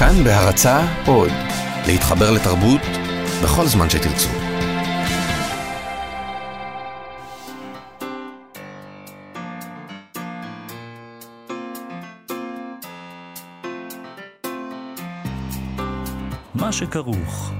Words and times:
כאן 0.00 0.24
בהרצה 0.24 0.80
עוד, 1.06 1.30
להתחבר 1.86 2.30
לתרבות 2.30 2.80
בכל 3.44 3.66
זמן 3.66 3.90
שתרצו. 3.90 4.28
מה 16.54 16.72
שכרוך, 16.72 17.52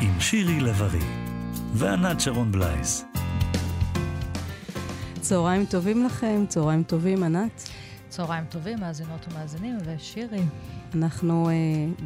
עם 0.00 0.20
שירי 0.20 0.60
לב-ארי 0.60 1.04
וענת 1.72 2.20
שרון 2.20 2.52
בלייס. 2.52 3.04
צהריים 5.20 5.66
טובים 5.66 6.06
לכם, 6.06 6.44
צהריים 6.48 6.82
טובים, 6.82 7.22
ענת. 7.22 7.68
צהריים 8.08 8.44
טובים, 8.50 8.80
מאזינות 8.80 9.26
ומאזינים, 9.30 9.78
ושירי. 9.84 10.42
אנחנו 10.94 11.48
אה, 11.48 11.54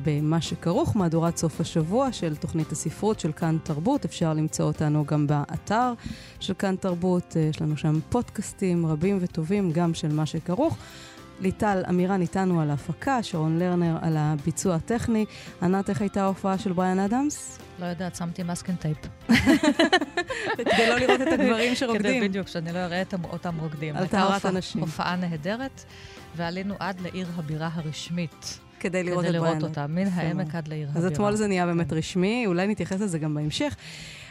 במה 0.03 0.41
שכרוך, 0.41 0.97
מהדורת 0.97 1.37
סוף 1.37 1.61
השבוע 1.61 2.13
של 2.13 2.37
תוכנית 2.37 2.73
הספרות 2.73 3.21
של 3.21 3.33
כאן 3.33 3.59
תרבות. 3.63 4.05
אפשר 4.05 4.33
למצוא 4.33 4.65
אותנו 4.65 5.05
גם 5.05 5.27
באתר 5.27 5.93
של 6.41 6.55
כאן 6.55 6.77
תרבות. 6.77 7.37
אה, 7.37 7.43
יש 7.43 7.63
לנו 7.63 7.77
שם 7.77 8.01
פודקאסטים 8.09 8.87
רבים 8.87 9.19
וטובים, 9.21 9.73
גם 9.73 9.95
של 9.95 10.13
מה 10.13 10.27
שכרוך. 10.27 10.79
ליטל 11.41 11.83
אמירן 11.89 12.21
איתנו 12.21 12.61
על 12.61 12.71
ההפקה, 12.71 13.23
שרון 13.23 13.59
לרנר 13.59 13.97
על 14.03 14.17
הביצוע 14.17 14.75
הטכני. 14.75 15.25
ענת, 15.63 15.91
איך 15.91 16.01
הייתה 16.01 16.23
ההופעה 16.23 16.59
של 16.59 16.73
בריאן 16.73 16.99
אדמס? 16.99 17.59
לא 17.81 17.87
יודעת, 17.87 18.17
שמתי 18.17 18.43
מסקן 18.43 18.77
טייפ. 18.77 18.99
כדי 20.57 20.89
לא 20.89 20.99
לראות 20.99 21.21
את 21.21 21.27
הגברים 21.27 21.75
שרוקדים. 21.79 22.21
כדי 22.21 22.29
בדיוק, 22.29 22.49
שאני 22.49 22.73
לא 22.73 22.79
אראה 22.79 23.03
אותם 23.33 23.59
רוקדים. 23.61 23.97
על 23.97 24.07
טהרת 24.07 24.45
הנשים. 24.45 24.81
הופעה 24.81 25.17
נהדרת, 25.17 25.85
ועלינו 26.37 26.75
עד 26.79 27.01
לעיר 27.01 27.27
הבירה 27.37 27.71
הרשמית. 27.75 28.59
כדי 28.81 29.03
לראות 29.05 29.25
את 29.25 29.31
בריאן. 29.31 29.45
כדי 29.45 29.59
לראות 29.59 29.63
אותה, 29.63 29.87
מן 29.87 30.07
העמק 30.07 30.55
עד 30.55 30.69
לעיר 30.69 30.89
הבירה. 30.89 31.07
אז 31.07 31.13
אתמול 31.13 31.35
זה 31.35 31.47
נהיה 31.47 31.67
באמת 31.67 31.93
רשמי, 31.93 32.45
אולי 32.47 32.67
נתייחס 32.67 33.01
לזה 33.01 33.19
גם 33.19 33.35
בהמשך. 33.35 33.77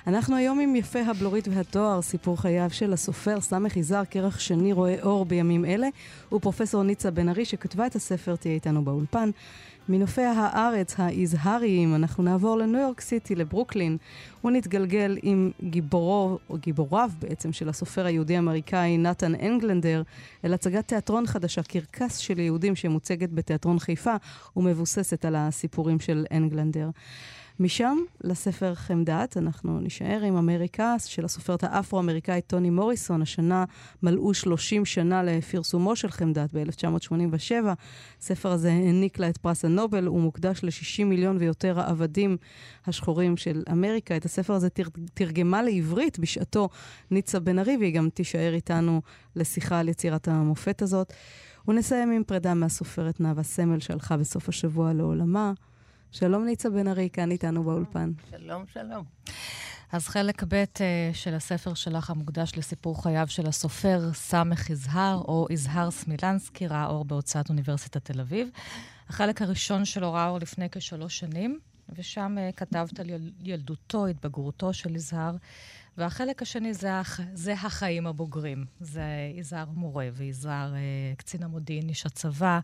אנחנו 0.08 0.36
היום 0.36 0.60
עם 0.60 0.76
יפה 0.76 1.00
הבלורית 1.00 1.48
והתואר, 1.52 2.02
סיפור 2.02 2.42
חייו 2.42 2.70
של 2.70 2.94
הסופר 2.94 3.42
סמך 3.42 3.78
יזהר, 3.78 4.04
כרך 4.10 4.42
שני 4.42 4.74
רואה 4.74 4.96
אור 5.02 5.26
בימים 5.26 5.66
אלה, 5.66 5.88
ופרופסור 6.34 6.84
ניצה 6.84 7.12
בן 7.12 7.30
ארי, 7.30 7.46
שכתבה 7.46 7.86
את 7.86 7.96
הספר, 7.96 8.36
תהיה 8.36 8.54
איתנו 8.54 8.86
באולפן. 8.86 9.30
מנופי 9.90 10.22
הארץ 10.22 10.96
היזהריים, 10.98 11.96
אנחנו 11.96 12.24
נעבור 12.24 12.58
לניו 12.58 12.82
יורק 12.82 13.02
סיטי, 13.02 13.36
לברוקלין. 13.36 13.98
הוא 14.42 14.52
נתגלגל 14.52 15.18
עם 15.22 15.52
גיבורו, 15.64 16.38
או 16.50 16.58
גיבוריו 16.58 17.10
בעצם, 17.20 17.54
של 17.54 17.70
הסופר 17.70 18.06
היהודי-אמריקאי 18.06 18.98
נתן 18.98 19.36
אנגלנדר, 19.36 20.02
אל 20.46 20.54
הצגת 20.54 20.88
תיאטרון 20.88 21.28
חדשה, 21.28 21.64
קרקס 21.64 22.18
של 22.18 22.40
יהודים 22.40 22.76
שמוצגת 22.76 23.30
בתיאטרון 23.32 23.80
חיפה, 23.80 24.16
ומבוססת 24.58 25.26
על 25.26 25.36
הסיפורים 25.38 26.00
של 26.00 26.26
אנגלנדר. 26.32 26.90
משם 27.60 27.98
לספר 28.24 28.76
חמדת, 28.76 29.38
אנחנו 29.38 29.80
נישאר 29.80 30.22
עם 30.22 30.36
אמריקה 30.36 30.96
של 31.06 31.26
הסופרת 31.26 31.64
האפרו-אמריקאית 31.64 32.48
טוני 32.48 32.70
מוריסון. 32.70 33.22
השנה 33.22 33.66
מלאו 34.04 34.34
30 34.34 34.86
שנה 34.86 35.24
לפרסומו 35.24 35.96
של 35.96 36.12
חמדת 36.12 36.50
ב-1987. 36.54 37.54
הספר 38.20 38.52
הזה 38.52 38.72
העניק 38.72 39.20
לה 39.20 39.30
את 39.30 39.38
פרס 39.38 39.66
הנובל, 39.66 40.06
הוא 40.06 40.22
מוקדש 40.22 40.64
ל-60 40.64 41.04
מיליון 41.06 41.38
ויותר 41.40 41.80
העבדים 41.80 42.38
השחורים 42.88 43.38
של 43.38 43.64
אמריקה. 43.72 44.18
את 44.18 44.26
הספר 44.26 44.54
הזה 44.54 44.70
תר... 44.70 44.88
תרגמה 45.14 45.62
לעברית 45.64 46.20
בשעתו 46.20 46.70
ניצה 47.12 47.40
בן 47.40 47.60
ארי, 47.60 47.78
והיא 47.78 47.94
גם 47.94 48.10
תישאר 48.10 48.54
איתנו 48.54 49.02
לשיחה 49.36 49.80
על 49.80 49.90
יצירת 49.90 50.28
המופת 50.28 50.82
הזאת. 50.82 51.14
ונסיים 51.68 52.12
עם 52.12 52.24
פרידה 52.24 52.54
מהסופרת 52.54 53.20
נאוה 53.20 53.44
סמל 53.44 53.80
שהלכה 53.80 54.18
בסוף 54.18 54.50
השבוע 54.50 54.94
לעולמה. 54.94 55.54
שלום 56.12 56.46
ניצה 56.46 56.70
בן 56.70 56.88
ארי, 56.88 57.10
כאן 57.14 57.32
איתנו 57.32 57.64
באולפן. 57.64 58.12
שלום, 58.32 58.64
שלום. 58.74 59.04
אז 59.92 60.08
חלק 60.08 60.44
ב' 60.44 60.54
אה, 60.54 60.66
של 61.14 61.34
הספר 61.34 61.74
שלך 61.74 62.10
המוקדש 62.10 62.52
לסיפור 62.58 63.04
חייו 63.04 63.28
של 63.28 63.48
הסופר 63.48 64.14
סמך 64.14 64.70
יזהר, 64.70 65.22
או 65.28 65.48
יזהר 65.50 65.92
סמילנסקי, 65.92 66.68
ראה 66.68 66.86
אור 66.86 67.06
בהוצאת 67.06 67.50
אוניברסיטת 67.50 68.12
תל 68.12 68.20
אביב. 68.20 68.50
החלק 69.10 69.42
הראשון 69.42 69.86
שלו 69.86 70.14
ראה 70.14 70.28
אור 70.28 70.40
לפני 70.40 70.70
כשלוש 70.72 71.20
שנים, 71.20 71.60
ושם 71.90 72.36
uh, 72.38 72.56
כתבת 72.56 73.00
על 73.00 73.08
ילדותו, 73.44 74.08
התבגרותו 74.08 74.74
של 74.74 74.96
יזהר. 74.96 75.36
והחלק 75.98 76.42
השני 76.42 76.74
זה, 76.74 77.00
הח... 77.00 77.20
זה 77.34 77.54
החיים 77.54 78.08
הבוגרים. 78.08 78.66
זה 78.80 79.04
יזהר 79.36 79.66
מורה 79.74 80.10
ויזהר 80.14 80.74
uh, 80.74 81.18
קצין 81.18 81.44
המודיעין, 81.44 81.90
איש 81.90 82.06
הצבא. 82.06 82.60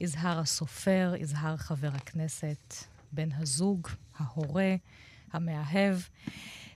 יזהר 0.00 0.38
הסופר, 0.38 1.12
יזהר 1.18 1.56
חבר 1.56 1.90
הכנסת, 1.94 2.74
בן 3.12 3.28
הזוג, 3.32 3.88
ההורה, 4.18 4.74
המאהב. 5.32 5.98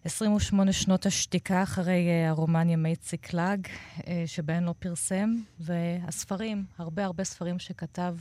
28 0.05 0.73
שנות 0.73 1.07
השתיקה 1.07 1.63
אחרי 1.63 2.09
uh, 2.09 2.31
הרומן 2.31 2.71
ימי 2.71 2.97
ציקלג, 2.97 3.67
uh, 3.67 4.03
שבהן 4.27 4.65
לא 4.65 4.75
פרסם, 4.79 5.35
והספרים, 5.59 6.65
הרבה 6.79 7.05
הרבה 7.05 7.25
ספרים 7.25 7.59
שכתב 7.59 8.17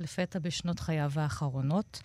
לפתע 0.00 0.38
בשנות 0.38 0.80
חייו 0.80 1.12
האחרונות. 1.16 2.02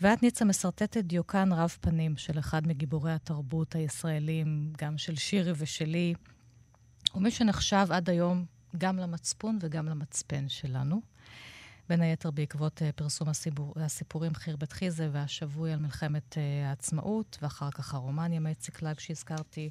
ואת, 0.00 0.22
ניצה, 0.22 0.44
משרטטת 0.44 1.04
דיוקן 1.04 1.52
רב 1.52 1.76
פנים 1.80 2.16
של 2.16 2.38
אחד 2.38 2.66
מגיבורי 2.66 3.12
התרבות 3.12 3.74
הישראלים, 3.74 4.72
גם 4.78 4.98
של 4.98 5.16
שירי 5.16 5.52
ושלי, 5.56 6.14
ומי 7.14 7.30
שנחשב 7.30 7.86
עד 7.90 8.10
היום 8.10 8.44
גם 8.78 8.96
למצפון 8.96 9.58
וגם 9.60 9.86
למצפן 9.86 10.48
שלנו. 10.48 11.00
בין 11.88 12.00
היתר 12.02 12.30
בעקבות 12.30 12.82
uh, 12.82 12.92
פרסום 12.96 13.28
הסיפור, 13.28 13.74
הסיפורים 13.76 14.34
חרבת 14.34 14.72
חיזה 14.72 15.08
והשבוי 15.12 15.72
על 15.72 15.78
מלחמת 15.78 16.32
uh, 16.34 16.66
העצמאות, 16.66 17.38
ואחר 17.42 17.70
כך 17.70 17.94
הרומן 17.94 18.32
ימי 18.32 18.54
ציקלג 18.54 18.98
שהזכרתי, 18.98 19.70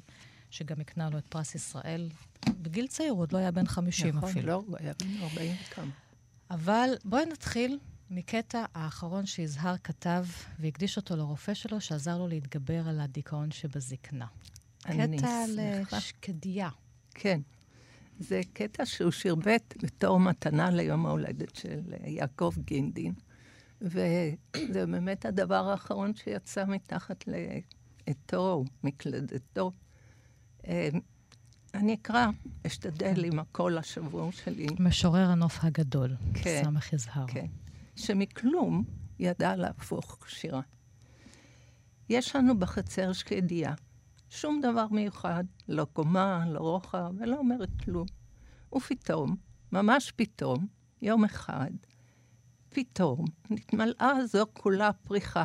שגם 0.50 0.80
הקנה 0.80 1.10
לו 1.10 1.18
את 1.18 1.26
פרס 1.26 1.54
ישראל. 1.54 2.08
בגיל 2.62 2.86
צעיר, 2.86 3.12
הוא 3.12 3.20
עוד 3.20 3.32
לא 3.32 3.38
היה 3.38 3.50
בן 3.50 3.66
50 3.66 4.16
נכון, 4.16 4.30
אפילו. 4.30 4.60
נכון, 4.60 4.72
לא, 4.72 4.78
היה 4.80 4.92
בן 5.00 5.22
40 5.22 5.56
וכמה. 5.66 5.92
אבל 6.50 6.90
בואי 7.04 7.26
נתחיל 7.26 7.78
מקטע 8.10 8.64
האחרון 8.74 9.26
שיזהר 9.26 9.74
כתב 9.84 10.26
והקדיש 10.58 10.96
אותו 10.96 11.16
לרופא 11.16 11.54
שלו, 11.54 11.80
שעזר 11.80 12.18
לו 12.18 12.28
להתגבר 12.28 12.88
על 12.88 13.00
הדיכאון 13.00 13.50
שבזקנה. 13.50 14.26
קטע 14.80 15.44
על 15.44 16.00
שקדיה. 16.00 16.68
כן. 17.14 17.40
זה 18.18 18.40
קטע 18.52 18.86
שהוא 18.86 19.10
שרבט 19.10 19.74
בתור 19.82 20.20
מתנה 20.20 20.70
ליום 20.70 21.06
ההולדת 21.06 21.56
של 21.56 21.80
יעקב 22.04 22.52
גינדין. 22.58 23.12
וזה 23.80 24.86
באמת 24.86 25.26
הדבר 25.26 25.68
האחרון 25.68 26.14
שיצא 26.14 26.64
מתחת 26.64 27.24
לעטו, 27.26 28.64
מקלדתו. 28.84 29.72
אני 31.74 31.94
אקרא, 31.94 32.26
אשתדל 32.66 33.24
עם 33.24 33.38
הקול 33.38 33.78
השבור 33.78 34.32
שלי. 34.32 34.66
משורר 34.78 35.30
הנוף 35.30 35.64
הגדול, 35.64 36.16
כן, 36.34 36.60
סמך 36.64 36.92
יזהר. 36.92 37.26
כן, 37.26 37.46
שמכלום 37.96 38.84
ידע 39.18 39.56
להפוך 39.56 40.18
שירה. 40.28 40.60
יש 42.08 42.36
לנו 42.36 42.58
בחצר 42.58 43.12
שקדיה. 43.12 43.74
שום 44.30 44.60
דבר 44.60 44.86
מיוחד, 44.90 45.44
לא 45.68 45.86
קומה, 45.92 46.44
לא 46.48 46.58
רוחב, 46.58 47.12
ולא 47.18 47.36
אומרת 47.36 47.68
כלום. 47.84 48.06
ופתאום, 48.76 49.36
ממש 49.72 50.12
פתאום, 50.16 50.66
יום 51.02 51.24
אחד, 51.24 51.70
פתאום 52.68 53.24
נתמלאה 53.50 54.26
זו 54.26 54.44
כולה 54.52 54.92
פריחה, 54.92 55.44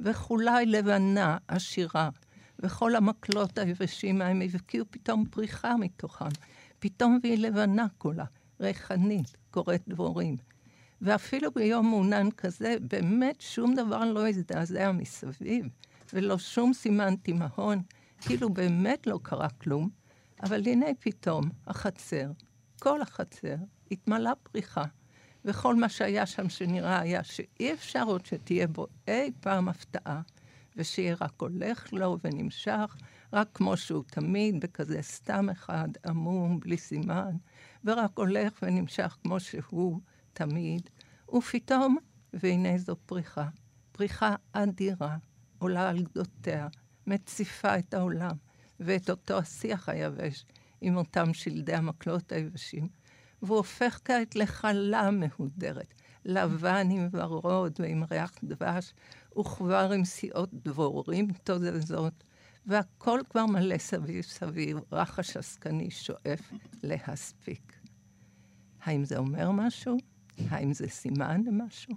וכולה 0.00 0.56
היא 0.56 0.68
לבנה, 0.68 1.36
עשירה, 1.48 2.08
וכל 2.58 2.96
המקלות 2.96 3.58
היבשים 3.58 4.22
ההם 4.22 4.42
הבקיעו 4.42 4.86
פתאום 4.90 5.24
פריחה 5.30 5.76
מתוכם. 5.76 6.28
פתאום 6.78 7.18
והיא 7.22 7.38
לבנה 7.38 7.86
כולה, 7.98 8.24
ריחנית, 8.60 9.36
קוראת 9.50 9.82
דבורים. 9.88 10.36
ואפילו 11.02 11.50
ביום 11.50 11.86
מעונן 11.86 12.30
כזה, 12.30 12.76
באמת 12.80 13.40
שום 13.40 13.74
דבר 13.74 14.04
לא 14.04 14.28
הזדעזע 14.28 14.92
מסביב, 14.92 15.66
ולא 16.12 16.38
שום 16.38 16.72
סימן 16.72 17.16
תימהון, 17.16 17.82
כאילו 18.20 18.50
באמת 18.50 19.06
לא 19.06 19.20
קרה 19.22 19.48
כלום. 19.48 19.88
אבל 20.42 20.62
הנה 20.66 20.86
פתאום, 21.00 21.44
החצר, 21.66 22.30
כל 22.78 23.02
החצר, 23.02 23.56
התמלאה 23.90 24.32
פריחה. 24.34 24.84
וכל 25.44 25.76
מה 25.76 25.88
שהיה 25.88 26.26
שם 26.26 26.48
שנראה 26.48 27.00
היה 27.00 27.24
שאי 27.24 27.72
אפשר 27.72 28.02
עוד 28.06 28.26
שתהיה 28.26 28.66
בו 28.66 28.86
אי 29.08 29.32
פעם 29.40 29.68
הפתעה, 29.68 30.20
ושיהיה 30.76 31.16
רק 31.20 31.32
הולך 31.36 31.92
לו 31.92 32.18
ונמשך, 32.24 32.96
רק 33.32 33.48
כמו 33.54 33.76
שהוא 33.76 34.04
תמיד, 34.06 34.60
בכזה 34.60 35.02
סתם 35.02 35.48
אחד, 35.50 35.88
עמום, 36.06 36.60
בלי 36.60 36.76
סימן, 36.76 37.36
ורק 37.84 38.18
הולך 38.18 38.52
ונמשך 38.62 39.16
כמו 39.22 39.40
שהוא 39.40 40.00
תמיד, 40.32 40.90
ופתאום, 41.34 41.96
והנה 42.32 42.78
זו 42.78 42.96
פריחה, 43.06 43.48
פריחה 43.92 44.34
אדירה, 44.52 45.16
עולה 45.58 45.88
על 45.88 46.02
גדותיה, 46.02 46.68
מציפה 47.06 47.78
את 47.78 47.94
העולם, 47.94 48.36
ואת 48.80 49.10
אותו 49.10 49.38
השיח 49.38 49.88
היבש 49.88 50.44
עם 50.80 50.96
אותם 50.96 51.34
שלדי 51.34 51.74
המקלות 51.74 52.32
היבשים, 52.32 52.88
והוא 53.42 53.56
הופך 53.56 54.00
כעת 54.04 54.36
לחלה 54.36 55.10
מהודרת. 55.10 55.94
לבן 56.24 56.88
עם 56.90 57.08
ורוד 57.12 57.72
ועם 57.78 58.04
ריח 58.10 58.32
דבש, 58.44 58.94
וכבר 59.38 59.92
עם 59.92 60.04
סיעות 60.04 60.50
דבורים 60.54 61.28
תוזזות, 61.44 62.24
והכל 62.66 63.20
כבר 63.30 63.46
מלא 63.46 63.78
סביב 63.78 64.24
סביב, 64.24 64.78
רחש 64.92 65.36
עסקני 65.36 65.90
שואף 65.90 66.52
להספיק. 66.82 67.72
האם 68.82 69.04
זה 69.04 69.18
אומר 69.18 69.50
משהו? 69.50 69.96
האם 70.48 70.72
זה 70.72 70.88
סימן 70.88 71.42
למשהו? 71.46 71.94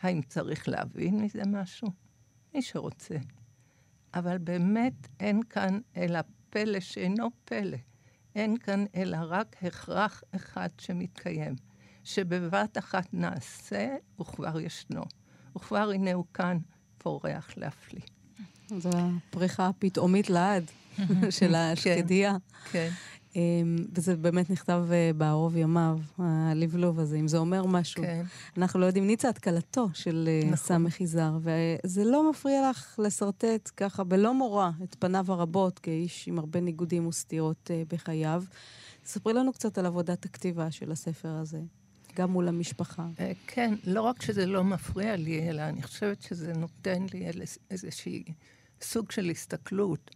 האם 0.00 0.22
צריך 0.22 0.68
להבין 0.68 1.20
מזה 1.20 1.42
משהו? 1.46 1.88
מי 2.54 2.62
שרוצה. 2.62 3.16
אבל 4.14 4.38
באמת 4.38 5.08
אין 5.20 5.42
כאן 5.42 5.78
אלא 5.96 6.18
פלא 6.50 6.80
שאינו 6.80 7.30
פלא. 7.44 7.76
אין 8.34 8.56
כאן 8.58 8.84
אלא 8.94 9.18
רק 9.20 9.56
הכרח 9.62 10.22
אחד 10.36 10.68
שמתקיים, 10.78 11.54
שבבת 12.04 12.78
אחת 12.78 13.06
נעשה 13.12 13.96
וכבר 14.20 14.60
ישנו, 14.60 15.02
וכבר 15.56 15.90
הנה 15.94 16.12
הוא 16.12 16.24
כאן 16.34 16.58
פורח 16.98 17.50
להפליא. 17.56 18.02
זו 18.68 18.90
הפריחה 18.94 19.68
הפתאומית 19.68 20.30
לעד 20.30 20.64
של 21.38 21.54
השקדיה. 21.54 22.36
כן. 22.70 22.90
אמ, 23.36 23.40
וזה 23.94 24.16
באמת 24.16 24.50
נכתב 24.50 24.84
אה, 24.92 25.10
בערוב 25.16 25.56
ימיו, 25.56 25.98
הלבלוב 26.18 27.00
הזה, 27.00 27.16
אם 27.16 27.28
זה 27.28 27.38
אומר 27.38 27.66
משהו. 27.66 28.02
כן. 28.02 28.24
אנחנו 28.56 28.80
לא 28.80 28.86
יודעים, 28.86 29.06
ניצה, 29.06 29.30
את 29.30 29.38
כלתו 29.38 29.88
של 29.94 30.28
אה, 30.28 30.40
נכון. 30.44 30.56
סמך 30.56 31.00
יזהר, 31.00 31.38
וזה 31.40 32.04
לא 32.04 32.30
מפריע 32.30 32.70
לך 32.70 32.98
לשרטט 33.04 33.70
ככה 33.76 34.04
בלא 34.04 34.34
מורא 34.34 34.70
את 34.84 34.96
פניו 34.98 35.24
הרבות 35.32 35.78
כאיש 35.78 36.28
עם 36.28 36.38
הרבה 36.38 36.60
ניגודים 36.60 37.06
וסתירות 37.06 37.70
אה, 37.70 37.82
בחייו. 37.88 38.42
ספרי 39.04 39.32
לנו 39.32 39.52
קצת 39.52 39.78
על 39.78 39.86
עבודת 39.86 40.24
הכתיבה 40.24 40.70
של 40.70 40.92
הספר 40.92 41.28
הזה, 41.28 41.60
גם 42.16 42.30
מול 42.30 42.48
המשפחה. 42.48 43.06
כן, 43.46 43.74
לא 43.84 44.02
רק 44.02 44.22
שזה 44.22 44.46
לא 44.46 44.64
מפריע 44.64 45.16
לי, 45.16 45.48
אלא 45.50 45.62
אני 45.62 45.82
חושבת 45.82 46.22
שזה 46.22 46.52
נותן 46.52 47.06
לי 47.14 47.26
איז- 47.28 47.58
איזושהי 47.70 48.24
סוג 48.82 49.10
של 49.10 49.30
הסתכלות 49.30 50.10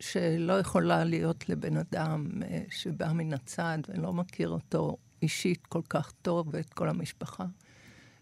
שלא 0.00 0.58
יכולה 0.58 1.04
להיות 1.04 1.48
לבן 1.48 1.76
אדם 1.76 2.42
אה, 2.42 2.62
שבא 2.70 3.12
מן 3.12 3.32
הצד 3.32 3.78
ולא 3.88 4.12
מכיר 4.12 4.48
אותו 4.48 4.96
אישית 5.22 5.66
כל 5.66 5.82
כך 5.88 6.12
טוב 6.22 6.48
ואת 6.50 6.74
כל 6.74 6.88
המשפחה. 6.88 7.44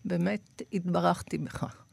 באמת 0.04 0.62
התברכתי 0.72 1.38
בכך. 1.38 1.84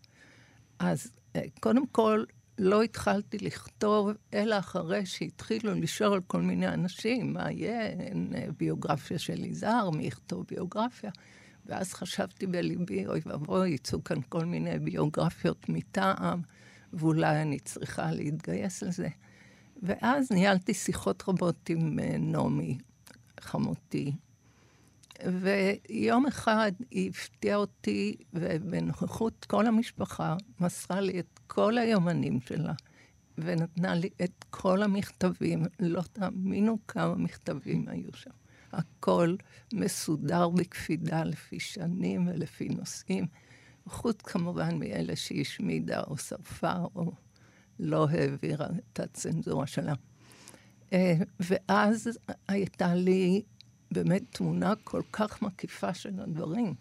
אז 0.80 1.12
אה, 1.36 1.42
קודם 1.60 1.88
כל, 1.88 2.24
לא 2.58 2.82
התחלתי 2.82 3.38
לכתוב, 3.38 4.10
אלא 4.34 4.60
אחרי 4.60 5.06
שהתחילו 5.06 5.74
לשאול 5.74 6.22
כל 6.28 6.42
מיני 6.42 6.68
אנשים, 6.68 7.34
מה 7.34 7.52
יהיה, 7.52 7.86
אין 7.86 8.34
אה, 8.36 8.46
ביוגרפיה 8.58 9.20
של 9.20 9.46
יזהר, 9.46 9.90
מי 9.90 10.04
יכתוב 10.04 10.46
ביוגרפיה. 10.50 11.12
ואז 11.66 11.94
חשבתי 11.94 12.48
בליבי, 12.48 13.08
אוי 13.08 13.22
ואבוי, 13.26 13.70
יצאו 13.70 14.04
כאן 14.04 14.18
כל 14.30 14.46
מיני 14.46 14.80
ביוגרפיות 14.80 15.70
מטעם, 15.70 16.42
ואולי 16.94 17.42
אני 17.42 17.60
צריכה 17.60 18.12
להתגייס 18.12 18.84
לזה. 18.84 19.08
ואז 19.82 20.32
ניהלתי 20.32 20.74
שיחות 20.74 21.24
רבות 21.28 21.70
עם 21.70 22.00
אה, 22.00 22.18
נעמי, 22.18 22.78
חמותי, 23.40 24.16
ויום 25.26 26.26
אחד 26.28 26.72
היא 26.92 27.10
הפתיעה 27.10 27.58
אותי, 27.58 28.16
ובנוכחות 28.34 29.46
כל 29.46 29.68
המשפחה, 29.68 30.36
מסרה 30.60 31.02
לי 31.02 31.20
את 31.20 31.40
כל 31.48 31.78
היומנים 31.78 32.42
שלה, 32.42 32.74
ונתנה 33.38 33.96
לי 33.96 34.10
את 34.24 34.46
כל 34.50 34.84
המכתבים. 34.84 35.64
לא 35.80 36.02
תאמינו 36.14 36.78
כמה 36.88 37.16
מכתבים 37.16 37.88
היו 37.88 38.10
שם. 38.14 38.32
הכל 38.72 39.36
מסודר 39.74 40.50
בקפידה 40.50 41.24
לפי 41.24 41.60
שנים 41.60 42.28
ולפי 42.28 42.70
נושאים, 42.70 43.26
חוץ 43.86 44.22
כמובן 44.22 44.80
מאלה 44.80 45.16
שהיא 45.16 45.42
השמידה 45.42 46.02
או 46.08 46.18
שרפה 46.18 46.74
או 46.96 47.12
לא 47.82 48.08
העבירה 48.10 48.68
את 48.94 49.00
הצנזורה 49.00 49.68
שלה. 49.68 49.94
אה, 50.94 51.14
ואז 51.40 52.10
הייתה 52.48 52.96
לי 52.96 53.42
באמת 53.92 54.24
תמונה 54.30 54.74
כל 54.84 55.02
כך 55.12 55.42
מקיפה 55.42 55.94
של 55.94 56.20
הדברים, 56.20 56.74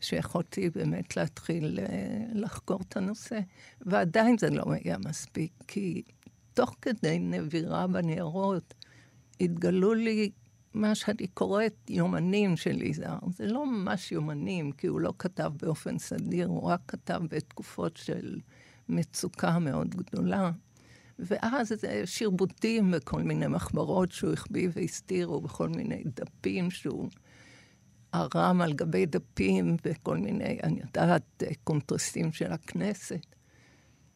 שיכולתי 0.00 0.70
באמת 0.70 1.16
להתחיל 1.16 1.78
אה, 1.80 2.24
לחקור 2.32 2.80
את 2.88 2.96
הנושא. 2.96 3.40
ועדיין 3.80 4.38
זה 4.38 4.50
לא 4.50 4.64
היה 4.68 4.98
מספיק, 4.98 5.52
כי 5.68 6.02
תוך 6.54 6.76
כדי 6.82 7.18
נבירה 7.18 7.86
בניירות 7.86 8.74
התגלו 9.40 9.94
לי 9.94 10.30
מה 10.74 10.94
שאני 10.94 11.26
קוראת 11.26 11.90
יומנים 11.90 12.56
של 12.56 12.82
יזהר. 12.82 13.18
זה 13.30 13.46
לא 13.46 13.66
ממש 13.66 14.12
יומנים, 14.12 14.72
כי 14.72 14.86
הוא 14.86 15.00
לא 15.00 15.12
כתב 15.18 15.52
באופן 15.62 15.98
סדיר, 15.98 16.46
הוא 16.46 16.62
רק 16.62 16.80
כתב 16.88 17.22
בתקופות 17.30 17.96
של 17.96 18.40
מצוקה 18.88 19.58
מאוד 19.58 19.94
גדולה. 19.94 20.50
ואז 21.18 21.72
שרבוטים 22.04 22.92
וכל 22.96 23.22
מיני 23.22 23.46
מחברות 23.46 24.12
שהוא 24.12 24.32
החביא 24.32 24.68
והסתיר, 24.72 25.32
ובכל 25.32 25.68
מיני 25.68 26.04
דפים 26.04 26.70
שהוא 26.70 27.08
ערם 28.12 28.60
על 28.60 28.72
גבי 28.72 29.06
דפים, 29.06 29.76
וכל 29.84 30.18
מיני, 30.18 30.58
אני 30.62 30.80
יודעת, 30.80 31.42
קונטרסים 31.64 32.32
של 32.32 32.52
הכנסת. 32.52 33.26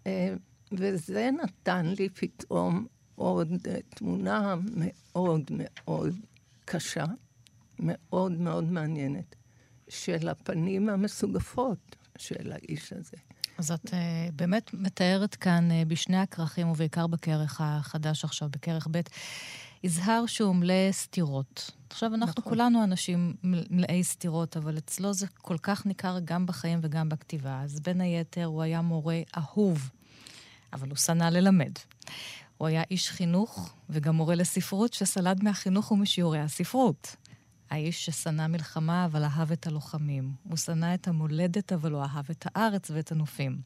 אה, 0.07 0.35
וזה 0.73 1.31
נתן 1.43 1.87
לי 1.87 2.09
פתאום 2.09 2.87
עוד 3.15 3.53
אה, 3.67 3.79
תמונה 3.89 4.55
מאוד 4.77 5.51
מאוד 5.51 6.15
קשה, 6.65 7.05
מאוד 7.79 8.33
מאוד 8.33 8.73
מעניינת, 8.73 9.37
של 9.89 10.29
הפנים 10.29 10.89
המסוגפות 10.89 11.97
של 12.19 12.53
האיש 12.53 12.93
הזה. 12.93 13.17
אז 13.59 13.71
את 13.71 13.87
uh, 13.87 13.93
באמת 14.37 14.71
מתארת 14.75 15.35
כאן 15.35 15.69
uh, 15.71 15.89
בשני 15.89 16.17
הכרכים, 16.17 16.69
ובעיקר 16.69 17.07
בכרך 17.07 17.61
החדש 17.65 18.25
עכשיו, 18.25 18.49
בכרך 18.49 18.89
ב', 18.91 19.01
יזהר 19.85 20.27
שהוא 20.27 20.55
מלא 20.55 20.93
סתירות. 20.93 21.71
עכשיו, 21.91 22.15
אנחנו 22.15 22.35
נכון. 22.39 22.53
כולנו 22.53 22.85
אנשים 22.85 23.35
מל- 23.43 23.67
מלאי 23.71 24.05
סתירות, 24.05 24.57
אבל 24.57 24.79
אצלו 24.79 25.13
זה 25.13 25.27
כל 25.27 25.59
כך 25.59 25.87
ניכר 25.87 26.19
גם 26.25 26.47
בחיים 26.47 26.81
וגם 26.83 27.09
בכתיבה. 27.09 27.61
אז 27.63 27.81
בין 27.81 28.01
היתר, 28.01 28.45
הוא 28.45 28.63
היה 28.63 28.81
מורה 28.81 29.21
אהוב, 29.37 29.91
אבל 30.73 30.89
הוא 30.89 30.97
שנא 30.97 31.25
ללמד. 31.25 31.73
הוא 32.59 32.69
היה 32.69 32.83
איש 32.91 33.11
חינוך 33.11 33.75
וגם 33.91 34.17
מורה 34.17 34.35
לספרות 34.35 34.93
שסלד 34.93 35.45
מהחינוך 35.45 35.93
ומשיעורי 35.93 36.41
הספרות. 36.41 37.17
האיש 37.71 38.07
ששנא 38.07 38.47
מלחמה, 38.47 39.05
אבל 39.05 39.25
אהב 39.25 39.53
את 39.53 39.67
הלוחמים. 39.67 40.33
הוא 40.45 40.57
שנא 40.57 40.95
את 40.95 41.09
המולדת, 41.09 41.73
אבל 41.73 41.93
הוא 41.93 42.03
אהב 42.03 42.25
את 42.31 42.47
הארץ 42.47 42.91
ואת 42.91 43.13
הנופים. 43.13 43.61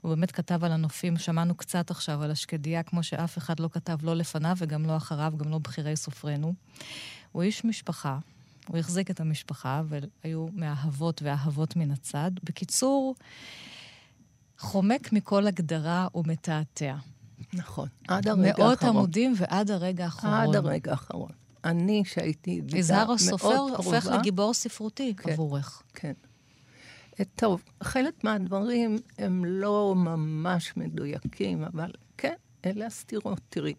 הוא 0.00 0.08
באמת 0.08 0.30
כתב 0.30 0.64
על 0.64 0.72
הנופים, 0.72 1.16
שמענו 1.16 1.54
קצת 1.54 1.90
עכשיו 1.90 2.22
על 2.22 2.30
השקדיה, 2.30 2.82
כמו 2.82 3.02
שאף 3.02 3.38
אחד 3.38 3.60
לא 3.60 3.68
כתב 3.72 3.98
לא 4.02 4.16
לפניו 4.16 4.56
וגם 4.58 4.86
לא 4.86 4.96
אחריו, 4.96 5.32
גם 5.36 5.50
לא 5.50 5.58
בכירי 5.58 5.96
סופרינו. 5.96 6.54
הוא 7.32 7.42
איש 7.42 7.64
משפחה, 7.64 8.18
הוא 8.68 8.78
החזיק 8.78 9.10
את 9.10 9.20
המשפחה, 9.20 9.82
והיו 9.88 10.46
מאהבות 10.52 11.22
ואהבות 11.22 11.76
מן 11.76 11.90
הצד. 11.90 12.30
בקיצור, 12.44 13.14
חומק 14.58 15.12
מכל 15.12 15.46
הגדרה 15.46 16.08
ומתעתע. 16.14 16.96
נכון. 17.52 17.88
עד 18.08 18.28
הרגע 18.28 18.48
האחרון. 18.48 18.66
מאות 18.68 18.82
עמודים 18.82 19.34
ועד 19.36 19.70
הרגע 19.70 20.04
האחרון. 20.04 20.34
עד 20.34 20.56
הרגע 20.56 20.90
האחרון. 20.90 21.30
אני, 21.64 22.02
שהייתי 22.04 22.50
ידידה 22.50 22.78
יזהר 22.78 23.04
מאוד 23.06 23.16
הסופר 23.16 23.48
קרובה... 23.74 23.76
הופך 23.76 24.06
לגיבור 24.06 24.54
ספרותי 24.54 25.14
כן. 25.16 25.30
עבורך. 25.30 25.82
כן. 25.94 26.12
אה, 27.20 27.24
טוב, 27.34 27.62
חלק 27.82 28.24
מהדברים 28.24 28.98
הם 29.18 29.44
לא 29.44 29.94
ממש 29.96 30.76
מדויקים, 30.76 31.62
אבל 31.62 31.90
כן, 32.18 32.34
אלה 32.64 32.86
הסתירות. 32.86 33.40
תראי, 33.48 33.74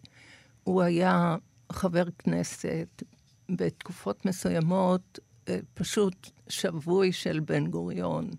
הוא 0.64 0.82
היה 0.82 1.36
חבר 1.72 2.04
כנסת 2.18 3.02
בתקופות 3.48 4.26
מסוימות, 4.26 5.18
אה, 5.48 5.58
פשוט 5.74 6.30
שבוי 6.48 7.12
של 7.12 7.40
בן 7.40 7.66
גוריון. 7.66 8.30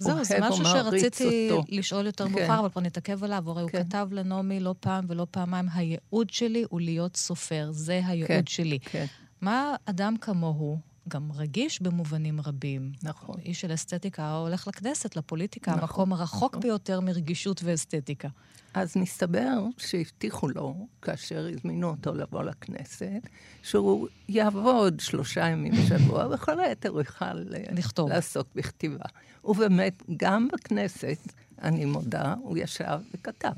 זהו, 0.00 0.24
זה 0.24 0.38
משהו 0.40 0.64
שרציתי 0.64 1.48
אותו. 1.50 1.64
לשאול 1.68 2.06
יותר 2.06 2.28
כן. 2.28 2.32
מאוחר, 2.32 2.60
אבל 2.60 2.68
כבר 2.68 2.80
נתעכב 2.80 3.24
עליו. 3.24 3.50
הרי 3.50 3.62
הוא 3.62 3.70
כן. 3.70 3.84
כתב 3.84 4.08
לנעמי 4.12 4.60
לא 4.60 4.74
פעם 4.80 5.04
ולא 5.08 5.26
פעמיים, 5.30 5.66
הייעוד 5.74 6.30
שלי 6.30 6.64
הוא 6.70 6.80
להיות 6.80 7.16
סופר, 7.16 7.68
זה 7.72 8.00
כן, 8.02 8.08
הייעוד 8.08 8.48
שלי. 8.48 8.78
כן, 8.78 9.06
מה 9.40 9.74
אדם 9.86 10.16
כמוהו, 10.20 10.78
גם 11.10 11.32
רגיש 11.32 11.82
במובנים 11.82 12.40
רבים, 12.40 12.92
נכון. 13.02 13.36
איש 13.44 13.60
של 13.60 13.74
אסתטיקה, 13.74 14.36
הולך 14.36 14.68
לכנסת, 14.68 15.16
לפוליטיקה, 15.16 15.70
נכון, 15.70 15.82
המקום 15.82 16.12
הרחוק 16.12 16.50
נכון. 16.50 16.60
ביותר 16.60 17.00
מרגישות 17.00 17.60
ואסתטיקה. 17.64 18.28
אז 18.74 18.96
מסתבר 18.96 19.64
שהבטיחו 19.78 20.48
לו, 20.48 20.86
כאשר 21.02 21.48
הזמינו 21.54 21.88
אותו 21.88 22.14
לבוא 22.14 22.42
לכנסת, 22.42 23.28
שהוא 23.62 24.08
יעבוד 24.28 25.00
שלושה 25.00 25.46
ימים 25.46 25.72
בשבוע, 25.72 26.26
וכל 26.34 26.60
היתר 26.60 26.88
הוא 26.88 27.00
יוכל 27.00 27.24
אה, 27.24 27.62
לכתוב. 27.72 28.08
לעסוק 28.08 28.46
בכתיבה. 28.54 29.04
ובאמת, 29.44 30.02
גם 30.16 30.48
בכנסת, 30.52 31.18
אני 31.62 31.84
מודה, 31.84 32.34
הוא 32.40 32.58
ישב 32.58 32.98
וכתב. 33.14 33.52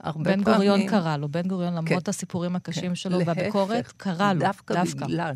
הרבה 0.00 0.24
בן 0.24 0.44
פעמים... 0.44 0.44
גוריון 0.44 0.88
קרא 0.88 1.16
לו, 1.16 1.28
בן 1.28 1.48
גוריון, 1.48 1.74
למרות 1.74 2.04
כן, 2.04 2.10
הסיפורים 2.10 2.56
הקשים 2.56 2.88
כן. 2.88 2.94
שלו 2.94 3.18
להפך, 3.18 3.28
והביקורת, 3.36 3.92
קרא 3.96 4.32
לו, 4.32 4.40
דווקא 4.40 4.74
דווקא. 4.74 5.06
בגלל, 5.06 5.34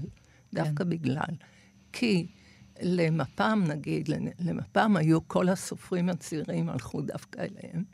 דווקא 0.55 0.85
בגלל. 0.85 1.35
כי 1.93 2.27
למפ"ם, 2.83 3.65
נגיד, 3.67 4.09
למפ"ם 4.39 4.97
היו 4.97 5.29
כל 5.29 5.49
הסופרים 5.49 6.09
הצעירים 6.09 6.69
הלכו 6.69 7.01
דווקא 7.03 7.41
אליהם, 7.41 7.85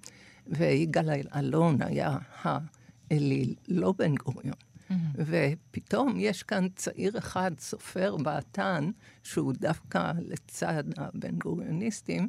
ויגאל 0.47 1.11
אלון 1.37 1.83
היה 1.83 2.19
האליל, 2.43 3.55
לא 3.69 3.95
בן 3.99 4.15
גוריון. 4.15 4.55
Mm-hmm. 4.91 4.95
ופתאום 5.17 6.15
יש 6.19 6.43
כאן 6.43 6.67
צעיר 6.77 7.19
אחד, 7.19 7.51
סופר 7.59 8.17
באתן, 8.17 8.91
שהוא 9.23 9.53
דווקא 9.53 10.13
לצד 10.19 10.85
הבן 10.97 11.39
גוריוניסטים, 11.39 12.29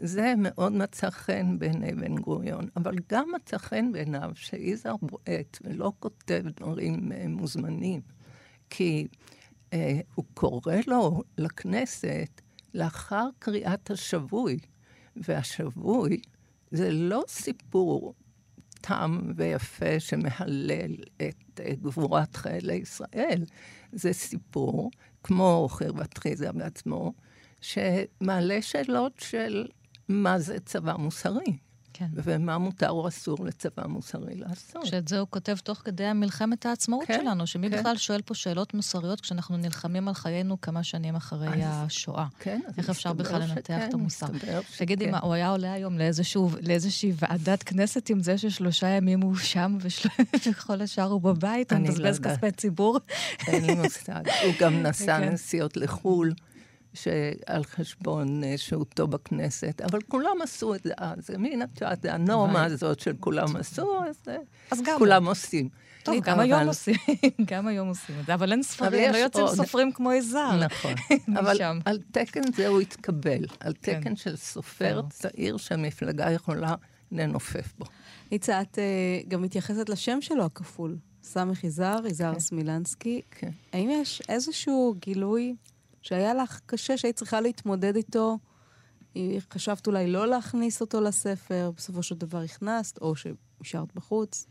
זה 0.00 0.34
מאוד 0.38 0.72
מצא 0.72 1.10
חן 1.10 1.58
בעיני 1.58 1.92
בן 1.92 2.14
גוריון, 2.16 2.68
אבל 2.76 2.94
גם 3.12 3.28
מצא 3.36 3.58
חן 3.58 3.92
בעיניו 3.92 4.30
שיזהר 4.34 4.96
בועט 5.02 5.58
ולא 5.64 5.92
כותב 5.98 6.42
דברים 6.56 7.12
אה, 7.12 7.28
מוזמנים, 7.28 8.00
כי 8.70 9.06
הוא 10.14 10.24
קורא 10.34 10.74
לו 10.86 11.22
לכנסת 11.38 12.40
לאחר 12.74 13.28
קריאת 13.38 13.90
השבוי, 13.90 14.58
והשבוי 15.16 16.20
זה 16.70 16.90
לא 16.90 17.24
סיפור 17.28 18.14
תם 18.80 19.20
ויפה 19.36 20.00
שמהלל 20.00 20.94
את 21.16 21.60
אה, 21.60 21.74
גבורת 21.74 22.36
חיילי 22.36 22.74
ישראל, 22.74 23.44
זה 23.92 24.12
סיפור, 24.12 24.90
כמו 25.22 25.68
חרבת 25.70 26.18
חיזה 26.18 26.52
בעצמו, 26.52 27.12
שמעלה 27.60 28.62
שאלות 28.62 29.12
של 29.18 29.68
מה 30.08 30.38
זה 30.38 30.60
צבא 30.60 30.94
מוסרי. 30.96 31.58
כן. 31.98 32.06
ומה 32.12 32.58
מותר 32.58 32.90
או 32.90 33.08
אסור 33.08 33.44
לצבא 33.44 33.86
מוסרי 33.86 34.34
לעשות. 34.34 34.86
שאת 34.86 35.08
זה 35.08 35.18
הוא 35.18 35.26
כותב 35.30 35.56
תוך 35.56 35.78
כדי 35.78 36.04
המלחמת 36.04 36.66
העצמאות 36.66 37.04
כן, 37.06 37.20
שלנו, 37.22 37.46
שמי 37.46 37.70
כן. 37.70 37.78
בכלל 37.78 37.96
שואל 37.96 38.22
פה 38.22 38.34
שאלות 38.34 38.74
מוסריות 38.74 39.20
כשאנחנו 39.20 39.56
נלחמים 39.56 40.08
על 40.08 40.14
חיינו 40.14 40.60
כמה 40.60 40.82
שנים 40.82 41.16
אחרי 41.16 41.48
אז, 41.48 41.62
השואה. 41.62 42.26
כן, 42.38 42.60
אז 42.68 42.78
איך 42.78 42.90
אפשר 42.90 43.12
בכלל 43.12 43.40
לנתח 43.40 43.54
שכן, 43.54 43.88
את 43.88 43.94
המוסר? 43.94 44.26
תגידי, 44.78 45.10
מה, 45.10 45.18
הוא 45.18 45.32
היה 45.32 45.48
עולה 45.48 45.72
היום 45.72 45.98
לאיזשהו, 45.98 46.50
לאיזושהי 46.62 47.12
ועדת 47.18 47.62
כנסת 47.62 48.10
עם 48.10 48.20
זה 48.20 48.38
ששלושה 48.38 48.88
ימים 48.88 49.20
הוא 49.20 49.36
שם 49.36 49.78
וכל 50.50 50.82
השאר 50.82 51.10
הוא 51.10 51.20
בבית, 51.20 51.72
הוא 51.72 51.80
מבזבז 51.80 52.20
לא 52.20 52.30
כספי 52.30 52.50
ציבור? 52.50 52.98
אין 53.46 53.64
לי 53.64 53.74
מושג. 53.74 54.22
הוא 54.44 54.52
גם 54.60 54.82
נסע 54.82 55.18
כן. 55.20 55.28
נסיעות 55.28 55.76
לחו"ל. 55.76 56.32
שעל 56.94 57.64
חשבון 57.64 58.44
אה, 58.44 58.54
שהותו 58.56 59.06
בכנסת, 59.06 59.80
אבל 59.80 60.00
כולם 60.08 60.42
עשו 60.42 60.74
את 60.74 60.82
זה 60.84 60.92
אז. 60.96 61.26
זה 61.26 61.38
מין, 61.38 61.62
את 61.62 61.80
יודעת, 61.80 62.04
הנורמה 62.04 62.64
הזאת 62.64 63.00
של 63.00 63.12
כולם 63.20 63.56
עשו, 63.56 64.04
אז, 64.08 64.16
אה, 64.28 64.36
אז 64.70 64.82
כולם 64.98 65.26
עושים. 65.26 65.68
טוב, 66.02 66.24
גם 66.24 66.40
היום 66.40 66.66
עושים, 66.68 66.94
גם 67.50 67.66
היום 67.66 67.88
עושים 67.88 68.16
את 68.20 68.26
זה, 68.26 68.34
אבל 68.34 68.52
אין 68.52 68.62
ספרים, 68.62 69.12
לא 69.12 69.16
יוצאים 69.16 69.46
סופרים 69.48 69.92
כמו 69.92 70.12
יזהר. 70.12 70.64
נכון, 70.64 70.94
אבל 71.40 71.56
על 71.84 71.98
תקן 72.12 72.52
זה 72.56 72.68
הוא 72.68 72.80
התקבל, 72.80 73.44
על 73.60 73.72
כן. 73.82 74.00
תקן 74.00 74.16
של 74.16 74.36
סופר 74.36 75.02
צעיר 75.10 75.56
שהמפלגה 75.56 76.30
יכולה 76.30 76.74
לנופף 77.12 77.74
בו. 77.78 77.84
ניצה, 78.32 78.60
את 78.60 78.78
אה, 78.78 79.20
גם 79.28 79.42
מתייחסת 79.42 79.88
לשם 79.88 80.20
שלו 80.20 80.44
הכפול, 80.44 80.96
סמך 81.22 81.64
יזהר, 81.64 82.06
יזהר 82.06 82.34
כן. 82.34 82.40
סמילנסקי. 82.40 83.20
כן. 83.30 83.50
האם 83.72 83.90
יש 83.90 84.22
איזשהו 84.28 84.94
גילוי 85.00 85.54
שהיה 86.08 86.34
לך 86.34 86.60
קשה, 86.66 86.96
שהיית 86.96 87.16
צריכה 87.16 87.40
להתמודד 87.40 87.96
איתו, 87.96 88.38
חשבת 89.52 89.86
אולי 89.86 90.06
לא 90.06 90.26
להכניס 90.26 90.80
אותו 90.80 91.00
לספר, 91.00 91.70
בסופו 91.76 92.02
של 92.02 92.14
דבר 92.14 92.38
הכנסת, 92.38 92.98
או 92.98 93.14
שהשארת 93.16 93.94
בחוץ? 93.94 94.46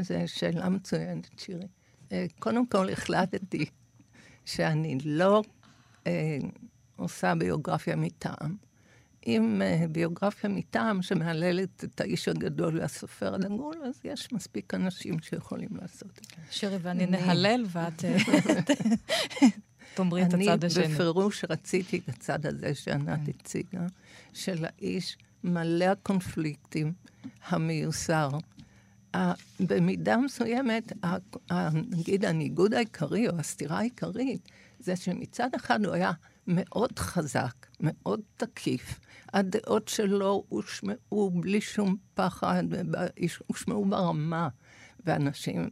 זו 0.00 0.14
שאלה 0.26 0.68
מצוינת, 0.68 1.28
שירי. 1.40 1.66
אה, 2.12 2.26
קודם 2.38 2.66
כל 2.66 2.90
החלטתי 2.90 3.64
שאני 4.44 4.98
לא 5.04 5.42
אה, 6.06 6.38
עושה 6.96 7.34
ביוגרפיה 7.34 7.96
מטעם. 7.96 8.56
אם 9.26 9.62
אה, 9.62 9.84
ביוגרפיה 9.90 10.50
מטעם 10.50 11.02
שמהללת 11.02 11.84
את 11.84 12.00
האיש 12.00 12.28
הגדול 12.28 12.78
והסופר 12.78 13.34
הדגול, 13.34 13.76
אז 13.84 14.00
יש 14.04 14.32
מספיק 14.32 14.74
אנשים 14.74 15.20
שיכולים 15.20 15.70
לעשות 15.72 16.18
את 16.18 16.24
זה. 16.24 16.36
שירי 16.50 16.76
ואני 16.82 17.06
נהלל, 17.06 17.64
ואת 17.68 18.04
אה, 18.04 18.16
תאמרי 19.94 20.22
את 20.22 20.34
הצד 20.34 20.64
השני. 20.64 20.84
אני 20.84 20.94
בפירוש 20.94 21.44
רציתי 21.50 21.98
את 21.98 22.08
הצד 22.08 22.46
הזה 22.46 22.74
שענת 22.74 23.20
כן. 23.26 23.32
הציגה, 23.40 23.86
של 24.32 24.64
האיש 24.64 25.16
מלא 25.44 25.84
הקונפליקטים, 25.84 26.92
המיוסר. 27.48 28.28
במידה 29.60 30.16
מסוימת, 30.16 30.92
נגיד 31.90 32.24
הניגוד 32.24 32.74
העיקרי 32.74 33.28
או 33.28 33.38
הסתירה 33.38 33.78
העיקרית, 33.78 34.48
זה 34.80 34.96
שמצד 34.96 35.48
אחד 35.56 35.84
הוא 35.84 35.94
היה 35.94 36.12
מאוד 36.46 36.98
חזק, 36.98 37.66
מאוד 37.80 38.20
תקיף. 38.36 39.00
הדעות 39.32 39.88
שלו 39.88 40.44
הושמעו 40.48 41.30
בלי 41.30 41.60
שום 41.60 41.96
פחד, 42.14 42.64
הושמעו 43.46 43.84
ברמה. 43.84 44.48
ואנשים 45.06 45.70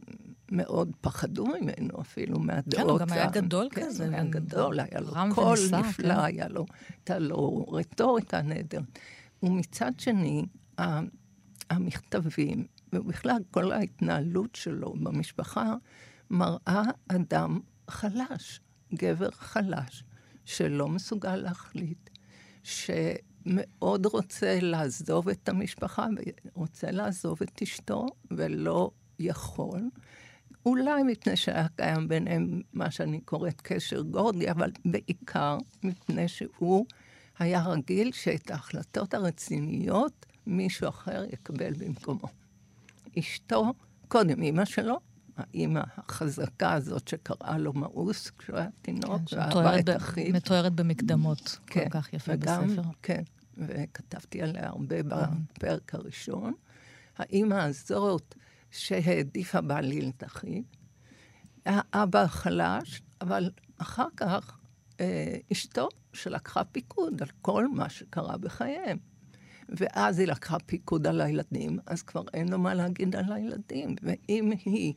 מאוד 0.51 0.91
פחדו 1.01 1.45
ממנו 1.45 2.01
אפילו 2.01 2.39
מהדעות. 2.39 2.75
כן, 2.75 2.89
הוא 2.89 2.99
גם 2.99 3.11
היה 3.11 3.29
גדול 3.29 3.67
כן, 3.71 3.85
כזה. 3.85 4.09
היה 4.09 4.23
גדול, 4.23 4.79
היה 4.79 4.99
לו 4.99 5.35
קול 5.35 5.57
נפלא, 5.71 6.13
כן. 6.13 6.19
היה 6.19 6.47
לו, 6.47 6.65
הייתה 6.89 7.19
לו 7.19 7.65
רטוריקה 7.71 8.41
נהדרת. 8.41 8.99
ומצד 9.43 9.91
שני, 9.97 10.45
המכתבים, 11.69 12.65
ובכלל 12.93 13.37
כל 13.51 13.71
ההתנהלות 13.71 14.55
שלו 14.55 14.93
במשפחה, 14.93 15.75
מראה 16.29 16.83
אדם 17.07 17.59
חלש, 17.89 18.61
גבר 18.93 19.31
חלש, 19.31 20.03
שלא 20.45 20.87
מסוגל 20.87 21.35
להחליט, 21.35 22.09
שמאוד 22.63 24.05
רוצה 24.05 24.59
לעזוב 24.61 25.29
את 25.29 25.49
המשפחה, 25.49 26.07
ורוצה 26.55 26.91
לעזוב 26.91 27.41
את 27.41 27.61
אשתו, 27.61 28.05
ולא 28.31 28.91
יכול. 29.19 29.81
אולי 30.65 31.03
מפני 31.03 31.35
שהיה 31.35 31.67
קיים 31.75 32.07
ביניהם 32.07 32.61
מה 32.73 32.91
שאני 32.91 33.21
קוראת 33.21 33.61
קשר 33.61 34.01
גורדי, 34.01 34.51
אבל 34.51 34.71
בעיקר 34.85 35.57
מפני 35.83 36.27
שהוא 36.27 36.85
היה 37.39 37.63
רגיל 37.63 38.11
שאת 38.11 38.51
ההחלטות 38.51 39.13
הרציניות 39.13 40.25
מישהו 40.47 40.89
אחר 40.89 41.23
יקבל 41.33 41.73
במקומו. 41.73 42.27
אשתו, 43.19 43.73
קודם 44.07 44.41
אימא 44.41 44.65
שלו, 44.65 44.99
האימא 45.37 45.81
החזקה 45.97 46.73
הזאת 46.73 47.07
שקראה 47.07 47.57
לו 47.57 47.73
מאוס 47.73 48.31
כשהוא 48.37 48.57
היה 48.57 48.67
תינוק, 48.81 49.21
כן, 49.29 49.37
ואהבה 49.37 49.79
את 49.79 49.89
אחיו. 49.89 50.33
מתוארת 50.33 50.73
במקדמות, 50.73 51.57
כן, 51.67 51.83
כל 51.83 51.89
כך 51.89 52.13
יפה 52.13 52.31
וגם, 52.35 52.67
בספר. 52.67 52.81
כן, 53.01 53.23
וכתבתי 53.57 54.41
עליה 54.41 54.67
הרבה 54.67 54.95
בפרק 55.03 55.95
הראשון. 55.95 56.53
האימא 57.17 57.55
הזאת, 57.55 58.35
שהעדיפה 58.71 59.61
בעליל 59.61 60.11
את 60.17 60.23
אחיו. 60.23 60.61
האבא 61.65 62.27
חלש, 62.27 63.01
אבל 63.21 63.51
אחר 63.77 64.07
כך 64.17 64.59
אה, 64.99 65.37
אשתו, 65.51 65.89
שלקחה 66.13 66.63
פיקוד 66.63 67.21
על 67.21 67.27
כל 67.41 67.67
מה 67.67 67.89
שקרה 67.89 68.37
בחייהם. 68.37 68.97
ואז 69.69 70.19
היא 70.19 70.27
לקחה 70.27 70.59
פיקוד 70.59 71.07
על 71.07 71.21
הילדים, 71.21 71.79
אז 71.85 72.01
כבר 72.01 72.23
אין 72.33 72.49
לו 72.49 72.59
מה 72.59 72.73
להגיד 72.73 73.15
על 73.15 73.33
הילדים. 73.33 73.95
ואם 74.01 74.51
היא 74.65 74.93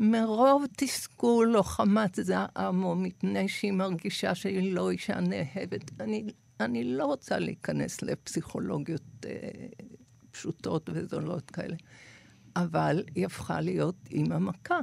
מרוב 0.00 0.64
תסכול 0.76 1.56
או 1.56 1.62
חמת 1.62 2.14
זעם, 2.14 2.84
או 2.84 2.94
מפני 2.96 3.48
שהיא 3.48 3.72
מרגישה 3.72 4.34
שהיא 4.34 4.74
לא 4.74 4.90
אישה 4.90 5.20
נאהבת, 5.20 6.00
אני, 6.00 6.24
אני 6.60 6.84
לא 6.84 7.04
רוצה 7.04 7.38
להיכנס 7.38 8.02
לפסיכולוגיות 8.02 9.26
אה, 9.26 9.30
פשוטות 10.30 10.90
וזולות 10.92 11.50
כאלה. 11.50 11.76
אבל 12.56 13.02
היא 13.14 13.26
הפכה 13.26 13.60
להיות 13.60 13.96
אימא 14.10 14.38
מכה. 14.38 14.78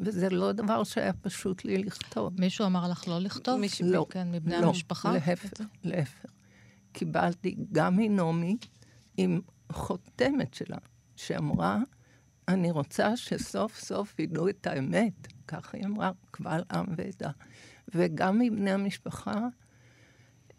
וזה 0.00 0.30
לא 0.30 0.52
דבר 0.52 0.84
שהיה 0.84 1.12
פשוט 1.12 1.64
לי 1.64 1.78
לכתוב. 1.78 2.40
מישהו 2.40 2.66
אמר 2.66 2.88
לך 2.88 3.08
לא 3.08 3.18
לכתוב? 3.18 3.60
מישהו, 3.60 3.86
לא, 3.90 4.06
כן, 4.10 4.32
מבני 4.32 4.60
לא, 4.60 4.66
המשפחה? 4.66 5.12
להפך, 5.12 5.60
להפך. 5.84 6.30
קיבלתי 6.92 7.56
גם 7.72 7.96
מנעמי 7.96 8.56
עם 9.16 9.40
חותמת 9.72 10.54
שלה, 10.54 10.78
שאמרה, 11.16 11.78
אני 12.48 12.70
רוצה 12.70 13.16
שסוף 13.16 13.78
סוף 13.78 14.18
ידעו 14.18 14.48
את 14.48 14.66
האמת. 14.66 15.26
כך 15.46 15.74
היא 15.74 15.84
אמרה, 15.84 16.10
קבל 16.30 16.62
עם 16.72 16.84
ועדה. 16.96 17.30
וגם 17.94 18.38
מבני 18.38 18.70
המשפחה, 18.70 19.46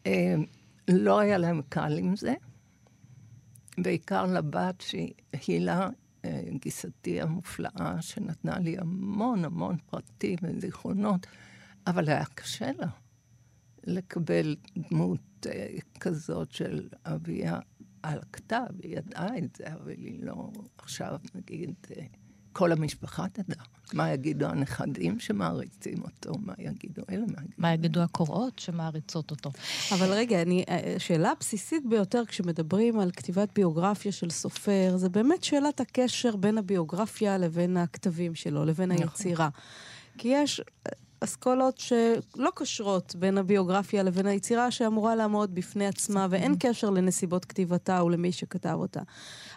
אה, 0.06 0.36
לא 0.88 1.20
היה 1.20 1.38
להם 1.38 1.62
קל 1.70 1.98
עם 1.98 2.16
זה. 2.16 2.34
בעיקר 3.78 4.26
לבת 4.26 4.82
שהיא 4.82 5.14
הילה 5.48 5.82
אה, 5.82 5.90
גיסתי 6.52 7.22
המופלאה, 7.22 8.02
שנתנה 8.02 8.60
לי 8.60 8.78
המון 8.78 9.46
המון 9.46 9.78
פרטים 9.78 10.38
וזיכרונות, 10.44 11.28
אבל 11.88 12.10
היה 12.10 12.26
קשה 12.26 12.72
לה 12.72 12.88
לקבל 13.84 14.56
דמות 14.78 15.48
אה, 15.48 15.68
כזאת 16.00 16.52
של 16.52 16.90
אביה 17.06 17.60
על 18.04 18.20
הכתב, 18.20 18.66
היא 18.84 18.98
ידעה 18.98 19.38
את 19.38 19.56
זה, 19.56 19.74
אבל 19.74 19.92
היא 19.92 20.24
לא 20.24 20.52
עכשיו, 20.78 21.20
נגיד, 21.36 21.74
אה, 21.98 22.06
כל 22.54 22.72
המשפחה 22.72 23.26
תדע. 23.34 23.56
מה 23.94 24.12
יגידו 24.14 24.46
הנכדים 24.46 25.20
שמעריצים 25.20 25.98
אותו? 26.04 26.40
מה 26.40 26.54
יגידו 26.60 27.02
אלה? 27.10 27.26
מה 27.28 27.34
יגידו, 27.42 27.54
מה 27.58 27.74
יגידו 27.74 28.02
הקוראות 28.02 28.60
שמעריצות 28.60 29.32
אותו? 29.32 29.52
אבל 29.92 30.14
רגע, 30.14 30.42
אני, 30.42 30.64
אה, 30.70 30.96
שאלה 30.98 31.34
בסיסית 31.40 31.86
ביותר 31.90 32.26
כשמדברים 32.28 33.00
על 33.00 33.12
כתיבת 33.12 33.50
ביוגרפיה 33.56 34.12
של 34.12 34.30
סופר, 34.30 34.98
זה 34.98 35.10
באמת 35.10 35.44
שאלת 35.44 35.80
הקשר 35.80 36.36
בין 36.36 36.58
הביוגרפיה 36.58 37.38
לבין 37.38 37.78
הכתבים 37.78 38.36
שלו, 38.36 38.66
לבין 38.66 38.92
נכון. 38.92 39.04
היצירה. 39.04 39.50
כי 40.18 40.28
יש 40.28 40.62
אסכולות 41.24 41.78
שלא 41.78 42.50
קושרות 42.54 43.16
בין 43.16 43.38
הביוגרפיה 43.38 44.04
לבין 44.04 44.26
היצירה 44.26 44.72
שאמורה 44.72 45.16
לעמוד 45.16 45.56
בפני 45.56 45.88
עצמה, 45.88 46.28
ואין 46.30 46.56
קשר 46.60 46.90
לנסיבות 46.90 47.46
כתיבתה 47.46 48.04
ולמי 48.04 48.32
שכתב 48.32 48.76
אותה. 48.80 49.02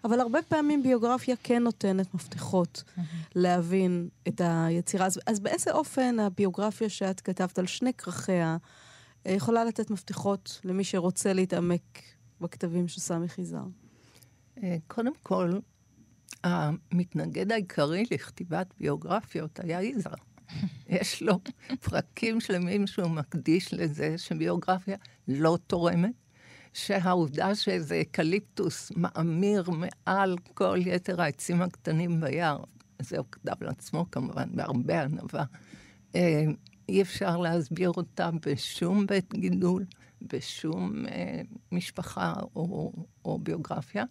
אבל 0.05 0.21
הרבה 0.21 0.43
פעמים 0.43 0.83
ביוגרפיה 0.83 1.37
כן 1.43 1.63
נותנת 1.63 2.15
מפתחות 2.15 2.83
להבין 3.35 4.09
את 4.29 4.41
היצירה. 4.45 5.07
אז, 5.07 5.21
אז 5.27 5.41
באיזה 5.41 5.73
אופן 5.73 6.21
הביוגרפיה 6.21 6.89
שאת 6.89 7.21
כתבת 7.21 7.59
על 7.59 7.67
שני 7.67 7.95
כרכיה 7.95 8.57
אה, 9.27 9.33
יכולה 9.33 9.65
לתת 9.65 9.91
מפתחות 9.91 10.61
למי 10.65 10.85
שרוצה 10.85 11.33
להתעמק 11.33 12.03
בכתבים 12.41 12.89
של 12.89 13.01
סמי 13.01 13.29
חיזר? 13.29 13.65
אה, 14.63 14.77
קודם 14.87 15.13
כל, 15.23 15.59
המתנגד 16.45 17.53
העיקרי 17.53 18.05
לכתיבת 18.11 18.75
ביוגרפיות 18.81 19.61
היה 19.61 19.83
יזהר. 19.83 20.15
יש 20.89 21.23
לו 21.23 21.41
פרקים 21.81 22.41
שלמים 22.41 22.87
שהוא 22.87 23.11
מקדיש 23.11 23.75
לזה 23.75 24.19
שביוגרפיה 24.19 24.97
לא 25.29 25.59
תורמת, 25.67 26.13
שהעובדה 26.73 27.55
שאיזה 27.55 28.01
אקליפטוס 28.01 28.93
מיתמר 28.97 29.65
מעל 29.71 30.37
כל 30.55 30.79
יתר 30.87 31.23
העצים 31.23 31.63
הקטנים 31.63 32.21
ביער, 32.21 32.65
זה 32.99 33.19
הוא 33.19 33.27
כתב 33.33 33.65
לעצמו 33.65 34.11
כמובן, 34.11 34.49
בהרבה 34.53 35.03
ענווה, 35.03 35.45
אה, 36.15 36.45
אי 36.89 37.03
אפשר 37.03 37.37
להסביר 37.37 37.91
אותה 37.91 38.31
בשום 38.47 39.07
בית 39.07 39.35
גידול, 39.35 39.85
בשום 40.23 41.07
אה, 41.07 41.41
משפחה 41.73 42.35
או, 42.57 42.93
או 43.25 43.39
ביוגרפיה. 43.39 44.05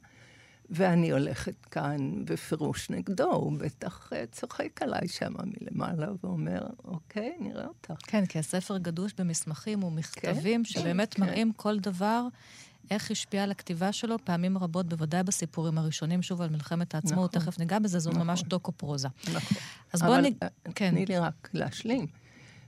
ואני 0.70 1.12
הולכת 1.12 1.66
כאן 1.66 2.26
בפירוש 2.26 2.90
נגדו, 2.90 3.32
הוא 3.32 3.58
בטח 3.60 4.14
אה, 4.14 4.24
צוחק 4.32 4.82
עליי 4.82 5.08
שם 5.08 5.34
מלמעלה 5.44 6.08
ואומר, 6.24 6.62
אוקיי, 6.84 7.34
נראה 7.40 7.66
אותך. 7.66 7.94
כן, 8.04 8.26
כי 8.26 8.40
הספר 8.40 8.78
גדוש 8.78 9.14
במסמכים 9.18 9.84
ומכתבים 9.84 10.64
כן, 10.64 10.70
שבאמת 10.70 11.14
כן. 11.14 11.24
מראים 11.24 11.54
כל 11.54 11.80
דבר, 11.80 12.28
איך 12.92 13.12
השפיע 13.12 13.44
על 13.44 13.52
הכתיבה 13.52 13.92
שלו, 13.92 14.16
פעמים 14.24 14.58
רבות, 14.58 14.90
בוודאי 14.90 15.24
בסיפורים 15.24 15.78
הראשונים, 15.78 16.22
שוב 16.22 16.42
על 16.42 16.50
מלחמת 16.50 16.96
העצמאות, 16.96 17.36
נכון. 17.36 17.52
תכף 17.52 17.60
ניגע 17.60 17.80
בזה, 17.80 18.00
זו 18.00 18.10
נכון. 18.10 18.28
ממש 18.28 18.44
דוקו-פרוזה. 18.44 19.08
נכון. 19.34 19.58
אז 19.94 20.02
בואו 20.02 20.22
נ... 20.22 20.26
אה, 20.26 20.48
כן. 20.76 20.92
תני 20.92 21.06
לי 21.06 21.18
רק 21.20 21.50
להשלים, 21.54 22.08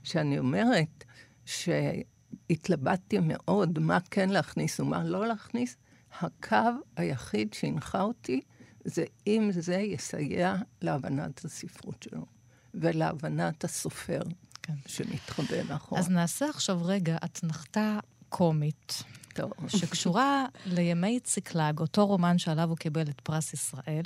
שאני 0.02 0.38
אומרת 0.38 1.04
שהתלבטתי 1.44 3.18
מאוד 3.22 3.78
מה 3.78 3.98
כן 4.10 4.28
להכניס 4.28 4.80
ומה 4.80 5.04
לא 5.04 5.26
להכניס, 5.26 5.76
הקו 6.20 6.56
היחיד 6.96 7.54
שהנחה 7.54 8.02
אותי 8.02 8.40
זה 8.84 9.04
אם 9.26 9.50
זה 9.52 9.76
יסייע 9.76 10.56
להבנת 10.82 11.44
הספרות 11.44 12.02
שלו 12.02 12.26
ולהבנת 12.74 13.64
הסופר 13.64 14.20
כן. 14.62 14.74
שמתחבא 14.86 15.62
מאחורי. 15.68 16.00
אז 16.00 16.08
נעשה 16.08 16.48
עכשיו 16.48 16.84
רגע 16.84 17.16
אתנחתה 17.24 17.98
קומית, 18.28 19.02
טוב. 19.34 19.52
שקשורה 19.68 20.46
לימי 20.66 21.20
ציקלג, 21.20 21.78
אותו 21.80 22.06
רומן 22.06 22.38
שעליו 22.38 22.68
הוא 22.68 22.76
קיבל 22.76 23.02
את 23.02 23.20
פרס 23.20 23.52
ישראל. 23.52 24.04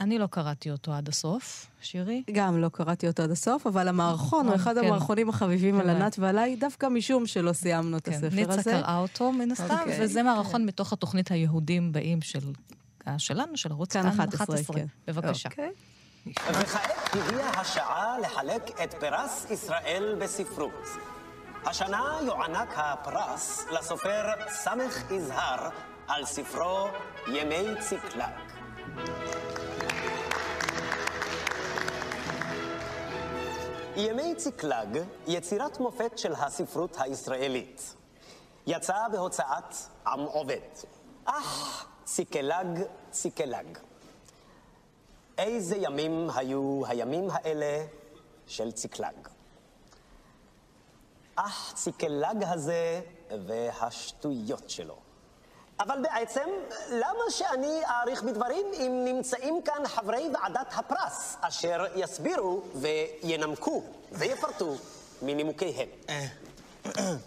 אני 0.00 0.18
לא 0.18 0.26
קראתי 0.26 0.70
אותו 0.70 0.92
עד 0.92 1.08
הסוף, 1.08 1.66
שירי. 1.80 2.22
גם 2.32 2.58
לא 2.58 2.68
קראתי 2.68 3.06
אותו 3.06 3.22
עד 3.22 3.30
הסוף, 3.30 3.66
אבל 3.66 3.88
המערכון 3.88 4.46
הוא 4.46 4.54
נכון, 4.54 4.60
אחד 4.60 4.80
כן. 4.80 4.86
המערכונים 4.86 5.28
החביבים 5.28 5.80
על 5.80 5.86
כן. 5.86 6.02
ענת 6.02 6.16
ועליי, 6.18 6.56
דווקא 6.56 6.86
משום 6.86 7.26
שלא 7.26 7.52
סיימנו 7.52 7.96
את 7.96 8.04
כן, 8.04 8.12
הספר 8.12 8.36
ניצה 8.36 8.52
הזה. 8.52 8.62
קראה 8.62 8.98
אותו 8.98 9.32
מן 9.32 9.50
הסתם, 9.50 9.76
אוקיי. 9.80 10.04
וזה 10.04 10.22
מערכון 10.22 10.66
מתוך 10.66 10.92
התוכנית 10.92 11.30
היהודים 11.30 11.92
באים 11.92 12.22
של... 12.22 12.52
אה, 13.08 13.18
שלנו, 13.18 13.56
של 13.56 13.72
ערוץ 13.72 13.92
כאן 13.92 14.02
כאן 14.02 14.10
11, 14.10 14.56
11. 14.56 14.76
כן. 14.76 14.86
בבקשה. 15.06 15.48
אוקיי. 15.48 15.70
וכעת 16.26 17.14
הגיעה 17.14 17.60
השעה 17.60 18.18
לחלק 18.18 18.80
את 18.84 18.94
פרס 18.94 19.46
ישראל 19.50 20.16
בספרות. 20.20 20.86
השנה 21.64 22.18
יוענק 22.26 22.68
הפרס 22.76 23.66
לסופר 23.70 24.24
סמך 24.48 25.10
יזהר 25.10 25.68
על 26.08 26.24
ספרו 26.24 26.88
ימי 27.28 27.80
ציקלג. 27.80 28.56
ימי 33.98 34.34
ציקלג, 34.34 35.02
יצירת 35.26 35.80
מופת 35.80 36.18
של 36.18 36.32
הספרות 36.32 36.96
הישראלית. 37.00 37.94
יצא 38.66 39.08
בהוצאת 39.12 39.74
עם 40.06 40.20
עובד. 40.20 40.60
אך 41.24 41.86
ציקלג, 42.04 42.82
ציקלג. 43.10 43.78
איזה 45.38 45.76
ימים 45.76 46.30
היו 46.34 46.82
הימים 46.86 47.28
האלה 47.32 47.86
של 48.46 48.72
ציקלג. 48.72 49.28
אך 51.36 51.72
ציקלג 51.74 52.42
הזה 52.42 53.00
והשטויות 53.46 54.70
שלו. 54.70 55.05
אבל 55.80 55.98
בעצם, 56.02 56.48
למה 56.90 57.30
שאני 57.30 57.80
אאריך 57.84 58.22
בדברים 58.22 58.66
אם 58.72 59.02
נמצאים 59.04 59.62
כאן 59.62 59.86
חברי 59.86 60.28
ועדת 60.34 60.72
הפרס, 60.76 61.36
אשר 61.40 61.84
יסבירו 61.94 62.62
וינמקו 62.74 63.82
ויפרטו 64.12 64.74
מנימוקיהם. 65.22 65.88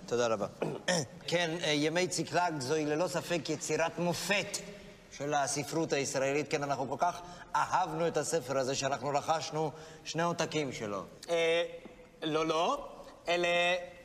תודה 0.06 0.28
רבה. 0.28 0.48
כן, 1.28 1.58
אה, 1.64 1.70
ימי 1.72 2.08
ציקלג 2.08 2.60
זוהי 2.60 2.86
ללא 2.86 3.08
ספק 3.08 3.50
יצירת 3.50 4.00
מופת 4.00 4.58
של 5.12 5.34
הספרות 5.34 5.94
הישראלית. 5.94 6.52
כן, 6.52 6.64
אנחנו 6.64 6.90
כל 6.90 6.96
כך 7.00 7.22
אהבנו 7.56 8.08
את 8.08 8.18
הספר 8.18 8.58
הזה 8.58 8.76
שאנחנו 8.76 9.10
רכשנו 9.10 9.72
שני 10.04 10.24
עותקים 10.24 10.72
שלו. 10.72 11.04
אה, 11.30 11.64
לא, 12.24 12.46
לא, 12.46 12.88
אלה 13.28 13.48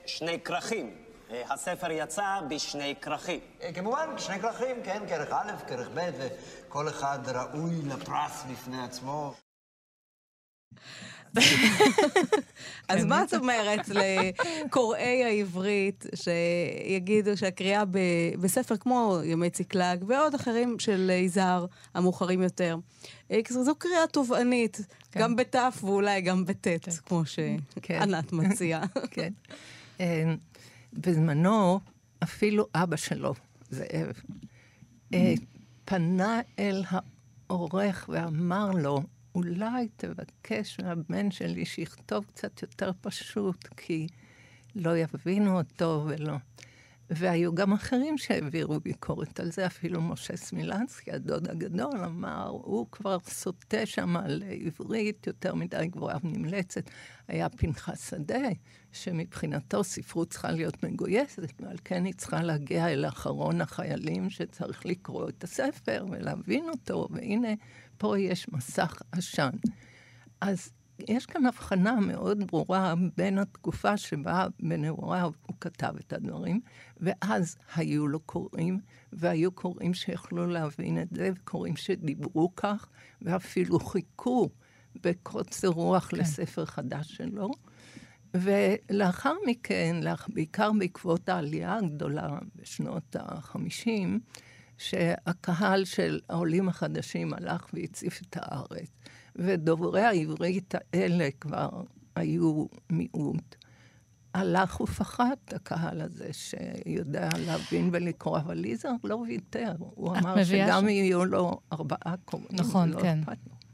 שני 0.07 0.41
כרכים. 0.41 1.04
אה, 1.31 1.43
הספר 1.53 1.91
יצא 1.91 2.41
בשני 2.49 2.95
כרכים. 3.01 3.41
אה, 3.63 3.73
כמובן, 3.73 4.09
שני 4.19 4.41
כרכים, 4.41 4.77
כן, 4.85 5.03
כרך 5.09 5.29
א', 5.33 5.53
כרך 5.69 5.89
ב', 5.95 6.11
וכל 6.19 6.89
אחד 6.89 7.19
ראוי 7.27 7.75
לפרס 7.83 8.45
בפני 8.53 8.85
עצמו. 8.85 9.35
אז 12.89 13.05
מה 13.05 13.23
את 13.23 13.35
אומרת 13.35 13.89
לקוראי 13.89 15.25
העברית 15.25 16.05
שיגידו 16.15 17.37
שהקריאה 17.37 17.85
ב- 17.85 18.35
בספר 18.41 18.77
כמו 18.77 19.19
ימי 19.25 19.51
ציקלג 19.51 20.05
ועוד 20.07 20.35
אחרים 20.35 20.79
של 20.79 21.11
יזהר 21.11 21.67
המאוחרים 21.95 22.43
יותר, 22.43 22.77
אה, 23.31 23.41
זו 23.49 23.75
קריאה 23.75 24.07
תובענית, 24.07 24.81
גם 25.17 25.37
בתף 25.37 25.79
ואולי 25.81 26.21
גם 26.21 26.45
בטית, 26.45 26.87
כמו 27.07 27.23
שענת 27.27 28.33
מציעה. 28.33 28.85
כן. 29.15 29.33
בזמנו, 30.95 31.81
אפילו 32.23 32.67
אבא 32.75 32.97
שלו, 32.97 33.35
זאב, 33.71 34.13
אה, 35.15 35.35
פנה 35.85 36.41
אל 36.59 36.83
העורך 36.89 38.09
ואמר 38.13 38.71
לו, 38.71 39.03
אולי 39.35 39.89
תבקש 39.97 40.81
מהבן 40.81 41.31
שלי 41.31 41.65
שיכתוב 41.65 42.25
קצת 42.25 42.63
יותר 42.63 42.91
פשוט, 43.01 43.69
כי 43.77 44.07
לא 44.75 44.97
יבינו 44.97 45.59
אותו 45.59 46.05
ולא. 46.07 46.35
והיו 47.11 47.55
גם 47.55 47.73
אחרים 47.73 48.19
שהעבירו 48.19 48.81
ביקורת 48.81 49.40
על 49.40 49.51
זה, 49.51 49.67
אפילו 49.67 50.03
משה 50.03 50.37
סמילנסקי, 50.37 51.12
הדוד 51.12 51.51
הגדול, 51.51 52.05
אמר, 52.05 52.47
הוא 52.47 52.87
כבר 52.93 53.19
סוטה 53.21 53.87
שם 53.87 54.17
על 54.17 54.43
עברית 54.67 55.27
יותר 55.27 55.55
מדי 55.55 55.87
גבוהה 55.87 56.19
ונמלצת. 56.25 56.90
היה 57.29 57.49
פנחס 57.49 58.11
שדה, 58.11 58.49
שמבחינתו 58.93 59.85
ספרות 59.85 60.31
צריכה 60.31 60.51
להיות 60.51 60.83
מגויסת, 60.83 61.53
ועל 61.61 61.77
כן 61.85 62.05
היא 62.05 62.14
צריכה 62.14 62.43
להגיע 62.43 62.88
אל 62.88 63.07
אחרון 63.09 63.61
החיילים 63.61 64.31
שצריך 64.31 64.87
לקרוא 64.87 65.29
את 65.29 65.45
הספר 65.45 66.07
ולהבין 66.11 66.69
אותו, 66.69 67.09
והנה, 67.11 67.53
פה 67.99 68.19
יש 68.19 68.47
מסך 68.53 69.03
עשן. 69.12 69.51
אז 70.40 70.73
יש 70.99 71.27
כאן 71.27 71.47
הבחנה 71.47 72.01
מאוד 72.01 72.47
ברורה 72.47 72.95
בין 73.17 73.39
התקופה 73.39 73.97
שבה 73.97 74.47
בנעוריו 74.61 75.31
הוא 75.47 75.57
כתב 75.61 75.93
את 76.01 76.13
הדברים, 76.13 76.61
ואז 77.01 77.57
היו 77.77 78.09
לו 78.09 78.21
קוראים, 78.21 78.81
והיו 79.13 79.53
קוראים 79.53 79.95
שיכלו 79.95 80.47
להבין 80.47 81.03
את 81.03 81.09
זה, 81.11 81.31
וקוראים 81.35 81.77
שדיברו 81.77 82.57
כך, 82.57 82.89
ואפילו 83.23 83.81
חיכו 83.81 84.49
בקוצר 85.03 85.69
רוח 85.69 86.07
כן. 86.07 86.17
לספר 86.17 86.65
חדש 86.65 87.13
שלו. 87.13 87.51
ולאחר 88.35 89.35
מכן, 89.47 89.97
בעיקר 90.29 90.71
בעקבות 90.79 91.29
העלייה 91.29 91.77
הגדולה 91.77 92.39
בשנות 92.57 93.17
ה-50, 93.17 93.89
שהקהל 94.79 95.85
של 95.85 96.21
העולים 96.29 96.69
החדשים 96.69 97.35
הלך 97.35 97.67
והציף 97.73 98.23
את 98.23 98.37
הארץ, 98.41 98.91
ודוברי 99.37 100.03
העברית 100.03 100.75
האלה 100.92 101.29
כבר 101.40 101.68
היו 102.16 102.66
מיעוט. 102.90 103.57
הלך 104.35 104.81
ופחת 104.81 105.53
הקהל 105.53 106.01
הזה, 106.01 106.29
שיודע 106.33 107.29
להבין 107.47 107.90
ולקרוא, 107.92 108.38
אבל 108.38 108.55
ליזר 108.55 108.90
לא 109.05 109.14
ויתר. 109.14 109.73
הוא 109.79 110.16
אמר 110.16 110.44
שגם 110.44 110.85
ש... 110.87 110.90
יהיו 110.90 111.25
לו 111.25 111.61
ארבעה 111.73 112.14
קוראים, 112.25 112.49
נכון, 112.53 112.90
לא 112.90 113.01
כן. 113.01 113.18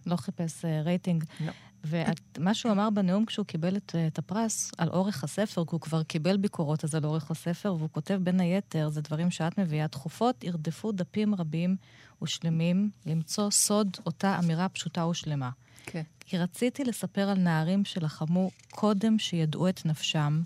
לא 0.07 0.17
חיפש 0.17 0.65
uh, 0.65 0.69
רייטינג. 0.85 1.25
לא. 1.41 1.53
ומה 1.85 2.55
שהוא 2.55 2.73
אמר 2.73 2.91
בנאום 2.91 3.25
כשהוא 3.25 3.47
קיבל 3.47 3.77
את, 3.77 3.95
את 4.07 4.19
הפרס 4.19 4.71
על 4.79 4.89
אורך 4.89 5.25
הספר, 5.25 5.65
כי 5.65 5.71
הוא 5.71 5.81
כבר 5.81 6.03
קיבל 6.03 6.37
ביקורות 6.37 6.85
אז 6.85 6.95
על 6.95 7.05
אורך 7.05 7.31
הספר, 7.31 7.75
והוא 7.79 7.89
כותב 7.93 8.21
בין 8.23 8.41
היתר, 8.41 8.89
זה 8.89 9.01
דברים 9.01 9.31
שאת 9.31 9.59
מביאה, 9.59 9.89
תכופות 9.89 10.45
ירדפו 10.45 10.93
דפים 10.93 11.35
רבים 11.35 11.77
ושלמים 12.23 12.91
למצוא 13.07 13.51
סוד 13.51 13.97
אותה 14.07 14.39
אמירה 14.39 14.69
פשוטה 14.69 15.07
ושלמה. 15.07 15.51
כן. 15.87 16.03
כי 16.21 16.39
רציתי 16.39 16.85
לספר 16.85 17.29
על 17.29 17.39
נערים 17.39 17.85
שלחמו 17.85 18.51
קודם 18.71 19.19
שידעו 19.19 19.69
את 19.69 19.87
נפשם, 19.87 20.43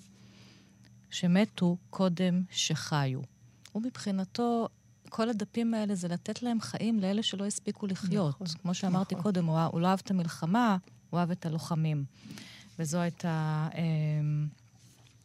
שמתו 1.11 1.77
קודם 1.91 2.43
שחיו. 2.51 3.21
ומבחינתו, 3.75 4.69
כל 5.09 5.29
הדפים 5.29 5.75
האלה 5.75 5.95
זה 5.95 6.09
לתת 6.09 6.43
להם 6.43 6.61
חיים 6.61 7.01
לאלה 7.01 7.23
שלא 7.23 7.47
הספיקו 7.47 7.87
לחיות. 7.87 8.35
נכון, 8.35 8.47
כמו 8.63 8.75
שאמרתי 8.75 9.15
נכון. 9.15 9.23
קודם, 9.23 9.47
הוא, 9.47 9.61
הוא 9.61 9.81
לא 9.81 9.87
אהב 9.87 9.99
את 10.05 10.11
המלחמה, 10.11 10.77
הוא 11.15 11.19
אוהב 11.19 11.31
את 11.31 11.47
הלוחמים. 11.47 12.05
וזו 12.79 12.99
הייתה 12.99 13.69
אה, 13.75 13.81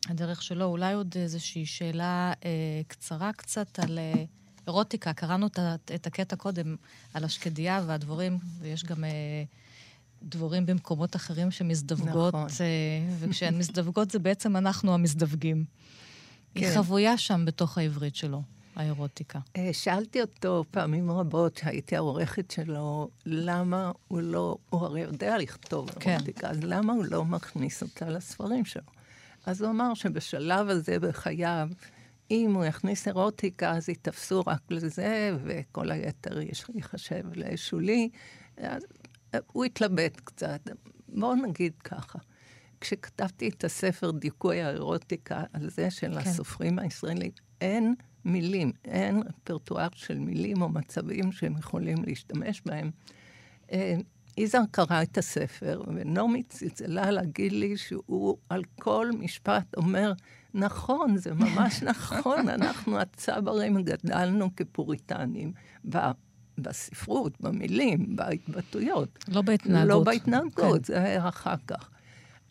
הדרך 0.10 0.42
שלו. 0.42 0.66
אולי 0.66 0.94
עוד 0.94 1.16
איזושהי 1.16 1.66
שאלה 1.66 2.34
אה, 2.46 2.82
קצרה 2.88 3.34
קצת 3.34 3.80
על 3.80 4.00
אה, 4.00 4.24
אירוטיקה. 4.68 5.14
קראנו 5.14 5.48
את, 5.48 5.60
את 5.96 6.08
הקטע 6.08 6.36
קודם 6.36 6.76
על 7.14 7.24
השקדיה 7.24 7.82
והדבורים, 7.86 8.38
ויש 8.60 8.84
גם... 8.84 9.04
אה, 9.04 9.44
דבורים 10.24 10.66
במקומות 10.66 11.16
אחרים 11.16 11.52
שמזדווגות, 11.52 12.34
נכון. 12.34 12.48
אה, 12.62 13.16
וכשהן 13.20 13.58
מזדווגות 13.58 14.12
זה 14.12 14.20
בעצם 14.20 14.58
אנחנו 14.58 14.94
המזדווגים. 14.94 15.66
כן. 16.56 16.66
היא 16.66 16.76
חבויה 16.76 17.18
שם 17.18 17.46
בתוך 17.46 17.78
העברית 17.78 18.16
שלו. 18.16 18.42
האירוטיקה? 18.80 19.40
אה, 19.56 19.70
שאלתי 19.74 20.22
אותו 20.22 20.64
פעמים 20.72 21.12
רבות, 21.12 21.58
שהייתי 21.58 21.96
העורכת 21.96 22.52
שלו, 22.52 23.10
למה 23.26 23.92
הוא 24.08 24.22
לא, 24.22 24.58
הוא 24.70 24.82
הרי 24.82 25.02
יודע 25.02 25.38
לכתוב 25.38 25.90
כן. 25.90 26.12
אירוטיקה, 26.12 26.50
אז 26.50 26.64
למה 26.64 26.94
הוא 26.94 27.06
לא 27.06 27.26
מכניס 27.26 27.84
אותה 27.84 28.10
לספרים 28.10 28.66
שלו? 28.66 28.84
אז 29.46 29.62
הוא 29.62 29.72
אמר 29.72 29.94
שבשלב 29.94 30.70
הזה 30.70 31.00
בחייו, 31.00 31.70
אם 32.32 32.54
הוא 32.56 32.66
יכניס 32.66 33.08
אירוטיקה, 33.08 33.72
אז 33.72 33.90
ייתפסו 33.90 34.44
רק 34.48 34.62
לזה, 34.70 35.38
וכל 35.44 35.92
היתר 35.92 36.40
ייחשב 36.76 37.24
לשולי. 37.36 38.10
אז 38.58 38.84
הוא 39.48 39.66
התלבט 39.66 40.22
קצת. 40.24 40.62
בואו 41.08 41.36
נגיד 41.36 41.74
ככה. 41.84 42.20
כשכתבתי 42.82 43.50
את 43.50 43.64
הספר 43.64 44.12
דיכוי 44.12 44.62
האירוטיקה 44.62 45.44
על 45.54 45.70
זה 45.70 45.92
של 45.92 46.14
כן. 46.14 46.18
הסופרים 46.18 46.80
הישראלים, 46.80 47.32
אין 47.62 47.96
מילים, 48.30 48.72
אין 48.86 49.24
רפרטואר 49.26 49.88
של 49.94 50.20
מילים 50.20 50.62
או 50.62 50.70
מצבים 50.70 51.32
שהם 51.32 51.58
יכולים 51.58 51.98
להשתמש 52.08 52.62
בהם. 52.66 52.92
אה, 53.72 53.96
יזהר 54.38 54.62
קרא 54.72 55.02
את 55.02 55.18
הספר, 55.18 55.82
ונעמי 55.88 56.44
צלצלה 56.44 57.12
להגיד 57.12 57.52
לי 57.52 57.78
שהוא 57.78 58.38
על 58.50 58.64
כל 58.80 59.10
משפט 59.20 59.76
אומר, 59.78 60.14
נכון, 60.54 61.18
זה 61.18 61.34
ממש 61.34 61.84
נכון, 61.92 62.50
אנחנו 62.50 63.00
הצברים 63.00 63.82
גדלנו 63.82 64.56
כפוריטנים 64.56 65.54
בספרות, 66.58 67.42
במילים, 67.42 68.16
בהתבטאויות. 68.16 69.26
לא 69.28 69.42
בהתנהגות. 69.42 69.90
לא 69.90 70.04
בהתנהגות, 70.04 70.78
כן. 70.78 70.84
זה 70.84 71.04
היה 71.04 71.28
אחר 71.28 71.56
כך. 71.68 71.90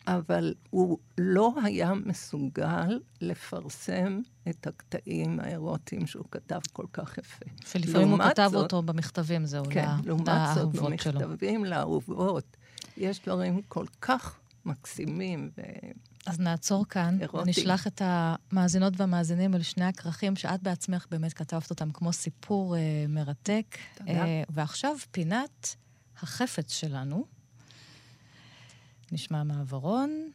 אבל 0.07 0.53
הוא 0.69 0.97
לא 1.17 1.53
היה 1.63 1.93
מסוגל 1.93 2.99
לפרסם 3.21 4.21
את 4.49 4.67
הקטעים 4.67 5.39
האירוטיים 5.39 6.07
שהוא 6.07 6.25
כתב 6.31 6.59
כל 6.73 6.85
כך 6.93 7.17
יפה. 7.17 7.45
שלפעמים 7.65 8.09
הוא 8.09 8.19
כתב 8.29 8.49
זאת, 8.51 8.63
אותו 8.63 8.81
במכתבים, 8.81 9.45
זהו, 9.45 9.65
כן, 9.69 9.89
לעומת 10.05 10.31
זאת, 10.55 10.71
במכתבים 10.71 11.65
לאהובות, 11.65 12.57
יש 12.97 13.21
דברים 13.21 13.61
כל 13.67 13.85
כך 14.01 14.39
מקסימים 14.65 15.49
ו... 15.57 15.61
אז 16.25 16.39
נעצור 16.39 16.85
כאן, 16.85 17.17
אירוטים. 17.21 17.41
ונשלח 17.47 17.87
את 17.87 18.01
המאזינות 18.05 18.93
והמאזינים 18.97 19.55
אל 19.55 19.61
שני 19.61 19.85
הכרכים 19.85 20.35
שאת 20.35 20.63
בעצמך 20.63 21.05
באמת 21.11 21.33
כתבת 21.33 21.69
אותם 21.69 21.91
כמו 21.91 22.13
סיפור 22.13 22.75
uh, 22.75 22.79
מרתק. 23.09 23.77
תודה. 23.95 24.23
Uh, 24.23 24.27
ועכשיו 24.49 24.95
פינת 25.11 25.75
החפץ 26.21 26.71
שלנו. 26.71 27.38
נשמע 29.11 29.43
מעברון. 29.43 30.29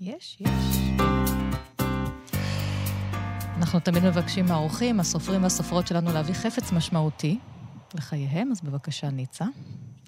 יש, 0.00 0.38
יש. 0.40 0.76
אנחנו 3.56 3.80
תמיד 3.80 4.04
מבקשים 4.04 4.44
מהאורחים, 4.44 5.00
הסופרים 5.00 5.42
והסופרות 5.42 5.86
שלנו, 5.86 6.12
להביא 6.12 6.34
חפץ 6.34 6.72
משמעותי 6.72 7.38
לחייהם, 7.94 8.52
אז 8.52 8.60
בבקשה, 8.60 9.10
ניצה. 9.10 9.44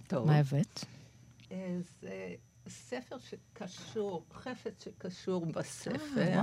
טוב. 0.06 0.26
מה 0.26 0.36
הבאת? 0.36 0.84
זה 2.00 2.34
ספר 2.68 3.16
שקשור, 3.18 4.24
חפץ 4.32 4.84
שקשור 4.84 5.46
בספר. 5.46 6.40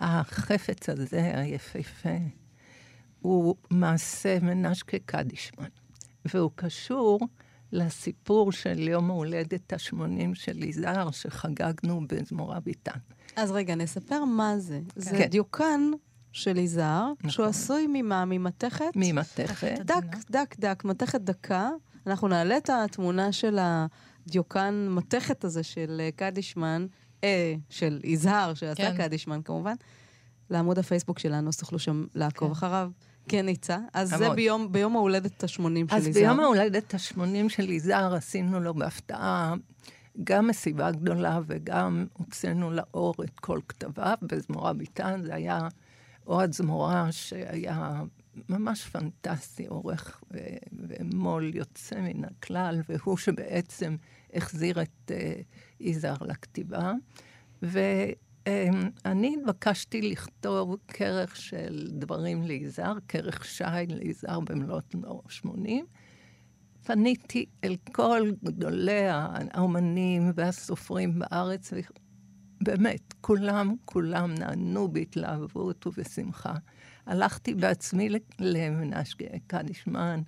אה, 0.00 0.20
החפץ 0.20 0.88
הזה, 0.88 1.32
היפהפה, 1.38 2.18
הוא 3.20 3.54
מעשה 3.70 4.38
מנשקה 4.42 4.98
קדישמן, 5.06 5.68
והוא 6.24 6.50
קשור 6.54 7.20
לסיפור 7.72 8.52
של 8.52 8.88
יום 8.88 9.10
ההולדת 9.10 9.72
ה-80 9.72 10.34
של 10.34 10.62
יזהר, 10.62 11.10
שחגגנו 11.10 12.00
בזמורה 12.08 12.60
ביטן. 12.60 12.98
אז 13.36 13.50
רגע, 13.50 13.74
נספר 13.74 14.24
מה 14.24 14.58
זה. 14.58 14.80
כן. 14.94 15.00
זה 15.00 15.10
כן. 15.10 15.26
דיוקן 15.26 15.90
של 16.32 16.58
יזהר, 16.58 17.12
נכון. 17.18 17.30
שהוא 17.30 17.46
עשוי 17.46 17.86
ממה? 17.92 18.24
ממתכת? 18.24 18.84
ממתכת. 18.96 19.78
דק, 19.84 20.30
דק, 20.30 20.54
דק, 20.58 20.82
מתכת 20.84 21.20
דקה. 21.20 21.70
אנחנו 22.06 22.28
נעלה 22.28 22.56
את 22.56 22.70
התמונה 22.70 23.32
של 23.32 23.58
הדיוקן 23.60 24.86
מתכת 24.90 25.44
הזה 25.44 25.62
של 25.62 26.00
אה, 26.00 26.10
קדישמן, 26.16 26.86
אה, 27.24 27.54
של 27.70 28.00
יזהר, 28.04 28.54
שעשה 28.54 28.92
כן. 28.92 28.96
קדישמן 28.96 29.42
כמובן, 29.42 29.74
לעמוד 30.50 30.78
הפייסבוק 30.78 31.18
שלנו, 31.18 31.48
אז 31.48 31.56
תוכלו 31.56 31.78
שם 31.78 32.04
לעקוב 32.14 32.48
כן. 32.48 32.52
אחריו. 32.52 32.90
כן, 33.28 33.46
ניצה. 33.46 33.78
אז. 33.94 34.08
זה 34.08 34.30
ביום, 34.30 34.72
ביום 34.72 34.96
ההולדת 34.96 35.44
ה-80 35.44 35.48
של 35.50 35.66
יזהר. 35.76 35.98
אז 35.98 36.08
ביום 36.08 36.40
ההולדת 36.40 36.94
ה-80 36.94 37.48
של 37.48 37.70
יזהר 37.70 38.14
עשינו 38.14 38.60
לו 38.60 38.74
בהפתעה 38.74 39.54
גם 40.24 40.46
מסיבה 40.46 40.90
גדולה 40.90 41.40
וגם 41.46 42.06
הוצאנו 42.12 42.70
לאור 42.70 43.14
את 43.24 43.40
כל 43.40 43.60
כתביו 43.68 44.16
בזמורה 44.22 44.72
ביטן. 44.72 45.22
זה 45.24 45.34
היה 45.34 45.68
אוהד 46.26 46.52
זמורה 46.52 47.12
שהיה 47.12 48.02
ממש 48.48 48.84
פנטסטי, 48.84 49.66
עורך 49.66 50.22
ומו"ל 50.72 51.54
יוצא 51.54 52.00
מן 52.00 52.24
הכלל, 52.24 52.80
והוא 52.88 53.16
שבעצם 53.16 53.96
החזיר 54.34 54.82
את 54.82 55.10
uh, 55.10 55.12
יזהר 55.80 56.16
לכתיבה. 56.20 56.92
ו... 57.62 57.78
אמ, 58.48 58.90
אני 59.04 59.36
התבקשתי 59.38 60.02
לכתוב 60.02 60.76
כרך 60.88 61.36
של 61.36 61.88
דברים 61.92 62.42
ליזהר, 62.42 62.94
כרך 63.08 63.44
שי 63.44 63.64
ליזהר 63.88 64.40
במלאת 64.40 64.94
80. 65.28 65.86
פניתי 66.84 67.46
אל 67.64 67.76
כל 67.92 68.30
גדולי 68.44 69.06
האומנים 69.08 70.32
והסופרים 70.34 71.18
בארץ, 71.18 71.72
ובאמת, 71.72 73.14
כולם, 73.20 73.74
כולם 73.84 74.34
נענו 74.34 74.88
בהתלהבות 74.88 75.86
ובשמחה. 75.86 76.54
הלכתי 77.06 77.54
בעצמי 77.54 78.08
למנשקי 78.38 79.24
קדישמן, 79.46 80.20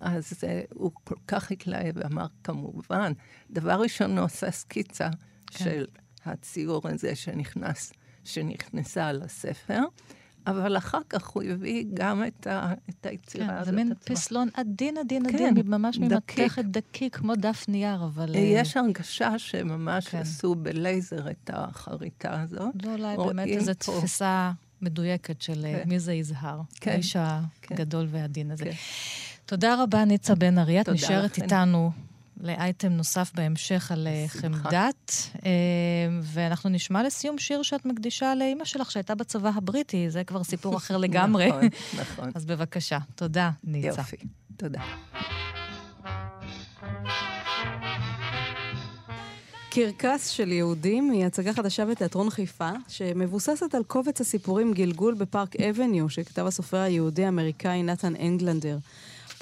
אז 0.00 0.32
uh, 0.32 0.74
הוא 0.74 0.90
כל 1.04 1.14
כך 1.28 1.50
התלהב 1.50 1.94
ואמר, 1.94 2.26
כמובן, 2.44 3.12
דבר 3.50 3.80
ראשון 3.80 4.18
הוא 4.18 4.24
עשה 4.24 4.50
סקיצה 4.50 5.08
כן. 5.46 5.64
של 5.64 5.84
הציור 6.26 6.88
הזה 6.88 7.14
שנכנס, 7.14 7.92
שנכנסה 8.24 9.12
לספר. 9.12 9.80
אבל 10.46 10.76
אחר 10.76 11.00
כך 11.08 11.26
הוא 11.26 11.42
הביא 11.42 11.84
גם 11.94 12.24
את, 12.26 12.46
ה, 12.46 12.72
את 12.90 13.06
היצירה 13.06 13.46
כן, 13.46 13.54
הזאת. 13.54 13.64
זה 13.66 13.72
מין 13.72 13.92
פסלון 14.04 14.48
עדין, 14.54 14.98
עדין, 14.98 15.32
כן, 15.32 15.46
עדין, 15.46 15.66
ממש 15.66 15.98
ממתכת 15.98 16.64
דקיק, 16.64 17.16
כמו 17.16 17.34
דף 17.36 17.64
נייר, 17.68 18.04
אבל... 18.04 18.34
אה, 18.34 18.40
יש 18.40 18.76
הרגשה 18.76 19.38
שממש 19.38 20.08
כן. 20.08 20.18
עשו 20.18 20.54
בלייזר 20.54 21.30
את 21.30 21.50
החריטה 21.52 22.40
הזאת. 22.40 22.74
זה 22.82 22.92
אולי 22.92 23.16
באמת 23.16 23.46
איזו 23.48 23.74
תפיסה 23.74 24.52
מדויקת 24.82 25.42
של 25.42 25.64
אה, 25.64 25.82
כן. 25.82 25.88
מי 25.88 25.98
זה 25.98 26.12
יזהר, 26.12 26.60
כן. 26.80 26.90
האיש 26.90 27.16
כן. 27.62 27.74
הגדול 27.74 28.06
והעדין 28.10 28.50
הזה. 28.50 28.64
כן. 28.64 28.70
תודה 29.46 29.82
רבה, 29.82 30.04
ניצה 30.04 30.34
בן 30.34 30.58
ארי. 30.58 30.80
את 30.80 30.88
נשארת 30.88 31.38
לכם. 31.38 31.42
איתנו 31.42 31.90
לאייטם 32.40 32.88
נוסף 32.88 33.32
בהמשך 33.34 33.92
על 33.92 34.06
אה, 34.06 34.24
חמדת. 34.28 35.12
אה, 35.46 35.50
ואנחנו 36.22 36.70
נשמע 36.70 37.02
לסיום 37.02 37.38
שיר 37.38 37.62
שאת 37.62 37.86
מקדישה 37.86 38.34
לאימא 38.34 38.64
שלך 38.64 38.90
שהייתה 38.90 39.14
בצבא 39.14 39.50
הבריטי, 39.54 40.10
זה 40.10 40.24
כבר 40.24 40.44
סיפור 40.44 40.76
אחר 40.76 40.96
לגמרי. 41.04 41.48
נכון, 41.48 41.68
נכון. 42.00 42.30
אז 42.34 42.44
בבקשה. 42.44 42.98
תודה, 43.14 43.50
ניצה. 43.64 43.88
יופי, 43.88 44.16
תודה. 44.56 44.80
קרקס 49.74 50.28
של 50.28 50.52
יהודים 50.52 51.10
היא 51.10 51.26
הצגה 51.26 51.52
חדשה 51.52 51.84
בתיאטרון 51.86 52.30
חיפה, 52.30 52.70
שמבוססת 52.88 53.74
על 53.74 53.82
קובץ 53.84 54.20
הסיפורים 54.20 54.72
גלגול 54.72 55.14
בפארק 55.14 55.56
אבניו, 55.56 56.08
שכתב 56.08 56.46
הסופר 56.46 56.76
היהודי-אמריקאי 56.76 57.82
נתן 57.82 58.16
אנגלנדר. 58.16 58.78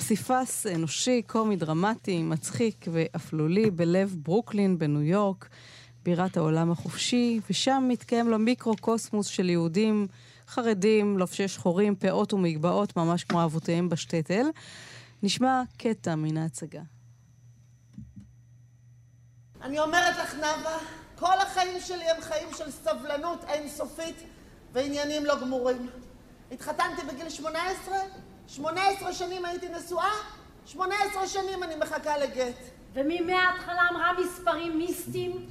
פסיפס 0.02 0.66
אנושי, 0.66 1.22
קומי, 1.26 1.56
דרמטי, 1.56 2.22
מצחיק 2.22 2.84
ואפלולי 2.92 3.70
בלב 3.70 4.16
ברוקלין 4.22 4.78
בניו 4.78 5.02
יורק, 5.02 5.48
בירת 6.02 6.36
העולם 6.36 6.70
החופשי, 6.70 7.40
ושם 7.50 7.84
מתקיים 7.88 8.28
לו 8.28 8.38
מיקרו-קוסמוס 8.38 9.26
של 9.26 9.50
יהודים 9.50 10.06
חרדים, 10.48 11.18
לובשי 11.18 11.48
שחורים, 11.48 11.96
פאות 11.96 12.32
ומגבעות, 12.32 12.96
ממש 12.96 13.24
כמו 13.24 13.44
אבותיהם 13.44 13.88
בשטטל. 13.88 14.46
נשמע 15.22 15.62
קטע 15.78 16.14
מן 16.14 16.36
ההצגה. 16.36 16.82
אני 19.60 19.78
אומרת 19.78 20.16
לך, 20.16 20.34
נאוה, 20.34 20.78
כל 21.18 21.38
החיים 21.46 21.80
שלי 21.80 22.04
הם 22.04 22.20
חיים 22.20 22.48
של 22.58 22.70
סבלנות 22.70 23.44
אינסופית 23.48 24.16
ועניינים 24.72 25.24
לא 25.24 25.40
גמורים. 25.40 25.90
התחתנתי 26.52 27.02
בגיל 27.12 27.30
18, 27.30 27.94
18 28.48 29.12
שנים 29.12 29.44
הייתי 29.44 29.68
נשואה, 29.68 30.12
18 30.66 31.26
שנים 31.26 31.62
אני 31.62 31.76
מחכה 31.76 32.18
לגט. 32.18 32.57
ומי 32.92 33.20
מההתחלה 33.20 33.88
אמרה 33.90 34.12
מספרים 34.12 34.78
מיסטיים? 34.78 35.46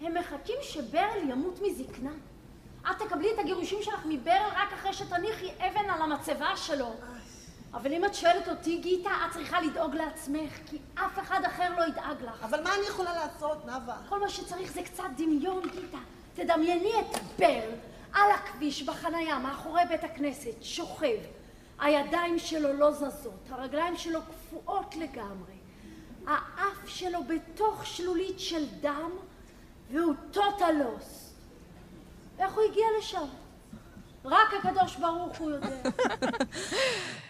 הם 0.00 0.14
מחכים 0.14 0.56
שברל 0.62 1.30
ימות 1.30 1.60
מזקנה. 1.62 2.10
את 2.90 2.98
תקבלי 2.98 3.34
את 3.34 3.38
הגירושים 3.38 3.78
שלך 3.82 4.06
מברל 4.08 4.50
רק 4.56 4.72
אחרי 4.72 4.92
שתניחי 4.92 5.50
אבן 5.58 5.90
על 5.90 6.02
המצבה 6.02 6.56
שלו. 6.56 6.94
אבל 7.74 7.92
אם 7.92 8.04
את 8.04 8.14
שואלת 8.14 8.48
אותי, 8.48 8.78
גיטה, 8.78 9.10
את 9.10 9.32
צריכה 9.32 9.60
לדאוג 9.60 9.94
לעצמך, 9.94 10.52
כי 10.66 10.78
אף 10.94 11.18
אחד 11.18 11.40
אחר 11.44 11.74
לא 11.78 11.86
ידאג 11.86 12.22
לך. 12.22 12.42
אבל 12.42 12.62
מה 12.62 12.74
אני 12.74 12.86
יכולה 12.86 13.14
לעשות, 13.14 13.66
נאוה? 13.66 13.96
כל 14.08 14.20
מה 14.20 14.28
שצריך 14.28 14.72
זה 14.72 14.82
קצת 14.82 15.04
דמיון, 15.16 15.62
גיטה. 15.62 15.98
תדמייני 16.34 16.92
את 17.00 17.18
ברל 17.38 17.70
על 18.12 18.30
הכביש 18.30 18.82
בחנייה 18.82 19.38
מאחורי 19.38 19.82
בית 19.88 20.04
הכנסת, 20.04 20.62
שוכב. 20.62 21.35
הידיים 21.78 22.38
שלו 22.38 22.72
לא 22.72 22.92
זזות, 22.92 23.40
הרגליים 23.50 23.96
שלו 23.96 24.20
קפואות 24.22 24.96
לגמרי. 24.96 25.52
האף 26.26 26.88
שלו 26.88 27.18
בתוך 27.24 27.86
שלולית 27.86 28.40
של 28.40 28.64
דם, 28.80 29.10
והוא 29.92 30.14
טוטלוס. 30.30 31.32
איך 32.38 32.54
הוא 32.54 32.62
הגיע 32.70 32.86
לשם? 32.98 33.26
רק 34.26 34.64
הקדוש 34.64 34.96
ברוך 34.96 35.38
הוא 35.38 35.50
יודע. 35.50 35.68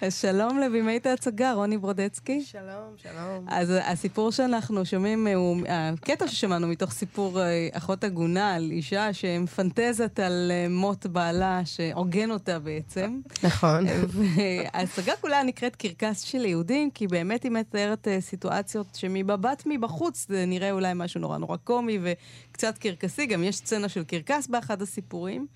שלום 0.21 0.59
לבימי 0.59 0.99
ההצגה, 1.05 1.53
רוני 1.53 1.79
ברודצקי. 1.79 2.43
שלום, 2.45 2.95
שלום. 3.03 3.45
אז 3.49 3.73
הסיפור 3.85 4.33
שאנחנו 4.33 4.87
שומעים, 4.87 5.27
הוא, 5.27 5.57
הקטע 5.69 6.29
ששמענו 6.29 6.69
מתוך 6.69 6.93
סיפור 6.93 7.41
אה, 7.43 7.69
אחות 7.73 8.05
עגונה 8.05 8.55
על 8.55 8.71
אישה 8.71 9.13
שמפנטזת 9.13 10.19
על 10.19 10.53
אה, 10.55 10.67
מות 10.71 11.07
בעלה, 11.07 11.61
שעוגן 11.65 12.31
אותה 12.31 12.59
בעצם. 12.59 13.21
נכון. 13.43 13.85
וההצגה 14.15 15.13
כולה 15.21 15.43
נקראת 15.43 15.77
קרקס 15.77 16.21
של 16.21 16.45
יהודים, 16.45 16.91
כי 16.91 17.07
באמת 17.07 17.43
היא 17.43 17.53
מתארת 17.53 18.09
אה, 18.09 18.21
סיטואציות 18.21 18.87
שמבבת 18.95 19.63
מבחוץ 19.67 20.27
זה 20.29 20.45
נראה 20.47 20.71
אולי 20.71 20.93
משהו 20.95 21.21
נורא 21.21 21.39
נורא 21.39 21.57
קומי 21.57 21.99
וקצת 22.03 22.79
קרקסי, 22.79 23.27
גם 23.27 23.45
יש 23.45 23.57
סצנה 23.57 23.89
של 23.89 24.05
קרקס 24.05 24.47
באחד 24.47 24.83
הסיפורים. 24.83 25.47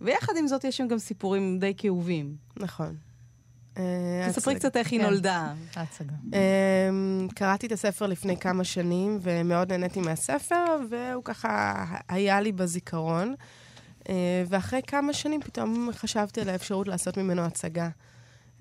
ויחד 0.00 0.32
עם 0.38 0.46
זאת 0.46 0.64
יש 0.64 0.76
שם 0.76 0.88
גם 0.88 0.98
סיפורים 0.98 1.58
די 1.58 1.74
כאובים. 1.76 2.36
נכון. 2.56 2.96
תספרי 4.28 4.54
קצת 4.54 4.76
איך 4.76 4.92
היא 4.92 5.00
כן. 5.00 5.06
נולדה. 5.06 5.54
ההצגה. 5.76 6.14
אמ, 6.32 7.28
קראתי 7.34 7.66
את 7.66 7.72
הספר 7.72 8.06
לפני 8.06 8.36
כמה 8.36 8.64
שנים, 8.64 9.18
ומאוד 9.22 9.72
נהניתי 9.72 10.00
מהספר, 10.00 10.76
והוא 10.90 11.24
ככה 11.24 11.84
היה 12.08 12.40
לי 12.40 12.52
בזיכרון. 12.52 13.34
אה, 14.08 14.44
ואחרי 14.48 14.80
כמה 14.86 15.12
שנים 15.12 15.40
פתאום 15.40 15.88
חשבתי 15.92 16.40
על 16.40 16.48
האפשרות 16.48 16.88
לעשות 16.88 17.16
ממנו 17.16 17.42
הצגה. 17.42 17.88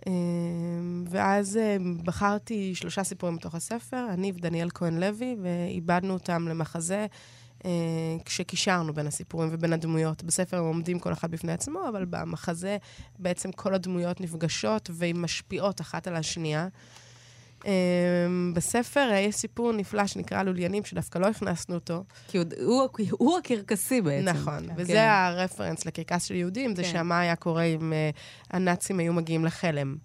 אמ, 0.07 1.03
ואז 1.09 1.57
אה, 1.57 1.77
בחרתי 2.03 2.75
שלושה 2.75 3.03
סיפורים 3.03 3.35
מתוך 3.35 3.55
הספר, 3.55 4.07
אני 4.09 4.31
ודניאל 4.35 4.69
כהן 4.73 4.99
לוי, 4.99 5.35
ואיבדנו 5.41 6.13
אותם 6.13 6.47
למחזה. 6.47 7.05
אה, 7.65 7.69
כשקישרנו 8.25 8.93
בין 8.93 9.07
הסיפורים 9.07 9.49
ובין 9.51 9.73
הדמויות. 9.73 10.23
בספר 10.23 10.57
הם 10.57 10.63
עומדים 10.63 10.99
כל 10.99 11.13
אחד 11.13 11.31
בפני 11.31 11.51
עצמו, 11.51 11.79
אבל 11.89 12.05
במחזה 12.05 12.77
בעצם 13.19 13.51
כל 13.51 13.73
הדמויות 13.73 14.21
נפגשות 14.21 14.89
והן 14.93 15.17
משפיעות 15.17 15.81
אחת 15.81 16.07
על 16.07 16.15
השנייה. 16.15 16.67
אה, 17.65 17.71
בספר 18.53 19.09
אה, 19.11 19.19
יש 19.19 19.35
סיפור 19.35 19.71
נפלא 19.71 20.07
שנקרא 20.07 20.43
לוליינים, 20.43 20.85
שדווקא 20.85 21.19
לא 21.19 21.27
הכנסנו 21.27 21.75
אותו. 21.75 22.03
כי 22.27 22.37
הוא, 22.37 22.45
הוא, 22.61 22.89
הוא 23.11 23.37
הקרקסי 23.37 24.01
בעצם. 24.01 24.29
נכון, 24.29 24.67
כן. 24.67 24.73
וזה 24.77 24.93
כן. 24.93 25.07
הרפרנס 25.09 25.85
לקרקס 25.85 26.23
של 26.23 26.35
יהודים, 26.35 26.75
זה 26.75 26.83
כן. 26.83 26.89
שמה 26.91 27.19
היה 27.19 27.35
קורה 27.35 27.63
אם 27.63 27.93
הנאצים 28.51 28.99
היו 28.99 29.13
מגיעים 29.13 29.45
לחלם. 29.45 29.95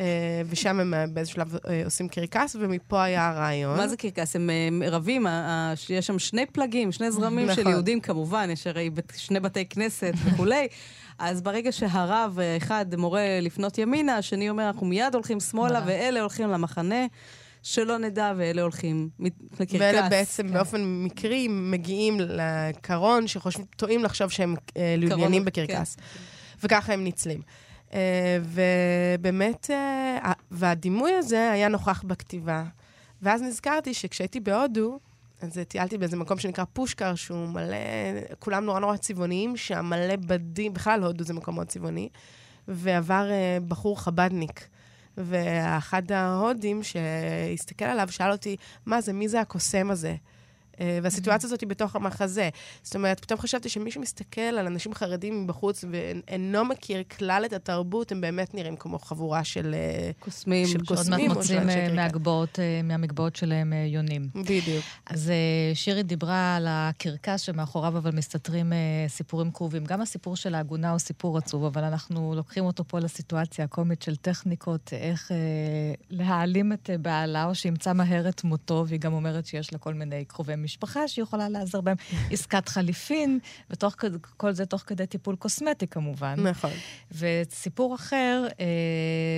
אה, 0.00 0.42
ושם 0.46 0.80
הם 0.80 0.94
אה, 0.94 1.06
באיזשהו 1.06 1.34
שלב 1.34 1.56
אה, 1.68 1.82
עושים 1.84 2.08
קרקס, 2.08 2.56
ומפה 2.60 3.04
היה 3.04 3.28
הרעיון. 3.28 3.76
מה 3.76 3.88
זה 3.88 3.96
קרקס? 3.96 4.36
הם 4.36 4.50
רבים, 4.86 5.26
יש 5.90 6.06
שם 6.06 6.18
שני 6.18 6.46
פלגים, 6.46 6.92
שני 6.92 7.10
זרמים 7.10 7.54
של 7.54 7.60
נכון. 7.60 7.72
יהודים 7.72 8.00
כמובן, 8.00 8.48
יש 8.52 8.66
הרי 8.66 8.90
שני 9.16 9.40
בתי 9.40 9.64
כנסת 9.64 10.12
וכולי. 10.24 10.68
אז 11.18 11.42
ברגע 11.42 11.72
שהרב 11.72 12.38
אחד 12.56 12.86
מורה 12.98 13.38
לפנות 13.42 13.78
ימינה, 13.78 14.16
השני 14.16 14.50
אומר, 14.50 14.66
אנחנו 14.66 14.86
מיד 14.86 15.14
הולכים 15.14 15.40
שמאלה, 15.40 15.82
ואלה 15.86 16.20
הולכים 16.20 16.50
למחנה, 16.50 17.06
שלא 17.62 17.98
נדע, 17.98 18.32
ואלה 18.36 18.62
הולכים 18.62 19.08
לקרקס. 19.60 19.80
ואלה 19.80 20.08
בעצם 20.08 20.48
כן. 20.48 20.54
באופן 20.54 20.80
מקרי 20.84 21.48
מגיעים 21.50 22.16
לקרון, 22.20 23.24
שטועים 23.26 24.04
לחשוב 24.04 24.30
שהם 24.30 24.54
אה, 24.76 24.94
לוליינים 24.98 25.42
כן. 25.42 25.44
בקרקס. 25.44 25.96
וככה 26.62 26.92
הם 26.92 27.04
ניצלים. 27.04 27.40
אה, 27.96 28.38
ובאמת, 28.42 29.70
אה, 29.70 30.32
והדימוי 30.50 31.12
הזה 31.12 31.50
היה 31.50 31.68
נוכח 31.68 32.02
בכתיבה. 32.06 32.64
ואז 33.22 33.42
נזכרתי 33.42 33.94
שכשהייתי 33.94 34.40
בהודו, 34.40 34.98
אז 35.42 35.60
טיילתי 35.68 35.98
באיזה 35.98 36.16
מקום 36.16 36.38
שנקרא 36.38 36.64
פושקר, 36.72 37.14
שהוא 37.14 37.48
מלא, 37.48 37.76
כולם 38.38 38.64
נורא 38.64 38.80
נורא 38.80 38.96
צבעוניים 38.96 39.56
שם, 39.56 39.86
מלא 39.86 40.16
בדים, 40.16 40.74
בכלל 40.74 41.02
הודו 41.02 41.24
זה 41.24 41.34
מקום 41.34 41.54
מאוד 41.54 41.66
צבעוני. 41.66 42.08
ועבר 42.68 43.30
אה, 43.30 43.58
בחור 43.68 44.00
חבדניק. 44.00 44.68
ואחד 45.18 46.12
ההודים 46.12 46.82
שהסתכל 46.82 47.84
עליו 47.84 48.08
שאל 48.10 48.32
אותי, 48.32 48.56
מה 48.86 49.00
זה, 49.00 49.12
מי 49.12 49.28
זה 49.28 49.40
הקוסם 49.40 49.90
הזה? 49.90 50.14
אה, 50.80 50.98
והסיטואציה 51.02 51.46
הזאת 51.46 51.60
היא 51.60 51.68
בתוך 51.68 51.96
המחזה. 51.96 52.48
זאת 52.82 52.96
אומרת, 52.96 53.20
פתאום 53.20 53.40
חשבתי 53.40 53.68
שמישהו 53.68 54.00
מסתכל 54.00 54.40
על 54.40 54.66
אנשים 54.66 54.94
חרדים 54.94 55.44
מבחוץ 55.44 55.84
ואינו 55.90 56.64
מכיר 56.64 57.02
כלל 57.18 57.42
את 57.46 57.52
התרבות, 57.52 58.12
הם 58.12 58.20
באמת 58.20 58.54
נראים 58.54 58.76
כמו 58.76 58.98
חבורה 58.98 59.44
של 59.44 59.74
אה, 59.74 60.10
קוסמים. 60.18 60.66
של 60.66 60.72
שעוד 60.72 60.88
מעט 60.88 60.98
קוסמים. 60.98 61.30
או 61.30 61.42
של 61.42 61.60
מוצאים 61.64 61.68
אה. 61.68 61.94
מהגבעות, 61.94 62.58
מהמגבעות 62.84 63.36
שלהם 63.36 63.72
יונים. 63.86 64.28
בדיוק. 64.34 64.84
אז 65.06 65.32
שירי 65.74 66.02
דיברה 66.02 66.56
על 66.56 66.66
הקרקס 66.68 67.40
שמאחוריו 67.40 67.98
אבל 67.98 68.10
מסתתרים 68.10 68.72
סיפורים 69.08 69.50
כאובים. 69.50 69.84
גם 69.84 70.00
הסיפור 70.00 70.36
של 70.36 70.54
העגונה 70.54 70.90
הוא 70.90 70.98
סיפור 70.98 71.38
עצוב, 71.38 71.64
אבל 71.64 71.84
אנחנו 71.84 72.34
לוקחים 72.34 72.64
אותו 72.64 72.84
פה 72.84 72.98
לסיטואציה 72.98 73.64
הקומית 73.64 74.02
של 74.02 74.16
טכניקות, 74.16 74.92
איך 74.92 75.32
אה, 75.32 75.36
להעלים 76.10 76.72
את 76.72 76.90
בעלה, 77.00 77.44
או 77.44 77.54
שימצא 77.54 77.92
מהר 77.92 78.28
את 78.28 78.44
מותו, 78.44 78.84
והיא 78.88 79.00
גם 79.00 79.12
אומרת 79.12 79.46
שיש 79.46 79.72
לה 79.72 79.78
כל 79.78 79.94
מיני 79.94 80.24
קרובי 80.24 80.56
משפחה 80.66 81.08
שהיא 81.08 81.22
יכולה 81.22 81.48
לעזר 81.48 81.80
בהם. 81.80 81.96
עסקת 82.30 82.68
חליפין, 82.68 83.38
ותוך 83.70 83.94
כד- 83.98 84.16
כל 84.36 84.52
זה 84.52 84.66
תוך 84.66 84.82
כדי 84.86 85.06
טיפול 85.06 85.36
קוסמטי 85.36 85.86
כמובן. 85.86 86.34
נכון. 86.48 86.70
וסיפור 87.12 87.94
אחר 87.94 88.46
אה, 88.60 88.66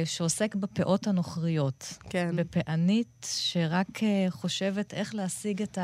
שעוסק 0.05 0.55
בפאות 0.55 1.07
הנוכריות. 1.07 1.93
כן. 2.11 2.31
בפענית 2.37 3.27
שרק 3.39 4.03
אה, 4.03 4.27
חושבת 4.31 4.95
איך 4.95 5.15
להשיג 5.15 5.63
את 5.63 5.79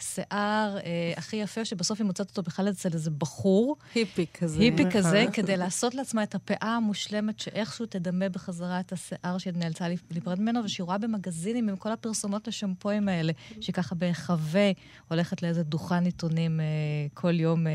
השיער 0.00 0.78
אה, 0.78 1.12
הכי 1.16 1.36
יפה, 1.36 1.64
שבסוף 1.64 2.00
היא 2.00 2.06
מוצאת 2.06 2.28
אותו 2.28 2.42
בכלל 2.42 2.68
אצל 2.68 2.88
איזה 2.92 3.10
בחור, 3.10 3.76
היפי 3.94 4.26
כזה. 4.34 4.60
היפי 4.60 4.84
נכון. 4.84 5.00
כזה, 5.00 5.24
כדי 5.32 5.56
לעשות 5.56 5.94
לעצמה 5.94 6.22
את 6.22 6.34
הפאה 6.34 6.76
המושלמת, 6.76 7.40
שאיכשהו 7.40 7.86
תדמה 7.86 8.28
בחזרה 8.28 8.80
את 8.80 8.92
השיער 8.92 9.38
שהיא 9.38 9.54
נאלצה 9.56 9.86
להיפרד 10.10 10.40
ממנו, 10.40 10.64
ושהיא 10.64 10.84
רואה 10.84 10.98
במגזינים 10.98 11.68
עם 11.68 11.76
כל 11.76 11.92
הפרסומות 11.92 12.48
לשמפואים 12.48 13.08
האלה, 13.08 13.32
שהיא 13.60 13.74
ככה 13.74 13.94
בהיחווה 13.94 14.70
הולכת 15.08 15.42
לאיזה 15.42 15.62
דוכן 15.62 16.04
עיתונים 16.04 16.60
אה, 16.60 16.66
כל 17.14 17.40
יום. 17.40 17.66
אה, 17.66 17.72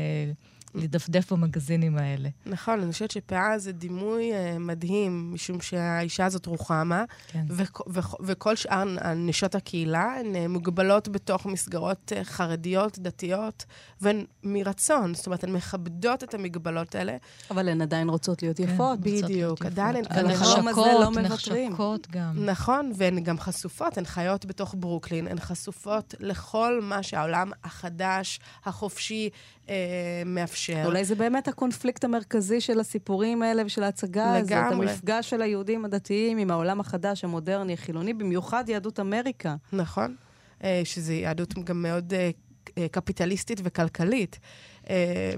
לדפדף 0.74 1.32
במגזינים 1.32 1.98
האלה. 1.98 2.28
נכון, 2.46 2.80
אני 2.80 2.92
חושבת 2.92 3.10
שפאה 3.10 3.58
זה 3.58 3.72
דימוי 3.72 4.30
uh, 4.32 4.58
מדהים, 4.58 5.30
משום 5.34 5.60
שהאישה 5.60 6.24
הזאת 6.26 6.46
רוחמה, 6.46 7.04
כן. 7.28 7.44
וכ- 7.48 7.82
וכ- 7.92 8.20
וכל 8.20 8.56
שאר 8.56 8.84
נשות 9.16 9.54
הקהילה 9.54 10.14
הן 10.20 10.34
uh, 10.34 10.48
מוגבלות 10.48 11.08
בתוך 11.08 11.46
מסגרות 11.46 12.12
uh, 12.12 12.24
חרדיות, 12.24 12.98
דתיות, 12.98 13.64
והן 14.00 14.24
מרצון, 14.44 15.14
זאת 15.14 15.26
אומרת, 15.26 15.44
הן 15.44 15.52
מכבדות 15.52 16.24
את 16.24 16.34
המגבלות 16.34 16.94
האלה. 16.94 17.16
אבל 17.50 17.68
הן 17.68 17.82
עדיין 17.82 18.08
רוצות 18.08 18.42
להיות 18.42 18.60
יפות. 18.60 19.00
בדיוק, 19.00 19.64
עדיין 19.66 19.96
הן 19.96 20.02
על 20.08 20.26
החלום 20.30 20.68
הזה 20.68 20.80
לא 21.00 21.10
מוותרים. 21.10 21.72
נחשקות 21.72 22.06
גם. 22.10 22.44
נכון, 22.44 22.92
והן 22.96 23.20
גם 23.20 23.38
חשופות, 23.38 23.98
הן 23.98 24.04
חיות 24.04 24.46
בתוך 24.46 24.74
ברוקלין, 24.78 25.26
הן 25.26 25.40
חשופות 25.40 26.14
לכל 26.20 26.78
מה 26.82 27.02
שהעולם 27.02 27.50
החדש, 27.64 28.40
החופשי, 28.64 29.30
אה, 29.68 29.74
מאפשר. 30.26 30.61
אולי 30.84 31.04
זה 31.04 31.14
באמת 31.14 31.48
הקונפליקט 31.48 32.04
המרכזי 32.04 32.60
של 32.60 32.80
הסיפורים 32.80 33.42
האלה 33.42 33.62
ושל 33.66 33.82
ההצגה 33.82 34.34
הזאת. 34.34 34.50
לגמרי. 34.50 34.90
המפגש 34.90 35.30
של 35.30 35.42
היהודים 35.42 35.84
הדתיים 35.84 36.38
עם 36.38 36.50
העולם 36.50 36.80
החדש, 36.80 37.24
המודרני, 37.24 37.72
החילוני, 37.72 38.14
במיוחד 38.14 38.68
יהדות 38.68 39.00
אמריקה. 39.00 39.56
נכון, 39.72 40.16
אה, 40.64 40.82
שזו 40.84 41.12
יהדות 41.12 41.54
גם 41.54 41.82
מאוד 41.82 42.14
אה, 42.14 42.30
אה, 42.78 42.88
קפיטליסטית 42.88 43.60
וכלכלית. 43.64 44.38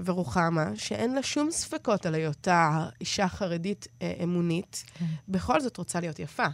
ורוחמה, 0.05 0.71
שאין 0.75 1.15
לה 1.15 1.23
שום 1.23 1.51
ספקות 1.51 2.05
על 2.05 2.15
היותה 2.15 2.87
אישה 3.01 3.27
חרדית 3.27 3.87
אמונית, 4.23 4.83
כן. 4.99 5.05
בכל 5.27 5.61
זאת 5.61 5.77
רוצה 5.77 5.99
להיות 5.99 6.19
יפה. 6.19 6.47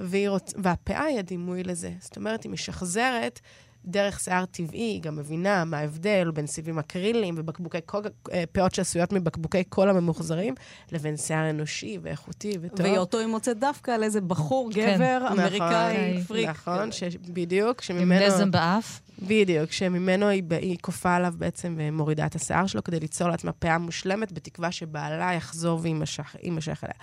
והיא 0.00 0.28
רוצ... 0.28 0.54
והפאה 0.56 1.04
היא 1.04 1.18
הדימוי 1.18 1.62
לזה. 1.62 1.92
זאת 2.00 2.16
אומרת, 2.16 2.42
היא 2.42 2.52
משחזרת 2.52 3.40
דרך 3.84 4.20
שיער 4.20 4.44
טבעי, 4.44 4.80
היא 4.80 5.02
גם 5.02 5.16
מבינה 5.16 5.64
מה 5.64 5.78
ההבדל 5.78 6.30
בין 6.34 6.46
סיבים 6.46 6.78
אקריליים 6.78 7.34
ובקבוקי 7.38 7.80
קולה, 7.80 8.02
אה, 8.32 8.44
פאות 8.52 8.74
שעשויות 8.74 9.12
מבקבוקי 9.12 9.64
קולה 9.64 9.90
ממוחזרים, 9.90 10.54
לבין 10.92 11.16
שיער 11.16 11.50
אנושי 11.50 11.98
ואיכותי 12.02 12.58
וטוב. 12.60 12.80
והיא 12.80 12.98
אותו 12.98 13.18
היא 13.18 13.26
מוצאת 13.26 13.58
דווקא 13.58 13.90
על 13.90 14.02
איזה 14.02 14.20
בחור, 14.20 14.70
כן. 14.74 14.94
גבר, 14.94 15.18
נכון, 15.24 15.38
אמריקאי, 15.38 16.22
פריק. 16.28 16.48
נכון, 16.48 16.92
ש... 16.92 17.02
בדיוק, 17.32 17.76
עם 17.90 17.98
שממנו... 17.98 18.26
נזם 18.26 18.50
באף. 18.50 19.00
בדיוק, 19.22 19.72
שממנו 19.72 20.28
היא, 20.28 20.42
היא 20.50 20.76
קופאת 20.80 21.14
עליו 21.14 21.34
בעצם 21.38 21.76
ומורידה 21.78 22.26
את 22.26 22.34
השיער 22.34 22.66
שלו 22.66 22.84
כדי 22.84 23.00
ליצור 23.00 23.28
לעצמה 23.28 23.52
פאה 23.52 23.78
מושלמת, 23.78 24.32
בתקווה 24.32 24.72
שבעלה 24.72 25.34
יחזור 25.34 25.80
ויימשך 25.82 26.36
יימשך 26.42 26.84
אליה. 26.84 26.94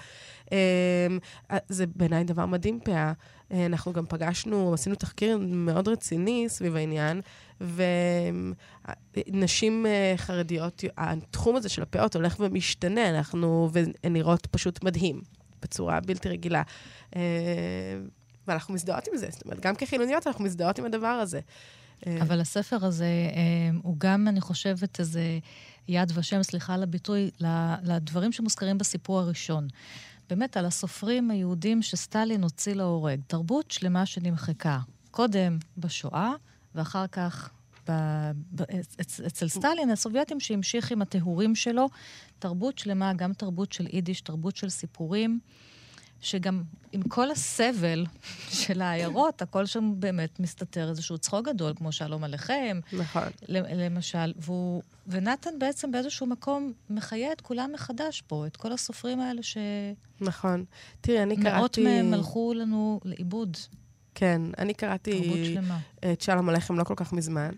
אמ, 0.51 1.19
זה 1.69 1.85
בעיניי 1.95 2.23
דבר 2.23 2.45
מדהים, 2.45 2.79
פאה. 2.79 3.13
אה, 3.51 3.65
אנחנו 3.65 3.93
גם 3.93 4.05
פגשנו, 4.09 4.73
עשינו 4.73 4.95
תחקיר 4.95 5.37
מאוד 5.41 5.87
רציני 5.87 6.45
סביב 6.47 6.75
העניין, 6.75 7.21
ונשים 9.27 9.85
אה, 9.85 10.13
חרדיות, 10.17 10.83
התחום 10.97 11.55
הזה 11.55 11.69
של 11.69 11.81
הפאות 11.81 12.15
הולך 12.15 12.35
ומשתנה, 12.39 13.09
אנחנו, 13.09 13.69
נראות 14.03 14.45
פשוט 14.45 14.83
מדהים, 14.83 15.21
בצורה 15.61 15.99
בלתי 15.99 16.29
רגילה. 16.29 16.63
אה, 17.15 17.21
ואנחנו 18.47 18.73
מזדהות 18.73 19.07
עם 19.07 19.17
זה, 19.17 19.27
זאת 19.31 19.45
אומרת, 19.45 19.59
גם 19.59 19.75
כחילוניות 19.75 20.27
אנחנו 20.27 20.43
מזדהות 20.43 20.79
עם 20.79 20.85
הדבר 20.85 21.07
הזה. 21.07 21.39
אבל 22.21 22.41
הספר 22.41 22.85
הזה 22.85 23.07
הוא 23.83 23.95
גם, 23.97 24.27
אני 24.27 24.41
חושבת, 24.41 24.99
איזה 24.99 25.39
יד 25.87 26.11
ושם, 26.15 26.43
סליחה 26.43 26.73
על 26.73 26.83
הביטוי, 26.83 27.31
לדברים 27.83 28.31
שמוזכרים 28.31 28.77
בסיפור 28.77 29.19
הראשון. 29.19 29.67
באמת, 30.29 30.57
על 30.57 30.65
הסופרים 30.65 31.31
היהודים 31.31 31.81
שסטלין 31.81 32.43
הוציא 32.43 32.73
להורג. 32.73 33.19
תרבות 33.27 33.71
שלמה 33.71 34.05
שנמחקה. 34.05 34.79
קודם 35.11 35.57
בשואה, 35.77 36.31
ואחר 36.75 37.07
כך 37.07 37.49
ב, 37.89 37.91
ב, 38.55 38.61
אצ, 39.01 39.19
אצל 39.19 39.47
סטלין, 39.47 39.89
הסובייטים 39.89 40.39
שהמשיך 40.39 40.91
עם 40.91 41.01
הטהורים 41.01 41.55
שלו. 41.55 41.89
תרבות 42.39 42.77
שלמה, 42.77 43.13
גם 43.13 43.33
תרבות 43.33 43.73
של 43.73 43.87
יידיש, 43.93 44.21
תרבות 44.21 44.55
של 44.55 44.69
סיפורים. 44.69 45.39
שגם 46.21 46.63
עם 46.91 47.01
כל 47.01 47.31
הסבל 47.31 48.05
של 48.61 48.81
העיירות, 48.81 49.41
הכל 49.41 49.65
שם 49.65 49.93
באמת 49.99 50.39
מסתתר 50.39 50.89
איזשהו 50.89 51.17
צחוק 51.17 51.47
גדול, 51.47 51.73
כמו 51.75 51.91
שלום 51.91 52.23
עליכם. 52.23 52.79
נכון. 52.93 53.27
למשל, 53.49 54.33
והוא, 54.37 54.81
ונתן 55.07 55.59
בעצם 55.59 55.91
באיזשהו 55.91 56.27
מקום 56.27 56.73
מחיה 56.89 57.31
את 57.31 57.41
כולם 57.41 57.69
מחדש 57.73 58.21
פה, 58.21 58.47
את 58.47 58.57
כל 58.57 58.71
הסופרים 58.71 59.19
האלה 59.19 59.43
שמאות 59.43 59.97
נכון. 60.21 60.65
תראי, 61.01 61.23
אני 61.23 61.37
קראתי... 61.37 61.83
מהם 61.83 62.13
הלכו 62.13 62.53
לנו 62.53 62.99
לאיבוד. 63.05 63.57
כן, 64.15 64.41
אני 64.57 64.73
קראתי 64.73 65.21
תרבות 65.21 65.37
שלמה. 65.45 65.79
את 66.11 66.21
שלום 66.21 66.49
עליכם 66.49 66.77
לא 66.77 66.83
כל 66.83 66.93
כך 66.97 67.13
מזמן, 67.13 67.51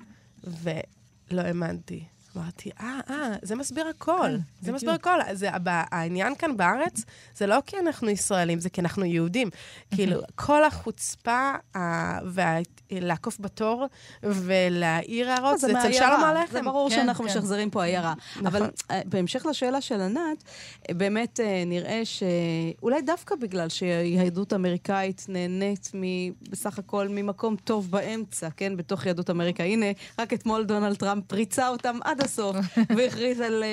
ולא 0.44 1.42
האמנתי. 1.42 2.04
אמרתי, 2.40 2.70
אה, 2.82 3.00
אה, 3.10 3.16
זה 3.42 3.56
מסביר 3.56 3.88
הכל. 3.88 4.30
כן, 4.30 4.38
זה. 4.62 4.72
מסביר 4.72 4.92
הכל. 4.92 5.10
זה, 5.34 5.50
העניין 5.66 6.36
כאן 6.36 6.58
בארץ, 6.58 7.04
זה 7.38 7.48
לא 7.48 7.58
כי 7.66 7.78
אנחנו 7.80 8.10
ישראלים, 8.10 8.60
זה 8.60 8.70
כי 8.70 8.82
אנחנו 8.82 9.06
יהודים. 9.06 9.50
כאילו, 9.96 10.22
כל 10.36 10.64
החוצפה 10.64 11.52
אה, 11.76 12.20
וה- 12.26 12.58
לעקוף 12.92 13.38
בתור 13.40 13.86
ולהעיר 14.24 15.30
הערות, 15.32 15.60
זה 15.60 15.80
אצל. 15.80 15.94
שלום 15.94 16.24
עליכם. 16.24 16.52
זה 16.54 16.62
ברור 16.62 16.90
כן, 16.90 16.96
שאנחנו 16.96 17.24
כן. 17.24 17.30
משחזרים 17.30 17.70
פה 17.70 17.84
עיירה. 17.84 18.14
נכון. 18.36 18.46
אבל 18.46 18.70
אה, 18.92 19.02
בהמשך 19.06 19.46
לשאלה 19.46 19.82
של 19.82 20.02
ענת, 20.02 20.44
באמת 20.92 21.40
אה, 21.40 21.64
נראה 21.66 22.02
שאולי 22.06 23.02
דווקא 23.02 23.36
בגלל 23.36 23.70
שיהדות 23.70 24.54
אמריקאית 24.54 25.26
נהנית 25.30 25.92
מ- 25.96 26.32
בסך 26.52 26.80
הכל 26.80 27.08
ממקום 27.08 27.56
טוב 27.64 27.92
באמצע, 27.92 28.50
כן? 28.58 28.78
בתוך 28.78 29.06
יהדות 29.06 29.30
אמריקה. 29.30 29.64
הנה, 29.64 29.86
רק 30.20 30.34
אתמול 30.34 30.64
דונלד 30.66 30.96
טראמפ 30.96 31.34
ריצה 31.34 31.68
אותם 31.68 31.98
עד 32.04 32.22
הסוף, 32.30 32.56
והכריז 32.98 33.40
על, 33.40 33.64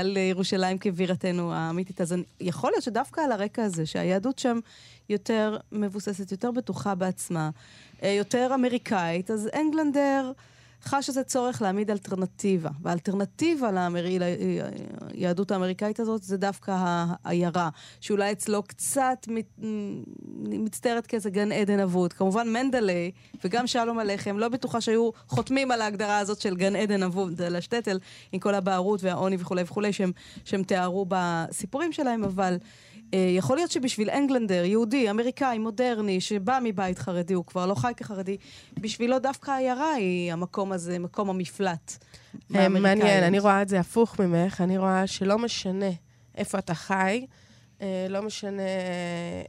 על 0.00 0.16
ירושלים 0.16 0.78
כבירתנו 0.78 1.52
האמיתית. 1.54 2.00
אז 2.00 2.12
אני- 2.12 2.22
יכול 2.40 2.70
להיות 2.70 2.82
שדווקא 2.82 3.20
על 3.20 3.32
הרקע 3.32 3.62
הזה, 3.64 3.86
שהיהדות 3.86 4.38
שם 4.38 4.58
יותר 5.08 5.56
מבוססת, 5.72 6.32
יותר 6.32 6.50
בטוחה 6.50 6.94
בעצמה, 6.94 7.50
אה, 8.02 8.08
יותר 8.08 8.50
אמריקאית, 8.54 9.30
אז 9.30 9.48
אנגלנדר 9.54 10.32
חש 10.84 11.08
איזה 11.08 11.22
צורך 11.22 11.62
להעמיד 11.62 11.90
אלטרנטיבה. 11.90 12.70
והאלטרנטיבה. 12.82 13.88
ליהדות 15.14 15.50
האמריקאית 15.50 16.00
הזאת 16.00 16.22
זה 16.22 16.36
דווקא 16.36 16.74
העיירה, 16.78 17.68
שאולי 18.00 18.32
אצלו 18.32 18.62
קצת 18.62 19.26
מת... 19.28 19.46
מצטיירת 20.48 21.06
כאיזה 21.06 21.30
גן 21.30 21.52
עדן 21.52 21.80
אבוד. 21.80 22.12
כמובן 22.12 22.48
מנדלה 22.48 23.08
וגם 23.44 23.66
שלום 23.66 23.98
עליכם, 23.98 24.38
לא 24.38 24.48
בטוחה 24.48 24.80
שהיו 24.80 25.10
חותמים 25.28 25.70
על 25.70 25.80
ההגדרה 25.80 26.18
הזאת 26.18 26.40
של 26.40 26.56
גן 26.56 26.76
עדן 26.76 27.02
אבוד 27.02 27.42
על 27.42 27.56
השטטל, 27.56 27.98
עם 28.32 28.40
כל 28.40 28.54
הבערות 28.54 29.02
והעוני 29.02 29.36
וכולי 29.40 29.62
וכולי 29.62 29.92
שהם, 29.92 30.12
שהם 30.44 30.62
תיארו 30.62 31.06
בסיפורים 31.08 31.92
שלהם, 31.92 32.24
אבל... 32.24 32.56
אה, 33.14 33.18
יכול 33.36 33.56
להיות 33.56 33.70
שבשביל 33.70 34.10
אנגלנדר, 34.10 34.64
יהודי, 34.64 35.10
אמריקאי, 35.10 35.58
מודרני, 35.58 36.20
שבא 36.20 36.58
מבית 36.64 36.98
חרדי, 36.98 37.34
הוא 37.34 37.44
כבר 37.44 37.66
לא 37.66 37.74
חי 37.74 37.92
כחרדי, 37.96 38.36
בשבילו 38.80 39.18
דווקא 39.18 39.50
העיירה 39.50 39.92
היא 39.92 40.32
המקום 40.32 40.72
הזה, 40.72 40.98
מקום 40.98 41.30
המפלט. 41.30 42.04
אה. 42.54 42.68
מעניין, 42.68 43.24
אני 43.24 43.38
רואה 43.38 43.62
את 43.62 43.68
זה 43.68 43.80
הפוך 43.80 44.20
ממך, 44.20 44.60
אני 44.60 44.78
רואה 44.78 45.06
שלא 45.06 45.38
משנה 45.38 45.90
איפה 46.36 46.58
אתה 46.58 46.74
חי, 46.74 47.26
לא 48.08 48.22
משנה 48.22 48.62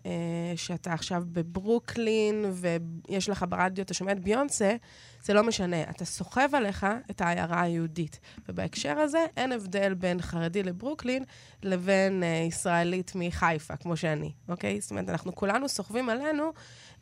אה, 0.06 0.54
שאתה 0.56 0.94
עכשיו 0.94 1.24
בברוקלין 1.32 2.46
ויש 2.54 3.30
לך 3.30 3.46
ברדיו, 3.50 3.84
אתה 3.84 3.94
שומע 3.94 4.12
את 4.12 4.20
ביונסה, 4.20 4.76
זה 5.24 5.34
לא 5.34 5.44
משנה. 5.44 5.82
אתה 5.84 6.06
סוחב 6.06 6.50
עליך 6.54 6.86
את 7.12 7.22
העיירה 7.22 7.62
היהודית. 7.62 8.20
ובהקשר 8.50 9.00
הזה 9.00 9.26
אין 9.38 9.52
הבדל 9.52 9.94
בין 9.94 10.22
חרדי 10.22 10.64
לברוקלין 10.64 11.24
לבין 11.64 12.24
אה, 12.24 12.46
ישראלית 12.48 13.12
מחיפה, 13.16 13.76
כמו 13.76 13.98
שאני, 13.98 14.32
אוקיי? 14.50 14.82
זאת 14.82 14.92
אומרת, 14.92 15.10
אנחנו 15.10 15.36
כולנו 15.36 15.70
סוחבים 15.70 16.10
עלינו 16.10 16.52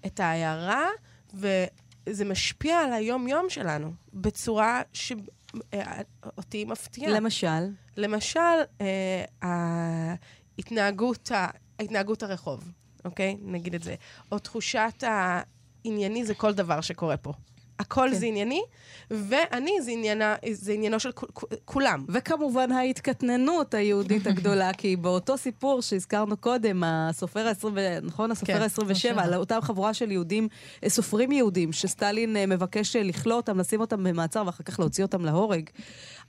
את 0.05 0.19
העיירה, 0.19 0.87
וזה 1.33 2.25
משפיע 2.25 2.77
על 2.77 2.93
היום-יום 2.93 3.49
שלנו 3.49 3.91
בצורה 4.13 4.81
ש... 4.93 5.13
אה, 5.73 6.01
אותי 6.37 6.65
מפתיעה. 6.65 7.11
למשל? 7.11 7.67
למשל, 7.97 8.39
אה, 8.81 10.13
ההתנהגות, 10.59 11.31
ה- 11.31 11.47
התנהגות 11.79 12.23
הרחוב, 12.23 12.71
אוקיי? 13.05 13.37
נגיד 13.41 13.75
את 13.75 13.83
זה. 13.83 13.95
או 14.31 14.39
תחושת 14.39 15.03
הענייני 15.03 16.25
זה 16.25 16.33
כל 16.33 16.53
דבר 16.53 16.81
שקורה 16.81 17.17
פה. 17.17 17.33
הכל 17.79 18.07
כן. 18.11 18.15
זה 18.17 18.25
ענייני, 18.25 18.61
ואני 19.11 19.71
זה, 19.81 19.91
עניינה, 19.91 20.35
זה 20.51 20.73
עניינו 20.73 20.99
של 20.99 21.11
כולם. 21.65 22.05
וכמובן 22.09 22.71
ההתקטננות 22.71 23.73
היהודית 23.73 24.27
הגדולה, 24.27 24.73
כי 24.77 24.95
באותו 24.95 25.37
סיפור 25.37 25.81
שהזכרנו 25.81 26.37
קודם, 26.37 26.83
הסופר 26.85 27.47
ה-20, 27.47 27.67
נכון? 28.01 28.31
הסופר 28.31 28.53
כן, 28.53 28.61
ה-27, 28.61 29.21
על 29.21 29.35
אותה 29.35 29.61
חבורה 29.61 29.93
של 29.93 30.11
יהודים, 30.11 30.47
אה, 30.83 30.89
סופרים 30.89 31.31
יהודים, 31.31 31.71
שסטלין 31.73 32.37
אה, 32.37 32.45
מבקש 32.45 32.95
אה, 32.95 33.03
לכלוא 33.03 33.37
אותם, 33.37 33.59
לשים 33.59 33.81
אותם 33.81 34.03
במעצר 34.03 34.43
ואחר 34.45 34.63
כך 34.63 34.79
להוציא 34.79 35.03
אותם 35.03 35.25
להורג. 35.25 35.69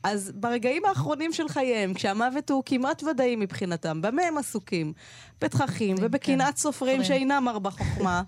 אז 0.03 0.33
ברגעים 0.35 0.83
האחרונים 0.85 1.33
של 1.33 1.49
חייהם, 1.49 1.95
כשהמוות 1.95 2.51
הוא 2.51 2.63
כמעט 2.67 3.03
ודאי 3.03 3.37
מבחינתם, 3.37 4.03
במה 4.03 4.23
הם 4.23 4.39
עסוקים? 4.39 4.93
בתככים 5.41 5.97
כן, 5.97 6.05
ובקנאת 6.05 6.57
סופרים 6.57 7.05
שאינם 7.05 7.49
הרבה 7.49 7.71
חוכמה. 7.71 8.23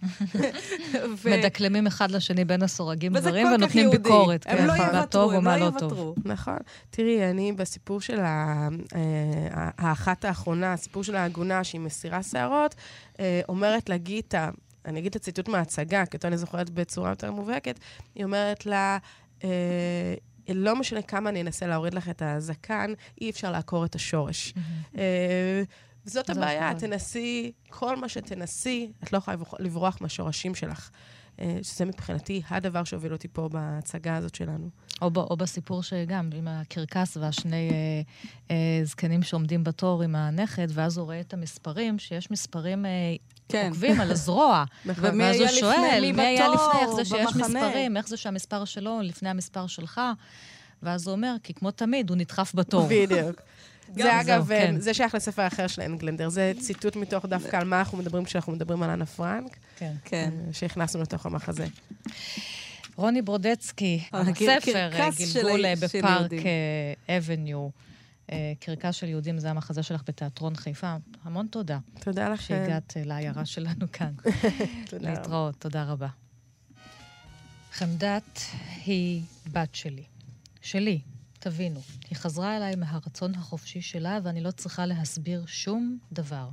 מדקלמים 1.30 1.86
אחד 1.86 2.10
לשני 2.10 2.44
בין 2.44 2.62
הסורגים 2.62 3.12
דברים 3.18 3.46
ונותנים. 3.46 3.90
ביקורת. 3.90 4.46
הם 4.46 4.56
כן, 4.58 4.66
לא 4.66 4.76
מה 4.76 4.84
יוותרו, 4.86 5.06
טוב 5.06 5.32
הם 5.32 5.38
ומה 5.38 5.56
לא 5.56 5.66
לא 5.66 5.70
טוב. 5.70 5.82
יוותרו. 5.92 6.14
נכון. 6.24 6.56
תראי, 6.90 7.30
אני 7.30 7.52
בסיפור 7.52 8.00
של 8.00 8.20
ה- 8.20 8.68
אה, 8.94 9.00
האחת 9.78 10.24
האחרונה, 10.24 10.72
הסיפור 10.72 11.04
של 11.04 11.16
העגונה 11.16 11.64
שהיא 11.64 11.80
מסירה 11.80 12.22
שערות, 12.22 12.74
אה, 13.20 13.40
אומרת 13.48 13.88
לה 13.88 13.96
גיטה, 13.96 14.50
אני 14.86 15.00
אגיד 15.00 15.10
את 15.10 15.16
הציטוט 15.16 15.48
מההצגה, 15.48 16.06
כי 16.06 16.16
אותו 16.16 16.28
אני 16.28 16.36
זוכרת 16.38 16.70
בצורה 16.70 17.10
יותר 17.10 17.32
מובהקת, 17.32 17.78
היא 18.14 18.24
אומרת 18.24 18.66
לה, 18.66 18.98
אה, 19.44 19.48
לא 20.48 20.76
משנה 20.76 21.02
כמה 21.02 21.30
אני 21.30 21.40
אנסה 21.42 21.66
להוריד 21.66 21.94
לך 21.94 22.08
את 22.08 22.22
הזקן, 22.24 22.92
אי 23.20 23.30
אפשר 23.30 23.52
לעקור 23.52 23.84
את 23.84 23.94
השורש. 23.94 24.54
אה, 24.98 25.62
זאת 26.04 26.26
זה 26.26 26.32
הבעיה, 26.32 26.68
נכון. 26.68 26.80
תנסי, 26.80 27.52
כל 27.70 27.96
מה 27.96 28.08
שתנסי, 28.08 28.92
את 29.04 29.12
לא 29.12 29.18
יכולה 29.18 29.36
לברוח- 29.36 29.54
לברוח 29.60 29.98
מהשורשים 30.00 30.54
שלך. 30.54 30.90
אה, 31.40 31.58
שזה 31.62 31.84
מבחינתי 31.84 32.42
הדבר 32.50 32.84
שהוביל 32.84 33.12
אותי 33.12 33.28
פה 33.28 33.48
בהצגה 33.48 34.16
הזאת 34.16 34.34
שלנו. 34.34 34.68
או, 35.02 35.10
ב, 35.10 35.18
או 35.18 35.36
בסיפור 35.36 35.82
שגם, 35.82 36.30
עם 36.34 36.48
הקרקס 36.48 37.16
והשני 37.16 37.70
אה, 37.70 38.00
אה, 38.50 38.80
זקנים 38.84 39.22
שעומדים 39.22 39.64
בתור 39.64 40.02
עם 40.02 40.14
הנכד, 40.16 40.66
ואז 40.70 40.98
הוא 40.98 41.04
רואה 41.04 41.20
את 41.20 41.32
המספרים, 41.34 41.98
שיש 41.98 42.30
מספרים 42.30 42.86
אה, 42.86 42.90
כן. 43.48 43.68
עוקבים 43.68 44.00
על 44.00 44.10
הזרוע. 44.10 44.64
נכון. 44.84 45.20
ואז 45.20 45.40
הוא 45.40 45.48
שואל, 45.48 46.12
מי 46.12 46.22
היה 46.22 46.48
לפני, 46.48 46.80
איך 46.80 46.90
זה 46.96 47.04
שיש 47.04 47.26
במחנה?" 47.26 47.66
מספרים, 47.66 47.96
איך 47.96 48.08
זה 48.08 48.16
שהמספר 48.16 48.64
שלו 48.64 49.00
לפני 49.02 49.28
המספר 49.28 49.66
שלך? 49.66 50.00
ואז 50.82 51.06
הוא 51.06 51.12
אומר, 51.12 51.34
כי 51.42 51.54
כמו 51.54 51.70
תמיד, 51.70 52.10
הוא 52.10 52.16
נדחף 52.16 52.52
בתור. 52.54 52.86
בדיוק. 52.90 53.40
זה 53.94 54.20
אגב, 54.20 54.46
זהו, 54.46 54.58
כן. 54.58 54.80
זה 54.80 54.94
שייך 54.94 55.14
לספר 55.14 55.46
אחר 55.46 55.66
של 55.66 55.82
אנגלנדר. 55.82 56.28
זה 56.28 56.52
ציטוט 56.58 56.96
מתוך 56.96 57.26
דווקא 57.26 57.56
על 57.56 57.64
מה 57.64 57.78
אנחנו 57.78 57.98
מדברים 57.98 58.24
כשאנחנו 58.24 58.52
מדברים 58.52 58.82
על 58.82 58.90
אנה 58.90 59.06
פרנק, 59.06 59.56
כן. 59.76 59.92
כן. 60.04 60.30
אה, 60.46 60.52
שהכנסנו 60.52 61.02
לתוך 61.02 61.26
המחזה. 61.26 61.66
רוני 62.96 63.22
ברודצקי, 63.22 64.00
הספר, 64.12 64.90
אה, 64.92 65.12
של 65.12 65.42
גלגול 65.42 65.66
אה, 65.66 65.74
בפארק. 65.82 66.32
אה, 67.08 67.16
אבניו. 67.16 67.68
אה, 68.30 68.52
קרקס 68.60 68.94
של 68.94 69.08
יהודים, 69.08 69.38
זה 69.38 69.50
המחזה 69.50 69.82
שלך 69.82 70.02
בתיאטרון 70.06 70.54
חיפה. 70.54 70.96
המון 71.22 71.46
תודה 71.46 71.78
תודה 72.00 72.28
לכם. 72.28 72.44
שהגעת 72.44 72.96
אה, 72.96 73.04
לעיירה 73.04 73.44
שלנו 73.44 73.92
כאן. 73.92 74.12
תודה. 74.90 75.10
להתראות, 75.10 75.54
תודה 75.58 75.84
רבה. 75.84 76.08
חמדת 77.72 78.38
היא 78.84 79.22
בת 79.52 79.74
שלי. 79.74 80.04
שלי, 80.60 81.00
תבינו. 81.38 81.80
היא 82.10 82.16
חזרה 82.16 82.56
אליי 82.56 82.76
מהרצון 82.76 83.34
החופשי 83.34 83.82
שלה, 83.82 84.18
ואני 84.22 84.40
לא 84.40 84.50
צריכה 84.50 84.86
להסביר 84.86 85.44
שום 85.46 85.98
דבר. 86.12 86.48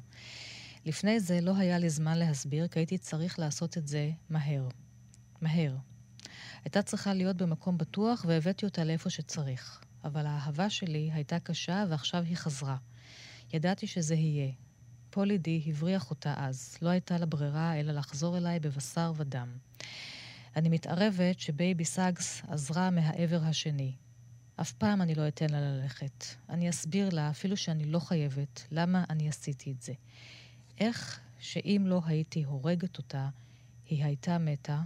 לפני 0.86 1.20
זה 1.20 1.42
לא 1.42 1.58
היה 1.58 1.80
לי 1.80 1.90
זמן 1.90 2.18
להסביר, 2.18 2.68
כי 2.68 2.80
הייתי 2.80 2.98
צריך 2.98 3.40
לעשות 3.40 3.78
את 3.78 3.88
זה 3.88 4.12
מהר. 4.30 4.68
מהר. 5.42 5.76
הייתה 6.64 6.82
צריכה 6.82 7.14
להיות 7.14 7.38
במקום 7.38 7.78
בטוח, 7.78 8.26
והבאתי 8.28 8.66
אותה 8.66 8.84
לאיפה 8.84 9.10
שצריך. 9.10 9.82
אבל 10.04 10.26
האהבה 10.26 10.70
שלי 10.70 11.10
הייתה 11.14 11.40
קשה, 11.40 11.86
ועכשיו 11.90 12.24
היא 12.24 12.36
חזרה. 12.36 12.78
ידעתי 13.54 13.88
שזה 13.88 14.16
יהיה. 14.16 14.52
פול 15.10 15.38
די 15.38 15.64
הבריח 15.68 16.10
אותה 16.10 16.34
אז. 16.38 16.78
לא 16.82 16.90
הייתה 16.90 17.18
לה 17.18 17.26
ברירה 17.26 17.80
אלא 17.80 17.92
לחזור 17.92 18.38
אליי 18.38 18.60
בבשר 18.60 19.14
ודם. 19.16 19.58
אני 20.56 20.70
מתערבת 20.70 21.40
שבייבי 21.40 21.86
סאגס 21.86 22.42
עזרה 22.48 22.90
מהעבר 22.90 23.42
השני. 23.44 23.94
אף 24.62 24.72
פעם 24.72 25.02
אני 25.02 25.16
לא 25.16 25.28
אתן 25.28 25.50
לה 25.50 25.62
ללכת. 25.62 26.26
אני 26.50 26.70
אסביר 26.70 27.10
לה, 27.10 27.30
אפילו 27.30 27.58
שאני 27.58 27.86
לא 27.86 28.00
חייבת, 28.00 28.68
למה 28.72 29.04
אני 29.10 29.30
עשיתי 29.30 29.72
את 29.72 29.82
זה. 29.82 29.94
איך 30.78 31.20
שאם 31.40 31.84
לא 31.86 32.02
הייתי 32.06 32.44
הורגת 32.44 32.98
אותה, 32.98 33.30
היא 33.86 34.06
הייתה 34.06 34.38
מתה, 34.38 34.82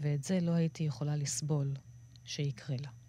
ואת 0.00 0.24
זה 0.24 0.40
לא 0.40 0.52
הייתי 0.52 0.84
יכולה 0.84 1.16
לסבול 1.16 1.74
שיקרה 2.24 2.76
לה. 2.80 3.01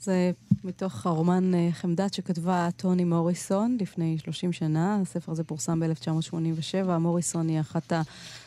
זה 0.00 0.30
מתוך 0.64 1.06
הרומן 1.06 1.54
אה, 1.54 1.68
חמדת 1.72 2.14
שכתבה 2.14 2.68
טוני 2.76 3.04
מוריסון 3.04 3.76
לפני 3.80 4.18
30 4.18 4.52
שנה. 4.52 4.98
הספר 5.02 5.32
הזה 5.32 5.44
פורסם 5.44 5.80
ב-1987. 5.80 6.98
מוריסון 6.98 7.48
היא 7.48 7.60
אחת 7.60 7.92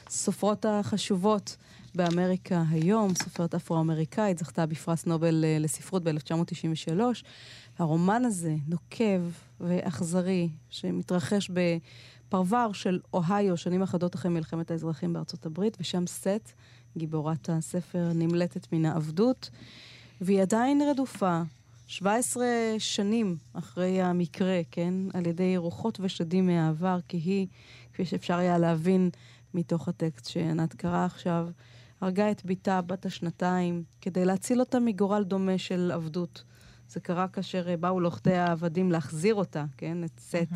הסופרות 0.08 0.66
החשובות 0.66 1.58
באמריקה 1.96 2.64
היום, 2.70 3.14
סופרת 3.24 3.56
אפרו-אמריקאית, 3.56 4.38
זכתה 4.38 4.66
בפרס 4.66 5.06
נובל 5.06 5.46
אה, 5.46 5.58
לספרות 5.60 6.04
ב-1993. 6.04 7.00
הרומן 7.80 8.26
הזה 8.26 8.56
נוקב 8.68 9.22
ואכזרי, 9.60 10.50
שמתרחש 10.70 11.50
בפרבר 11.50 12.72
של 12.72 13.00
אוהיו, 13.14 13.58
שנים 13.58 13.82
אחדות 13.82 14.16
אחרי 14.16 14.32
מלחמת 14.32 14.72
האזרחים 14.72 15.14
בארצות 15.14 15.46
הברית, 15.46 15.78
ושם 15.80 16.08
סט, 16.08 16.52
גיבורת 16.98 17.50
הספר, 17.50 18.12
נמלטת 18.16 18.74
מן 18.74 18.86
העבדות. 18.86 19.50
והיא 20.22 20.42
עדיין 20.42 20.82
רדופה, 20.82 21.42
17 21.88 22.46
שנים 22.80 23.38
אחרי 23.54 24.02
המקרה, 24.02 24.62
כן? 24.72 24.94
על 25.14 25.28
ידי 25.28 25.58
רוחות 25.58 26.00
ושדים 26.02 26.48
מהעבר, 26.48 27.00
כי 27.08 27.18
היא, 27.18 27.48
כפי 27.94 28.06
שאפשר 28.06 28.38
היה 28.38 28.58
להבין 28.58 29.10
מתוך 29.54 29.88
הטקסט 29.88 30.26
שענת 30.26 30.74
קרא 30.74 31.06
עכשיו, 31.06 31.50
הרגה 32.02 32.32
את 32.32 32.46
בתה 32.46 32.82
בת 32.82 33.06
השנתיים 33.06 33.84
כדי 34.02 34.26
להציל 34.26 34.60
אותה 34.60 34.80
מגורל 34.80 35.24
דומה 35.24 35.58
של 35.58 35.92
עבדות. 35.94 36.44
זה 36.90 37.00
קרה 37.00 37.28
כאשר 37.28 37.70
אה, 37.70 37.78
באו 37.78 38.00
לוכדי 38.00 38.38
העבדים 38.38 38.92
להחזיר 38.92 39.36
אותה, 39.36 39.66
כן? 39.78 40.04
את 40.04 40.20
סט. 40.20 40.54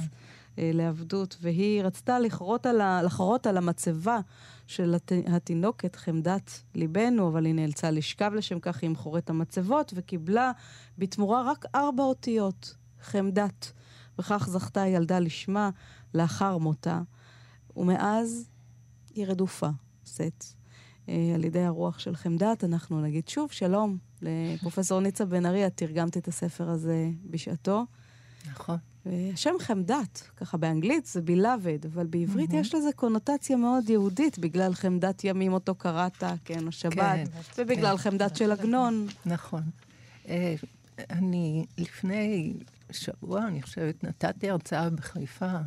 אה, 0.59 0.72
לעבדות, 0.74 1.38
והיא 1.41 1.84
רצתה 1.84 2.20
לכרות 2.20 2.66
על, 2.66 2.82
ה, 2.82 3.01
לחרות 3.01 3.47
על 3.47 3.57
המצבה 3.57 4.20
של 4.68 4.95
הת, 4.95 5.11
התינוקת, 5.28 5.95
חמדת 5.95 6.64
ליבנו, 6.76 7.28
אבל 7.28 7.45
היא 7.45 7.53
נאלצה 7.53 7.91
לשכב 7.91 8.32
לשם 8.36 8.59
כך 8.59 8.84
עם 8.84 8.95
חורת 8.95 9.30
המצבות, 9.30 9.93
וקיבלה 9.95 10.51
בתמורה 10.97 11.51
רק 11.51 11.66
ארבע 11.76 12.03
אותיות, 12.03 12.76
חמדת. 13.01 13.72
וכך 14.20 14.47
זכתה 14.49 14.82
הילדה 14.82 15.20
לשמה 15.20 15.70
לאחר 16.14 16.57
מותה, 16.57 17.01
ומאז 17.78 18.49
היא 19.16 19.26
רדופה, 19.28 19.70
סט. 20.05 20.55
אה, 21.09 21.32
על 21.36 21.43
ידי 21.43 21.64
הרוח 21.64 21.99
של 21.99 22.16
חמדת, 22.16 22.64
אנחנו 22.64 23.01
נגיד 23.01 23.28
שוב 23.28 23.51
שלום 23.51 23.97
לפרופסור 24.22 24.99
ניצה 24.99 25.26
בן 25.26 25.45
ארי, 25.45 25.68
את 25.68 25.78
תרגמת 25.78 26.18
את 26.18 26.28
הספר 26.28 26.70
הזה 26.70 27.09
בשעתו. 27.26 27.86
נכון. 28.51 28.78
השם 29.06 29.54
חמדת, 29.60 30.24
ככה 30.38 30.58
באנגלית 30.58 31.06
זה 31.06 31.22
beloved, 31.28 31.88
אבל 31.93 32.06
בעברית 32.08 32.51
mm-hmm. 32.51 32.56
יש 32.56 32.76
לזה 32.76 32.89
קונוטציה 32.95 33.58
מאוד 33.58 33.89
יהודית, 33.89 34.39
בגלל 34.39 34.74
חמדת 34.74 35.24
ימים 35.24 35.54
אותו 35.54 35.76
קראת, 35.76 36.24
כן, 36.45 36.68
השבת, 36.68 36.95
כן, 36.95 37.26
ובגלל 37.58 37.97
כן. 37.97 38.10
חמדת 38.10 38.36
של 38.36 38.51
עגנון. 38.51 39.08
נכון. 39.26 39.64
אה, 40.28 40.56
אני 41.10 41.66
לפני 41.78 42.54
שבוע, 42.91 43.47
אני 43.47 43.62
חושבת, 43.62 44.04
נתתי 44.04 44.49
הרצאה 44.49 44.89
בחיפה 44.89 45.58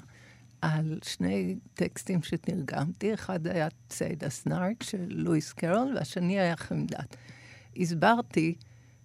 על 0.60 0.98
שני 1.02 1.56
טקסטים 1.74 2.22
שתרגמתי. 2.22 3.14
אחד 3.14 3.46
היה 3.46 3.68
צייד 3.88 4.24
הסנארק 4.24 4.82
של 4.82 5.06
לואיס 5.08 5.52
קרול, 5.52 5.92
והשני 5.96 6.40
היה 6.40 6.56
חמדת. 6.56 7.16
הסברתי 7.76 8.54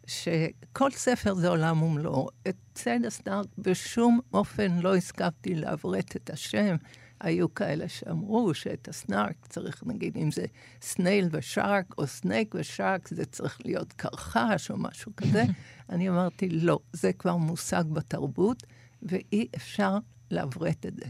שכל 0.07 0.91
ספר 0.91 1.33
זה 1.33 1.49
עולם 1.49 1.83
ומלואו. 1.83 2.27
את 2.47 2.55
צייד 2.73 3.05
הסנארק 3.05 3.47
בשום 3.57 4.19
אופן 4.33 4.79
לא 4.79 4.95
הסכמתי 4.95 5.55
לעברת 5.55 6.15
את 6.15 6.29
השם. 6.29 6.75
היו 7.19 7.53
כאלה 7.53 7.89
שאמרו 7.89 8.53
שאת 8.53 8.87
הסנארק 8.87 9.45
צריך, 9.49 9.83
נגיד, 9.85 10.17
אם 10.17 10.31
זה 10.31 10.45
סנייל 10.81 11.29
ושארק, 11.31 11.85
או 11.97 12.07
סנייק 12.07 12.55
ושארק, 12.59 13.07
זה 13.07 13.25
צריך 13.25 13.59
להיות 13.65 13.93
קרחש 13.93 14.71
או 14.71 14.77
משהו 14.77 15.11
כזה. 15.17 15.43
אני 15.89 16.09
אמרתי, 16.09 16.49
לא, 16.49 16.79
זה 16.93 17.13
כבר 17.13 17.35
מושג 17.35 17.83
בתרבות, 17.91 18.63
ואי 19.03 19.47
אפשר 19.55 19.97
לעברת 20.31 20.85
את 20.85 20.95
זה. 20.95 21.05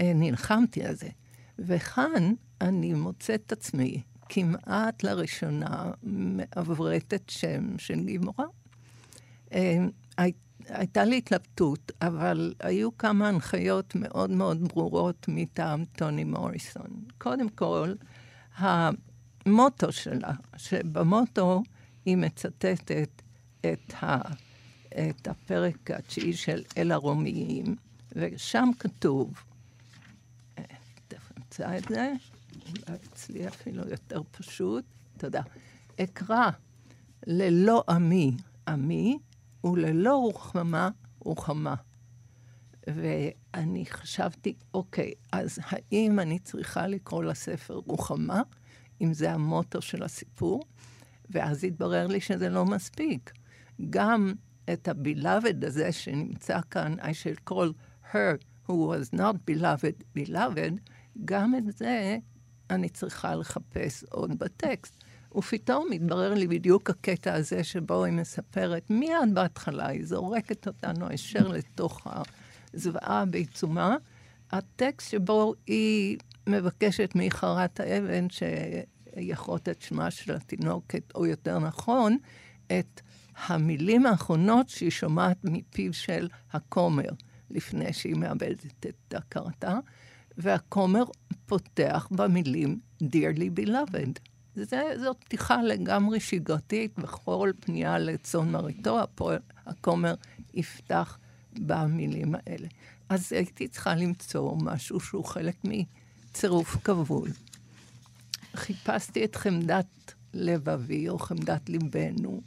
אה, 0.00 0.12
נלחמתי 0.14 0.84
על 0.84 0.94
זה. 0.94 1.08
וכאן 1.58 2.32
אני 2.60 2.94
מוצאת 2.94 3.42
את 3.46 3.52
עצמי 3.52 4.02
כמעט 4.28 5.02
לראשונה 5.02 5.90
מעברתת 6.02 7.22
שם 7.30 7.78
של 7.78 8.04
גיבורה. 8.04 8.44
אה, 9.52 9.86
הי- 10.18 10.32
הייתה 10.68 11.04
לי 11.04 11.18
התלבטות, 11.18 11.92
אבל 12.02 12.54
היו 12.60 12.98
כמה 12.98 13.28
הנחיות 13.28 13.94
מאוד 13.94 14.30
מאוד 14.30 14.68
ברורות 14.68 15.26
מטעם 15.28 15.84
טוני 15.84 16.24
מוריסון. 16.24 17.04
קודם 17.18 17.48
כל, 17.48 17.92
המוטו 18.56 19.92
שלה, 19.92 20.32
שבמוטו 20.56 21.62
היא 22.04 22.16
מצטטת 22.16 23.22
את, 23.60 23.94
ה, 24.02 24.16
את 24.88 25.28
הפרק 25.28 25.90
התשיעי 25.90 26.32
של 26.32 26.62
אל 26.78 26.92
הרומיים, 26.92 27.76
ושם 28.12 28.68
כתוב, 28.78 29.34
אה, 30.58 30.64
תכף 31.08 31.38
נמצא 31.38 31.78
את 31.78 31.84
זה, 31.88 32.12
אולי 32.68 32.98
אצלי 33.12 33.48
אפילו 33.48 33.88
יותר 33.88 34.22
פשוט, 34.30 34.84
תודה. 35.18 35.42
אקרא 36.00 36.50
ללא 37.26 37.84
עמי 37.88 38.36
עמי, 38.68 39.18
וללא 39.64 40.16
רוחמה, 40.16 40.90
רוחמה. 41.20 41.74
ואני 42.86 43.86
חשבתי, 43.86 44.54
אוקיי, 44.74 45.12
אז 45.32 45.58
האם 45.62 46.20
אני 46.20 46.38
צריכה 46.38 46.86
לקרוא 46.86 47.24
לספר 47.24 47.74
רוחמה, 47.74 48.42
אם 49.00 49.12
זה 49.14 49.32
המוטו 49.32 49.82
של 49.82 50.02
הסיפור? 50.02 50.62
ואז 51.30 51.64
התברר 51.64 52.06
לי 52.06 52.20
שזה 52.20 52.48
לא 52.48 52.64
מספיק. 52.64 53.32
גם 53.90 54.32
את 54.72 54.88
ה-beloved 54.88 55.66
הזה 55.66 55.92
שנמצא 55.92 56.60
כאן, 56.70 56.94
I 57.00 57.04
shall 57.04 57.50
call 57.50 57.72
her 58.12 58.36
who 58.66 58.72
was 58.72 59.18
not 59.18 59.34
beloved, 59.50 60.18
beloved, 60.18 60.90
גם 61.24 61.54
את 61.54 61.76
זה 61.76 62.18
אני 62.70 62.88
צריכה 62.88 63.34
לחפש 63.34 64.04
עוד 64.10 64.38
בטקסט. 64.38 64.96
ופתאום 65.34 65.92
התברר 65.92 66.34
לי 66.34 66.46
בדיוק 66.46 66.90
הקטע 66.90 67.34
הזה 67.34 67.64
שבו 67.64 68.04
היא 68.04 68.12
מספרת, 68.12 68.90
מיד 68.90 69.34
בהתחלה 69.34 69.86
היא 69.86 70.06
זורקת 70.06 70.66
אותנו 70.66 71.08
הישר 71.08 71.48
לתוך 71.48 72.06
הזוועה 72.74 73.24
בעיצומה. 73.24 73.96
הטקסט 74.50 75.10
שבו 75.10 75.54
היא 75.66 76.18
מבקשת 76.46 77.10
מחרת 77.14 77.80
האבן 77.80 78.26
שיכרות 78.30 79.68
את 79.68 79.82
שמה 79.82 80.10
של 80.10 80.34
התינוקת, 80.34 81.02
או 81.14 81.26
יותר 81.26 81.58
נכון, 81.58 82.18
את 82.66 83.00
המילים 83.46 84.06
האחרונות 84.06 84.68
שהיא 84.68 84.90
שומעת 84.90 85.36
מפיו 85.44 85.92
של 85.92 86.28
הכומר, 86.52 87.08
לפני 87.50 87.92
שהיא 87.92 88.14
מאבדת 88.14 88.86
את 88.86 89.14
הכרתה, 89.14 89.78
והכומר 90.38 91.04
פותח 91.46 92.08
במילים 92.10 92.80
Dearly 93.02 93.60
Beloved. 93.60 94.18
זה, 94.54 94.82
זו 95.00 95.14
פתיחה 95.18 95.62
לגמרי 95.62 96.20
שגרתית, 96.20 96.98
בכל 96.98 97.50
פנייה 97.60 97.98
לצאן 97.98 98.50
מרעיתו, 98.50 98.98
הכומר 99.66 100.14
יפתח 100.54 101.18
במילים 101.58 102.34
האלה. 102.34 102.68
אז 103.08 103.32
הייתי 103.32 103.68
צריכה 103.68 103.94
למצוא 103.94 104.56
משהו 104.62 105.00
שהוא 105.00 105.24
חלק 105.24 105.56
מצירוף 105.64 106.76
כבול. 106.84 107.28
חיפשתי 108.56 109.24
את 109.24 109.36
חמדת 109.36 110.14
לבבי 110.34 111.08
או 111.08 111.18
חמדת 111.18 111.68
ליבנו, 111.68 112.40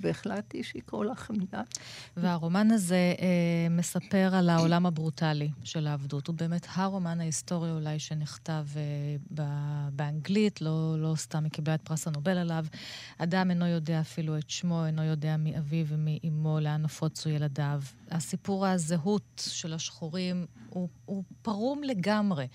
והחלטתי 0.00 0.62
שיקראו 0.62 1.02
לה 1.02 1.14
חמדת. 1.14 1.78
והרומן 2.16 2.70
הזה 2.70 3.14
אה, 3.20 3.68
מספר 3.70 4.30
על 4.34 4.48
העולם 4.48 4.86
הברוטלי 4.86 5.50
של 5.64 5.86
העבדות. 5.86 6.26
הוא 6.26 6.36
באמת 6.36 6.66
הרומן 6.74 7.20
ההיסטורי 7.20 7.70
אולי 7.70 7.98
שנכתב 7.98 8.66
אה, 8.76 8.82
ב- 9.34 9.88
באנגלית, 9.92 10.60
לא, 10.60 10.94
לא 10.98 11.14
סתם 11.16 11.44
היא 11.44 11.52
קיבלה 11.52 11.74
את 11.74 11.82
פרס 11.82 12.06
הנובל 12.06 12.38
עליו. 12.38 12.66
אדם 13.18 13.50
אינו 13.50 13.66
יודע 13.66 14.00
אפילו 14.00 14.38
את 14.38 14.50
שמו, 14.50 14.86
אינו 14.86 15.04
יודע 15.04 15.36
מי 15.36 15.58
אביו 15.58 15.86
ומי 15.88 16.18
אמו, 16.28 16.60
לאן 16.60 16.82
נפוצו 16.82 17.28
ילדיו. 17.28 17.82
הסיפור 18.10 18.66
הזהות 18.66 19.42
של 19.46 19.74
השחורים 19.74 20.46
הוא, 20.68 20.88
הוא 21.04 21.24
פרום 21.42 21.82
לגמרי. 21.82 22.46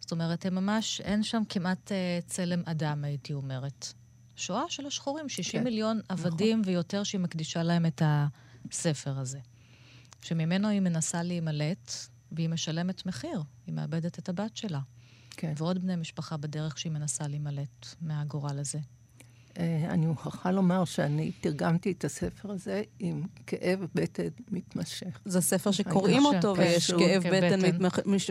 זאת 0.00 0.12
אומרת, 0.12 0.46
הם 0.46 0.54
ממש, 0.54 1.00
אין 1.00 1.22
שם 1.22 1.42
כמעט 1.48 1.92
אה, 1.92 2.18
צלם 2.26 2.62
אדם, 2.66 3.04
הייתי 3.04 3.32
אומרת. 3.32 3.92
שואה 4.42 4.64
של 4.68 4.86
השחורים, 4.86 5.28
60 5.28 5.60
כן, 5.60 5.64
מיליון 5.64 6.00
נכון. 6.10 6.26
עבדים 6.26 6.60
נכון. 6.60 6.72
ויותר 6.72 7.02
שהיא 7.02 7.20
מקדישה 7.20 7.62
להם 7.62 7.86
את 7.86 8.02
הספר 8.04 9.18
הזה. 9.18 9.38
שממנו 10.22 10.68
היא 10.68 10.80
מנסה 10.80 11.22
להימלט, 11.22 11.92
והיא 12.32 12.48
משלמת 12.48 13.06
מחיר, 13.06 13.42
היא 13.66 13.74
מאבדת 13.74 14.18
את 14.18 14.28
הבת 14.28 14.56
שלה. 14.56 14.80
כן. 15.30 15.52
ועוד 15.56 15.78
בני 15.78 15.96
משפחה 15.96 16.36
בדרך 16.36 16.78
שהיא 16.78 16.92
מנסה 16.92 17.28
להימלט 17.28 17.86
מהגורל 18.00 18.58
הזה. 18.58 18.78
אה, 19.58 19.86
אני 19.90 20.06
מוכרחה 20.06 20.50
לומר 20.50 20.84
שאני 20.84 21.32
תרגמתי 21.40 21.92
את 21.92 22.04
הספר 22.04 22.50
הזה 22.50 22.82
עם 22.98 23.26
כאב 23.46 23.86
בטן 23.94 24.28
מתמשך. 24.50 25.20
זה 25.24 25.40
ספר 25.40 25.70
שקוראים 25.70 26.24
אותו 26.24 26.54
כן, 26.54 26.60
ויש 26.60 26.90
כאב 26.90 27.22
בטן 27.22 27.60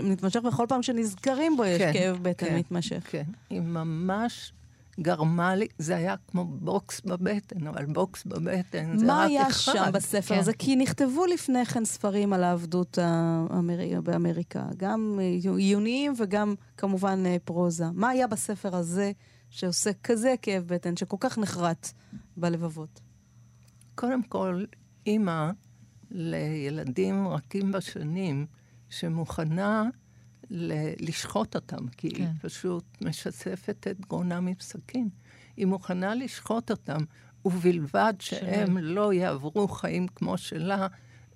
מתמשך, 0.03 0.41
וכל 0.47 0.66
פעם 0.70 0.84
שנזכרים 0.84 1.57
בו 1.57 1.66
יש 1.66 1.82
כן, 1.82 1.93
כאב 1.93 2.18
בטן 2.22 2.45
כן, 2.45 2.57
מתמשך. 2.57 3.03
כן, 3.12 3.24
היא 3.49 3.62
ממש 3.62 4.53
גרמה 5.00 5.56
לי, 5.56 5.68
זה 5.78 5.96
היה 5.96 6.16
כמו 6.28 6.46
בוקס 6.46 7.02
בבטן, 7.02 7.68
אבל 7.68 7.86
בוקס 7.86 8.24
בבטן 8.26 8.98
זה 8.98 9.06
רק 9.06 9.08
אחד. 9.08 9.08
מה 9.08 9.24
היה 9.24 9.52
שם 9.52 9.92
בספר 9.94 10.39
הזה? 10.39 10.54
כי 10.54 10.76
נכתבו 10.76 11.26
לפני 11.26 11.66
כן 11.66 11.86
ספרים 11.86 12.34
על 12.34 12.44
העבדות 12.44 12.98
האמר... 13.02 14.02
באמריקה, 14.04 14.66
גם 14.78 15.20
עיוניים 15.58 16.14
וגם 16.18 16.56
כמובן 16.78 17.24
פרוזה. 17.46 17.86
מה 17.94 18.10
היה 18.10 18.28
בספר 18.28 18.76
הזה 18.76 19.12
שעושה 19.50 19.92
כזה 20.04 20.36
כאב 20.42 20.64
בטן, 20.68 20.98
שכל 20.98 21.18
כך 21.20 21.38
נחרט 21.38 21.92
בלבבות? 22.38 23.02
קודם 23.96 24.24
כל, 24.24 24.66
אימא 25.06 25.52
לילדים 26.12 27.28
רכים 27.28 27.72
בשנים, 27.72 28.46
שמוכנה 28.89 29.89
לשחוט 30.99 31.56
אותם, 31.56 31.88
כי 31.88 32.10
כן. 32.10 32.24
היא 32.24 32.28
פשוט 32.41 32.84
משספת 33.02 33.88
את 33.91 34.02
גרונם 34.08 34.47
עם 34.47 34.54
סכין. 34.60 35.10
היא 35.58 35.66
מוכנה 35.66 36.16
לשחוט 36.16 36.72
אותם, 36.72 36.97
ובלבד 37.45 38.14
שהם 38.20 38.68
שלה. 38.68 38.82
לא 38.82 39.14
יעברו 39.14 39.68
חיים 39.68 40.08
כמו 40.08 40.38
שלה, 40.38 40.88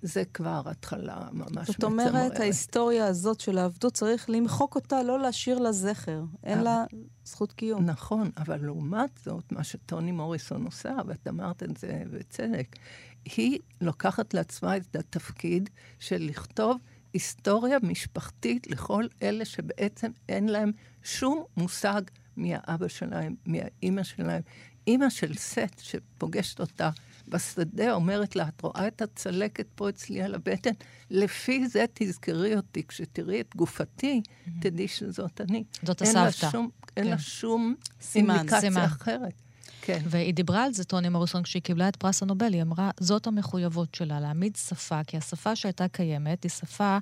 זה 0.02 0.24
כבר 0.24 0.62
התחלה 0.66 1.28
ממש 1.32 1.48
מצמררת. 1.48 1.76
זאת 1.78 1.84
אומרת, 1.84 2.40
ההיסטוריה 2.40 3.06
הזאת 3.06 3.40
של 3.40 3.58
העבדות, 3.58 3.94
צריך 3.94 4.30
למחוק 4.30 4.74
אותה, 4.74 5.02
לא 5.02 5.20
להשאיר 5.20 5.58
לה 5.58 5.72
זכר. 5.72 6.24
אין 6.44 6.62
לה 6.62 6.84
זכות 7.24 7.52
קיום. 7.52 7.84
נכון, 7.84 8.30
אבל 8.36 8.64
לעומת 8.64 9.20
זאת, 9.24 9.52
מה 9.52 9.64
שטוני 9.64 10.12
מוריסון 10.12 10.64
עושה, 10.64 10.94
ואת 11.06 11.28
אמרת 11.28 11.62
את 11.62 11.76
זה 11.76 12.02
בצדק, 12.10 12.76
היא 13.24 13.58
לוקחת 13.80 14.34
לעצמה 14.34 14.76
את 14.76 14.96
התפקיד 14.96 15.70
של 15.98 16.16
לכתוב 16.20 16.76
היסטוריה 17.12 17.78
משפחתית 17.82 18.66
לכל 18.70 19.04
אלה 19.22 19.44
שבעצם 19.44 20.10
אין 20.28 20.48
להם 20.48 20.72
שום 21.02 21.44
מושג 21.56 22.02
מי 22.36 22.52
האבא 22.54 22.88
שלהם, 22.88 23.34
מי 23.46 23.60
האימא 23.62 24.02
שלהם. 24.02 24.42
אימא 24.86 25.10
של 25.10 25.34
סט 25.34 25.78
שפוגשת 25.78 26.60
אותה 26.60 26.90
בשדה 27.28 27.92
אומרת 27.92 28.36
לה, 28.36 28.48
את 28.48 28.62
רואה 28.62 28.88
את 28.88 29.02
הצלקת 29.02 29.66
פה 29.74 29.88
אצלי 29.88 30.22
על 30.22 30.34
הבטן? 30.34 30.70
לפי 31.10 31.68
זה 31.68 31.84
תזכרי 31.94 32.56
אותי. 32.56 32.82
כשתראי 32.88 33.40
את 33.40 33.56
גופתי, 33.56 34.22
mm-hmm. 34.24 34.50
תדעי 34.60 34.88
שזאת 34.88 35.40
אני. 35.40 35.64
זאת 35.82 36.02
הסבתא. 36.02 36.50
כן. 36.50 36.58
אין 36.96 37.06
לה 37.06 37.18
שום 37.18 37.74
אינדיקציה 38.14 38.84
אחרת. 38.84 39.45
כן. 39.86 40.02
והיא 40.04 40.34
דיברה 40.34 40.64
על 40.64 40.72
זה, 40.72 40.84
טוני 40.84 41.08
מוריסון, 41.08 41.42
כשהיא 41.42 41.62
קיבלה 41.62 41.88
את 41.88 41.96
פרס 41.96 42.22
הנובל, 42.22 42.52
היא 42.52 42.62
אמרה, 42.62 42.90
זאת 43.00 43.26
המחויבות 43.26 43.94
שלה, 43.94 44.20
להעמיד 44.20 44.56
שפה, 44.56 45.04
כי 45.04 45.16
השפה 45.16 45.56
שהייתה 45.56 45.88
קיימת 45.88 46.42
היא 46.44 46.50
שפה 46.50 46.98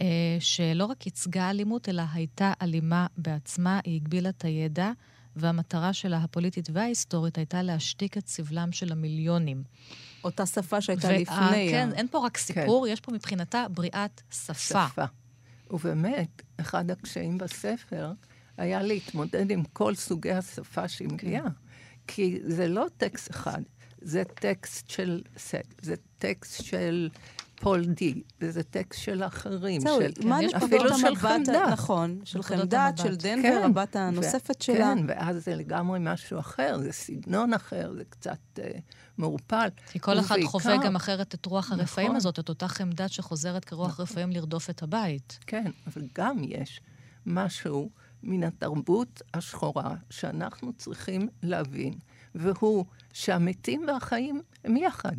אה, 0.00 0.06
שלא 0.40 0.84
רק 0.84 1.06
ייצגה 1.06 1.50
אלימות, 1.50 1.88
אלא 1.88 2.02
הייתה 2.12 2.52
אלימה 2.62 3.06
בעצמה, 3.16 3.80
היא 3.84 3.96
הגבילה 3.96 4.28
את 4.28 4.44
הידע. 4.44 4.90
והמטרה 5.38 5.92
שלה, 5.92 6.18
הפוליטית 6.18 6.68
וההיסטורית, 6.72 7.38
הייתה 7.38 7.62
להשתיק 7.62 8.18
את 8.18 8.28
סבלם 8.28 8.72
של 8.72 8.92
המיליונים. 8.92 9.62
אותה 10.24 10.46
שפה 10.46 10.80
שהייתה 10.80 11.08
וה, 11.08 11.18
לפני. 11.18 11.68
כן, 11.70 11.88
אין 11.92 12.08
פה 12.10 12.26
רק 12.26 12.36
סיפור, 12.36 12.86
כן. 12.86 12.92
יש 12.92 13.00
פה 13.00 13.12
מבחינתה 13.12 13.66
בריאת 13.70 14.22
שפה. 14.30 14.54
שפה. 14.88 15.04
ובאמת, 15.70 16.42
אחד 16.60 16.90
הקשיים 16.90 17.38
בספר 17.38 18.12
היה 18.56 18.82
להתמודד 18.82 19.50
עם 19.50 19.64
כל 19.72 19.94
סוגי 19.94 20.32
השפה 20.32 20.88
שהיא 20.88 21.08
מגיעה. 21.08 21.42
כן. 21.42 21.65
כי 22.06 22.38
זה 22.42 22.68
לא 22.68 22.86
טקסט 22.96 23.30
אחד, 23.30 23.62
זה 24.00 24.22
טקסט 24.24 24.90
של 24.90 25.22
סת', 25.38 25.82
זה 25.82 25.94
טקסט 26.18 26.64
של 26.64 27.08
פול 27.60 27.84
די, 27.84 28.22
וזה 28.40 28.62
טקסט 28.62 29.00
של 29.00 29.22
אחרים. 29.22 29.80
זהו, 29.80 29.98
של, 30.00 30.28
מה 30.28 30.38
כן, 30.40 30.56
אפילו 30.56 30.98
של 30.98 31.16
חמדת. 31.16 31.48
נכון, 31.72 32.20
של 32.24 32.42
חמדת, 32.42 32.98
של 32.98 33.16
דנבר, 33.16 33.42
כן, 33.42 33.62
הבת 33.64 33.96
הנוספת 33.96 34.56
ו- 34.60 34.64
שלה. 34.64 34.76
כן, 34.76 34.98
ואז 35.08 35.44
זה 35.44 35.54
לגמרי 35.54 35.98
משהו 36.02 36.38
אחר, 36.38 36.78
זה 36.82 36.92
סגנון 36.92 37.54
אחר, 37.54 37.92
זה 37.96 38.04
קצת 38.08 38.38
אה, 38.56 38.60
מעורפל. 39.18 39.68
כי 39.90 40.00
כל 40.00 40.18
אחד 40.18 40.36
חווה 40.44 40.76
גם 40.84 40.96
אחרת 40.96 41.34
את 41.34 41.46
רוח 41.46 41.66
נכון. 41.66 41.80
הרפאים 41.80 42.16
הזאת, 42.16 42.38
את 42.38 42.48
אותה 42.48 42.68
חמדת 42.68 43.10
שחוזרת 43.10 43.64
כרוח 43.64 43.88
נכון. 43.90 44.02
רפאים 44.02 44.30
לרדוף 44.30 44.70
את 44.70 44.82
הבית. 44.82 45.38
כן, 45.46 45.70
אבל 45.86 46.02
גם 46.14 46.36
יש 46.44 46.80
משהו... 47.26 47.90
מן 48.22 48.42
התרבות 48.42 49.22
השחורה 49.34 49.94
שאנחנו 50.10 50.72
צריכים 50.72 51.28
להבין, 51.42 51.94
והוא 52.34 52.84
שהמתים 53.12 53.84
והחיים 53.88 54.42
הם 54.64 54.76
יחד. 54.76 55.16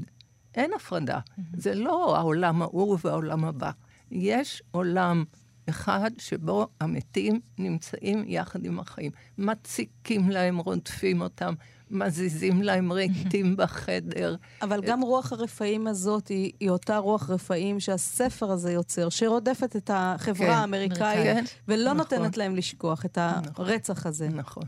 אין 0.56 0.72
הפרדה. 0.76 1.20
Mm-hmm. 1.20 1.42
זה 1.54 1.76
לא 1.76 2.18
העולם 2.18 2.62
ההוא 2.62 2.98
והעולם 3.04 3.46
הבא. 3.46 3.72
יש 4.12 4.64
עולם 4.72 5.24
אחד 5.70 6.12
שבו 6.18 6.68
המתים 6.80 7.40
נמצאים 7.58 8.24
יחד 8.28 8.66
עם 8.66 8.80
החיים. 8.80 9.12
מציקים 9.38 10.30
להם, 10.30 10.58
רודפים 10.58 11.22
אותם, 11.22 11.54
מזיזים 11.92 12.62
להם 12.62 12.94
רהיטים 12.94 13.58
בחדר. 13.58 14.36
אבל 14.62 14.82
גם 14.82 15.02
רוח 15.02 15.34
הרפאים 15.34 15.88
הזאת 15.88 16.28
היא, 16.28 16.52
היא 16.60 16.70
אותה 16.70 16.98
רוח 16.98 17.30
רפאים 17.30 17.80
שהספר 17.80 18.52
הזה 18.52 18.72
יוצר, 18.72 19.10
שרודפת 19.10 19.76
את 19.76 19.90
החברה 19.94 20.48
כן, 20.48 20.54
האמריקאית, 20.54 21.24
כן, 21.24 21.44
ולא 21.68 21.84
נכון. 21.84 21.98
נותנת 21.98 22.38
להם 22.38 22.56
לשכוח 22.56 23.06
את 23.06 23.18
הרצח 23.58 24.06
הזה. 24.06 24.30
נכון. 24.30 24.64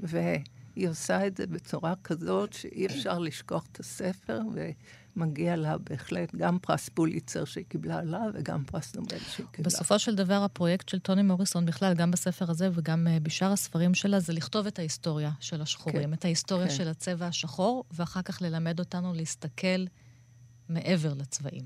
והיא 0.00 0.88
עושה 0.88 1.26
את 1.26 1.36
זה 1.36 1.46
בצורה 1.46 1.94
כזאת 2.04 2.52
שאי 2.52 2.86
אפשר 2.86 3.18
לשכוח 3.18 3.66
את 3.72 3.80
הספר, 3.80 4.40
מגיע 5.16 5.56
לה 5.56 5.78
בהחלט 5.78 6.34
גם 6.34 6.58
פרס 6.58 6.88
פוליצר 6.88 7.44
שהיא 7.44 7.64
קיבלה 7.68 8.02
לה 8.02 8.20
וגם 8.34 8.64
פרס 8.64 8.94
נובל 8.94 9.18
שהיא 9.18 9.46
קיבלה. 9.52 9.66
בסופו 9.66 9.98
של 9.98 10.14
דבר, 10.14 10.42
הפרויקט 10.44 10.88
של 10.88 10.98
טוני 10.98 11.22
מוריסון 11.22 11.66
בכלל, 11.66 11.94
גם 11.94 12.10
בספר 12.10 12.50
הזה 12.50 12.68
וגם 12.72 13.06
uh, 13.06 13.20
בשאר 13.22 13.52
הספרים 13.52 13.94
שלה, 13.94 14.20
זה 14.20 14.32
לכתוב 14.32 14.66
את 14.66 14.78
ההיסטוריה 14.78 15.30
של 15.40 15.62
השחורים, 15.62 16.08
כן, 16.08 16.12
את 16.12 16.24
ההיסטוריה 16.24 16.68
כן. 16.68 16.74
של 16.74 16.88
הצבע 16.88 17.26
השחור, 17.26 17.84
ואחר 17.90 18.22
כך 18.22 18.42
ללמד 18.42 18.78
אותנו 18.78 19.14
להסתכל 19.14 19.84
מעבר 20.68 21.14
לצבעים. 21.14 21.64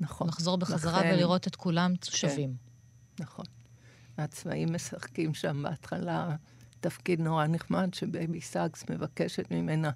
נכון. 0.00 0.28
לחזור 0.28 0.58
בחזרה 0.58 1.00
לכן, 1.00 1.14
ולראות 1.14 1.46
את 1.46 1.56
כולם 1.56 1.94
כן, 1.96 2.16
שווים. 2.16 2.54
נכון. 3.20 3.44
הצבעים 4.18 4.74
משחקים 4.74 5.34
שם 5.34 5.62
בהתחלה 5.62 6.36
תפקיד 6.80 7.20
נורא 7.20 7.46
נחמד, 7.46 7.94
שבייבי 7.94 8.40
סאגס 8.40 8.84
מבקשת 8.90 9.50
ממנה 9.50 9.90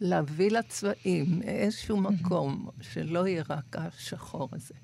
להביא 0.00 0.50
לצבעים 0.50 1.38
מאיזשהו 1.38 2.00
מקום, 2.00 2.68
שלא 2.80 3.26
יהיה 3.26 3.42
רק 3.50 3.76
השחור 3.76 4.48
הזה. 4.52 4.74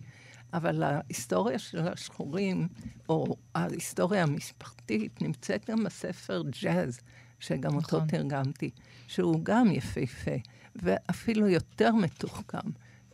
אבל 0.52 0.82
ההיסטוריה 0.82 1.58
של 1.58 1.88
השחורים, 1.88 2.68
או 3.08 3.36
ההיסטוריה 3.54 4.22
המשפחתית, 4.22 5.22
נמצאת 5.22 5.70
גם 5.70 5.84
בספר 5.84 6.42
ג'אז, 6.62 7.00
שגם 7.40 7.76
נכון. 7.76 8.00
אותו 8.00 8.00
תרגמתי, 8.08 8.70
שהוא 9.06 9.40
גם 9.42 9.70
יפהפה, 9.70 10.36
ואפילו 10.76 11.48
יותר 11.48 11.94
מתוחכם. 11.94 12.70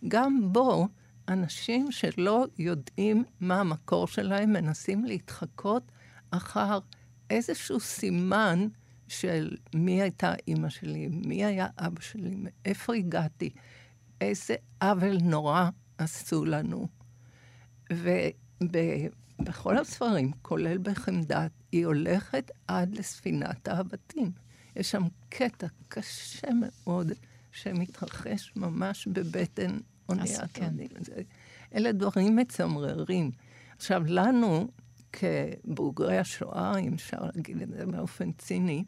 גם 0.08 0.52
בו, 0.52 0.88
אנשים 1.28 1.92
שלא 1.92 2.46
יודעים 2.58 3.24
מה 3.40 3.60
המקור 3.60 4.06
שלהם, 4.06 4.52
מנסים 4.52 5.04
להתחקות 5.04 5.92
אחר 6.30 6.78
איזשהו 7.30 7.80
סימן 7.80 8.66
של 9.10 9.56
מי 9.74 10.02
הייתה 10.02 10.34
אימא 10.48 10.68
שלי, 10.68 11.08
מי 11.08 11.44
היה 11.44 11.66
אבא 11.78 12.00
שלי, 12.00 12.36
מאיפה 12.36 12.94
הגעתי, 12.94 13.50
איזה 14.20 14.54
עוול 14.82 15.18
נורא 15.22 15.68
עשו 15.98 16.44
לנו. 16.44 16.88
ובכל 17.92 19.78
הספרים, 19.78 20.32
כולל 20.42 20.78
בחמדת, 20.78 21.50
היא 21.72 21.86
הולכת 21.86 22.50
עד 22.66 22.94
לספינת 22.94 23.68
הבתים. 23.68 24.32
יש 24.76 24.90
שם 24.90 25.02
קטע 25.28 25.66
קשה 25.88 26.48
מאוד 26.60 27.12
שמתרחש 27.52 28.52
ממש 28.56 29.06
בבטן 29.06 29.78
אוניית 30.08 30.40
כן. 30.54 30.74
אלה 31.74 31.92
דברים 31.92 32.36
מצמררים. 32.36 33.30
עכשיו, 33.76 34.02
לנו, 34.06 34.68
כבוגרי 35.12 36.18
השואה, 36.18 36.78
אם 36.78 36.94
אפשר 36.94 37.18
להגיד 37.34 37.62
את 37.62 37.68
זה 37.68 37.86
באופן 37.86 38.32
ציני, 38.32 38.84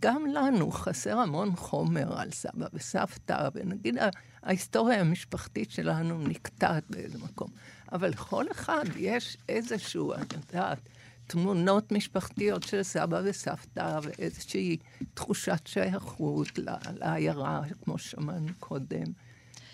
גם 0.00 0.26
לנו 0.26 0.70
חסר 0.70 1.18
המון 1.18 1.56
חומר 1.56 2.20
על 2.20 2.30
סבא 2.30 2.66
וסבתא, 2.72 3.48
ונגיד 3.54 3.96
ההיסטוריה 4.42 5.00
המשפחתית 5.00 5.70
שלנו 5.70 6.18
נקטעת 6.18 6.84
באיזה 6.90 7.18
מקום. 7.18 7.48
אבל 7.92 8.08
לכל 8.08 8.44
אחד 8.50 8.84
יש 8.96 9.36
איזשהו, 9.48 10.14
את 10.14 10.32
יודעת, 10.32 10.88
תמונות 11.26 11.92
משפחתיות 11.92 12.62
של 12.62 12.82
סבא 12.82 13.20
וסבתא, 13.24 13.98
ואיזושהי 14.02 14.76
תחושת 15.14 15.66
שייכות 15.66 16.58
לעיירה, 17.00 17.62
כמו 17.84 17.98
ששמענו 17.98 18.48
קודם, 18.58 19.04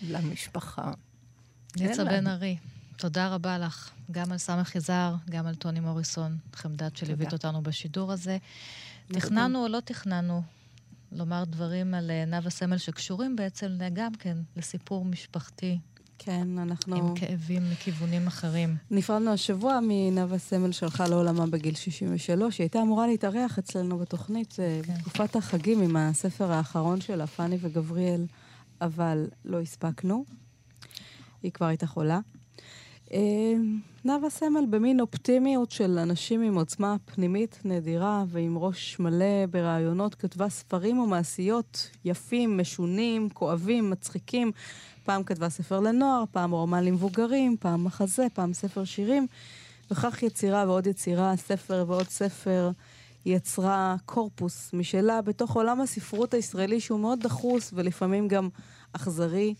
למשפחה. 0.01 0.91
ניצה 1.77 2.05
בן 2.05 2.27
ארי, 2.27 2.57
תודה 2.97 3.27
רבה 3.27 3.57
לך, 3.57 3.91
גם 4.11 4.31
על 4.31 4.37
סמך 4.37 4.75
יזהר, 4.75 5.15
גם 5.29 5.47
על 5.47 5.55
טוני 5.55 5.79
מוריסון, 5.79 6.37
חמדת 6.53 6.97
שליווית 6.97 7.33
אותנו 7.33 7.61
בשידור 7.61 8.11
הזה. 8.11 8.37
תכננו 9.07 9.63
או 9.63 9.67
לא 9.67 9.79
תכננו 9.79 10.41
לומר 11.11 11.43
דברים 11.43 11.93
על 11.93 12.11
אה, 12.11 12.25
נאוה 12.25 12.49
סמל 12.49 12.77
שקשורים 12.77 13.35
בעצם 13.35 13.67
גם 13.93 14.15
כן 14.15 14.37
לסיפור 14.57 15.05
משפחתי. 15.05 15.79
כן, 16.17 16.47
אנחנו... 16.57 16.95
עם 16.95 17.15
כאבים 17.15 17.71
מכיוונים 17.71 18.27
אחרים. 18.27 18.75
נפרדנו 18.91 19.31
השבוע 19.33 19.79
מנאוה 19.83 20.37
סמל 20.37 20.71
שהלכה 20.71 21.07
לעולמה 21.07 21.45
בגיל 21.47 21.75
63. 21.75 22.57
היא 22.57 22.65
הייתה 22.65 22.81
אמורה 22.81 23.07
להתארח 23.07 23.59
אצלנו 23.59 23.97
בתוכנית 23.97 24.55
אה, 24.59 24.79
כן. 24.83 24.93
בתקופת 24.93 25.35
החגים 25.35 25.81
עם 25.81 25.95
הספר 25.95 26.51
האחרון 26.51 27.01
שלה, 27.01 27.27
פאני 27.27 27.57
וגבריאל, 27.61 28.25
אבל 28.81 29.27
לא 29.45 29.61
הספקנו. 29.61 30.25
היא 31.43 31.51
כבר 31.51 31.65
הייתה 31.65 31.87
חולה. 31.87 32.19
אה, 33.13 33.53
נאוה 34.05 34.29
סמל 34.29 34.65
במין 34.69 34.99
אופטימיות 34.99 35.71
של 35.71 35.97
אנשים 35.97 36.41
עם 36.41 36.55
עוצמה 36.55 36.95
פנימית 37.05 37.59
נדירה 37.65 38.23
ועם 38.27 38.57
ראש 38.57 38.99
מלא 38.99 39.45
ברעיונות, 39.51 40.15
כתבה 40.15 40.49
ספרים 40.49 40.99
ומעשיות 40.99 41.89
יפים, 42.05 42.57
משונים, 42.57 43.29
כואבים, 43.29 43.89
מצחיקים. 43.89 44.51
פעם 45.03 45.23
כתבה 45.23 45.49
ספר 45.49 45.79
לנוער, 45.79 46.23
פעם 46.31 46.51
רומן 46.51 46.83
למבוגרים, 46.83 47.57
פעם 47.59 47.83
מחזה, 47.83 48.27
פעם 48.33 48.53
ספר 48.53 48.83
שירים. 48.83 49.27
וכך 49.91 50.23
יצירה 50.23 50.63
ועוד 50.67 50.87
יצירה, 50.87 51.35
ספר 51.35 51.85
ועוד 51.87 52.07
ספר. 52.07 52.71
יצרה 53.25 53.95
קורפוס 54.05 54.73
משלה 54.73 55.21
בתוך 55.21 55.55
עולם 55.55 55.81
הספרות 55.81 56.33
הישראלי 56.33 56.79
שהוא 56.79 56.99
מאוד 56.99 57.19
דחוס 57.19 57.71
ולפעמים 57.73 58.27
גם 58.27 58.49
אכזרי. 58.93 59.53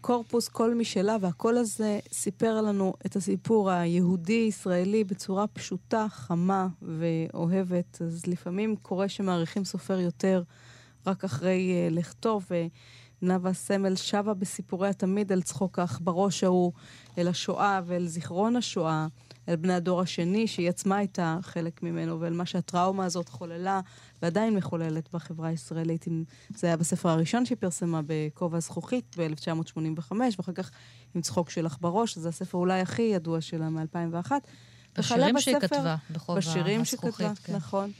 קורפוס 0.00 0.48
קול 0.48 0.74
משלה, 0.74 1.16
והקול 1.20 1.56
הזה 1.56 1.98
סיפר 2.12 2.60
לנו 2.60 2.94
את 3.06 3.16
הסיפור 3.16 3.70
היהודי-ישראלי 3.70 5.04
בצורה 5.04 5.46
פשוטה, 5.46 6.06
חמה 6.10 6.68
ואוהבת. 6.82 8.02
אז 8.02 8.26
לפעמים 8.26 8.76
קורה 8.76 9.08
שמעריכים 9.08 9.64
סופר 9.64 10.00
יותר 10.00 10.42
רק 11.06 11.24
אחרי 11.24 11.88
uh, 11.88 11.94
לכתוב, 11.94 12.46
ונאוה 13.22 13.52
סמל 13.52 13.96
שבה 13.96 14.34
בסיפוריה 14.34 14.92
תמיד 14.92 15.32
אל 15.32 15.42
צחוק 15.42 15.78
העכברוש 15.78 16.44
ההוא, 16.44 16.72
אל 17.18 17.28
השואה 17.28 17.80
ואל 17.86 18.06
זיכרון 18.06 18.56
השואה. 18.56 19.06
אל 19.48 19.56
בני 19.56 19.74
הדור 19.74 20.00
השני, 20.00 20.46
שהיא 20.46 20.68
עצמה 20.68 20.96
הייתה 20.96 21.38
חלק 21.42 21.82
ממנו, 21.82 22.20
ואל 22.20 22.32
מה 22.32 22.46
שהטראומה 22.46 23.04
הזאת 23.04 23.28
חוללה, 23.28 23.80
ועדיין 24.22 24.54
מחוללת 24.54 25.08
בחברה 25.12 25.48
הישראלית. 25.48 26.04
זה 26.54 26.66
היה 26.66 26.76
בספר 26.76 27.08
הראשון 27.08 27.44
שהיא 27.46 27.58
פרסמה 27.60 28.00
בכובע 28.06 28.60
זכוכית 28.60 29.16
ב-1985, 29.18 30.12
ואחר 30.38 30.52
כך 30.52 30.70
עם 31.14 31.20
צחוק 31.20 31.50
שלך 31.50 31.76
בראש, 31.80 32.12
שזה 32.12 32.28
הספר 32.28 32.58
אולי 32.58 32.80
הכי 32.80 33.02
ידוע 33.02 33.40
שלה 33.40 33.68
מ-2001. 33.68 34.32
בשירים 34.98 35.40
שהיא 35.40 35.56
כתבה, 35.60 35.96
בכובע 36.10 36.38
הזכוכית. 36.38 36.62
בשירים 36.62 36.84
שכתבה, 36.84 37.32
כן. 37.44 37.56
נכון. 37.56 37.90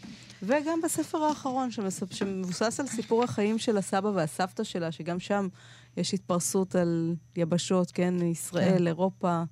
וגם 0.43 0.81
בספר 0.85 1.19
האחרון, 1.19 1.69
שמבוסס 2.11 2.81
על 2.81 2.87
סיפור 2.87 3.25
החיים 3.25 3.59
של 3.59 3.77
הסבא 3.77 4.09
והסבתא 4.09 4.65
שלה, 4.65 4.93
שגם 4.93 5.21
שם 5.21 5.49
יש 5.97 6.15
התפרסות 6.15 6.75
על 6.75 7.15
יבשות, 7.37 7.91
כן, 7.91 8.23
ישראל, 8.23 8.79
כן. 8.79 8.87
אירופה, 8.87 9.43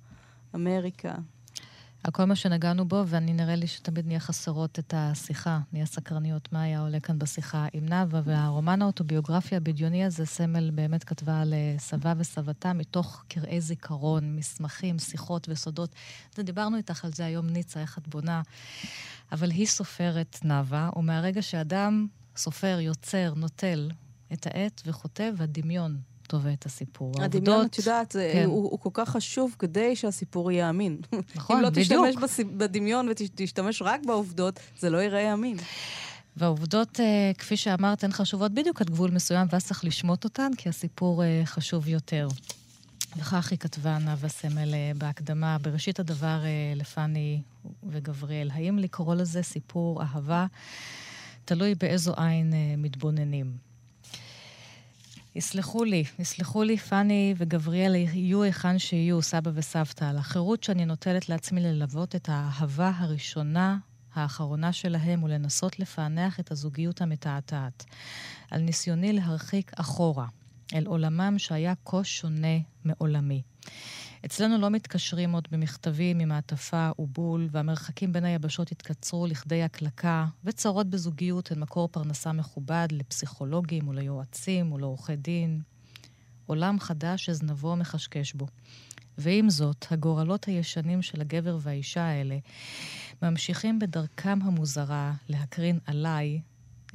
אמריקה. 0.55 1.15
על 2.03 2.11
כל 2.11 2.25
מה 2.25 2.35
שנגענו 2.35 2.87
בו, 2.87 3.03
ואני 3.07 3.33
נראה 3.33 3.55
לי 3.55 3.67
שתמיד 3.67 4.07
נהיה 4.07 4.19
חסרות 4.19 4.79
את 4.79 4.93
השיחה, 4.97 5.59
נהיה 5.73 5.85
סקרניות 5.85 6.53
מה 6.53 6.61
היה 6.61 6.81
עולה 6.81 6.99
כאן 6.99 7.19
בשיחה 7.19 7.67
עם 7.73 7.85
נאוה, 7.85 8.21
והרומן 8.23 8.81
האוטוביוגרפי 8.81 9.55
הבדיוני 9.55 10.05
הזה, 10.05 10.25
סמל 10.25 10.71
באמת 10.71 11.03
כתבה 11.03 11.41
על 11.41 11.53
אה, 11.53 11.75
סבה 11.79 12.13
וסבתה 12.17 12.73
מתוך 12.73 13.23
קרעי 13.27 13.61
זיכרון, 13.61 14.35
מסמכים, 14.35 14.99
שיחות 14.99 15.49
וסודות. 15.49 15.95
דיברנו 16.39 16.77
איתך 16.77 17.05
על 17.05 17.13
זה 17.13 17.25
היום, 17.25 17.47
ניצה, 17.47 17.81
איך 17.81 17.97
את 17.97 18.07
בונה. 18.07 18.41
אבל 19.31 19.51
היא 19.51 19.67
סופרת 19.67 20.39
נאוה, 20.43 20.89
ומהרגע 20.95 21.41
שאדם 21.41 22.07
סופר, 22.35 22.79
יוצר, 22.81 23.33
נוטל 23.35 23.91
את 24.33 24.47
העט 24.47 24.81
וכותב, 24.85 25.33
הדמיון 25.39 25.97
טובה 26.27 26.53
את 26.53 26.65
הסיפור. 26.65 27.13
הדמיון, 27.23 27.65
את 27.65 27.77
יודעת, 27.77 28.11
כן. 28.11 28.43
הוא, 28.45 28.71
הוא 28.71 28.79
כל 28.79 28.89
כך 28.93 29.09
חשוב 29.09 29.55
כדי 29.59 29.95
שהסיפור 29.95 30.51
יהיה 30.51 30.69
אמין. 30.69 30.97
נכון, 31.35 31.55
בדיוק. 31.65 31.91
אם 31.91 31.97
לא 31.97 32.09
בדיוק. 32.09 32.25
תשתמש 32.25 32.45
בדמיון 32.57 33.09
ותשתמש 33.09 33.81
רק 33.81 34.01
בעובדות, 34.05 34.59
זה 34.79 34.89
לא 34.89 34.97
ייראה 34.97 35.33
אמין. 35.33 35.57
והעובדות, 36.37 36.99
אה, 36.99 37.31
כפי 37.37 37.57
שאמרת, 37.57 38.03
הן 38.03 38.11
חשובות 38.11 38.51
בדיוק 38.51 38.81
עד 38.81 38.89
גבול 38.89 39.11
מסוים, 39.11 39.47
ואז 39.51 39.65
צריך 39.65 39.85
לשמוט 39.85 40.23
אותן, 40.23 40.51
כי 40.57 40.69
הסיפור 40.69 41.23
אה, 41.23 41.41
חשוב 41.45 41.87
יותר. 41.87 42.27
וכך 43.17 43.51
היא 43.51 43.59
כתבה 43.59 43.97
נאוה 43.97 44.29
סמל 44.29 44.73
אה, 44.73 44.91
בהקדמה, 44.97 45.57
בראשית 45.57 45.99
הדבר 45.99 46.39
לפני 46.75 47.41
וגבריאל. 47.89 48.49
האם 48.53 48.79
לקרוא 48.79 49.15
לזה 49.15 49.43
סיפור 49.43 50.01
אהבה? 50.01 50.45
תלוי 51.45 51.75
באיזו 51.75 52.13
עין 52.17 52.53
מתבוננים. 52.77 53.66
יסלחו 55.35 55.83
לי, 55.83 56.03
יסלחו 56.19 56.63
לי 56.63 56.77
פאני 56.77 57.33
וגבריאל, 57.37 57.95
יהיו 57.95 58.43
היכן 58.43 58.79
שיהיו, 58.79 59.21
סבא 59.21 59.51
וסבתא, 59.53 60.05
על 60.05 60.17
החירות 60.17 60.63
שאני 60.63 60.85
נוטלת 60.85 61.29
לעצמי 61.29 61.61
ללוות 61.61 62.15
את 62.15 62.29
האהבה 62.31 62.91
הראשונה, 62.97 63.77
האחרונה 64.13 64.73
שלהם, 64.73 65.23
ולנסות 65.23 65.79
לפענח 65.79 66.39
את 66.39 66.51
הזוגיות 66.51 67.01
המתעתעת. 67.01 67.85
על 68.51 68.61
ניסיוני 68.61 69.13
להרחיק 69.13 69.71
אחורה, 69.75 70.25
אל 70.73 70.85
עולמם 70.85 71.35
שהיה 71.37 71.73
כה 71.85 72.03
שונה 72.03 72.57
מעולמי. 72.85 73.41
אצלנו 74.25 74.57
לא 74.57 74.69
מתקשרים 74.69 75.31
עוד 75.31 75.47
במכתבים 75.51 76.19
עם 76.19 76.29
מעטפה 76.29 76.89
ובול, 76.99 77.47
והמרחקים 77.51 78.13
בין 78.13 78.25
היבשות 78.25 78.71
התקצרו 78.71 79.27
לכדי 79.27 79.63
הקלקה, 79.63 80.25
וצרות 80.43 80.89
בזוגיות 80.89 81.51
הן 81.51 81.59
מקור 81.59 81.87
פרנסה 81.87 82.31
מכובד 82.31 82.87
לפסיכולוגים 82.91 83.87
וליועצים 83.87 84.71
ולעורכי 84.71 85.15
דין. 85.15 85.61
עולם 86.45 86.79
חדש 86.79 87.25
שזנבו 87.25 87.75
מחשקש 87.75 88.33
בו. 88.33 88.47
ועם 89.17 89.49
זאת, 89.49 89.85
הגורלות 89.91 90.45
הישנים 90.45 91.01
של 91.01 91.21
הגבר 91.21 91.57
והאישה 91.61 92.03
האלה 92.03 92.37
ממשיכים 93.21 93.79
בדרכם 93.79 94.39
המוזרה 94.43 95.13
להקרין 95.29 95.79
עליי 95.85 96.41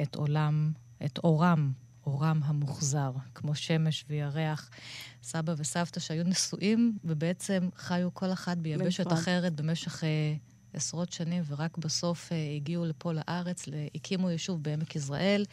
את 0.03 0.15
עולם, 0.15 0.73
את 1.05 1.19
אורם, 1.19 1.73
אורם 2.07 2.41
המוחזר, 2.45 3.13
כמו 3.35 3.55
שמש 3.55 4.05
וירח. 4.09 4.71
סבא 5.23 5.55
וסבתא 5.57 6.01
שהיו 6.01 6.25
נשואים 6.25 6.99
ובעצם 7.05 7.69
חיו 7.77 8.15
כל 8.15 8.33
אחת 8.33 8.57
ביבשת 8.57 9.05
בנפרד. 9.05 9.19
אחרת 9.19 9.55
במשך 9.61 10.05
אה, 10.05 10.35
עשרות 10.75 11.13
שנים, 11.13 11.43
ורק 11.47 11.79
בסוף 11.79 12.33
אה, 12.33 12.55
הגיעו 12.57 12.85
לפה 12.85 13.13
לארץ, 13.13 13.65
הקימו 13.95 14.31
יישוב 14.31 14.63
בעמק 14.63 14.97
יזרעאל, 14.97 15.45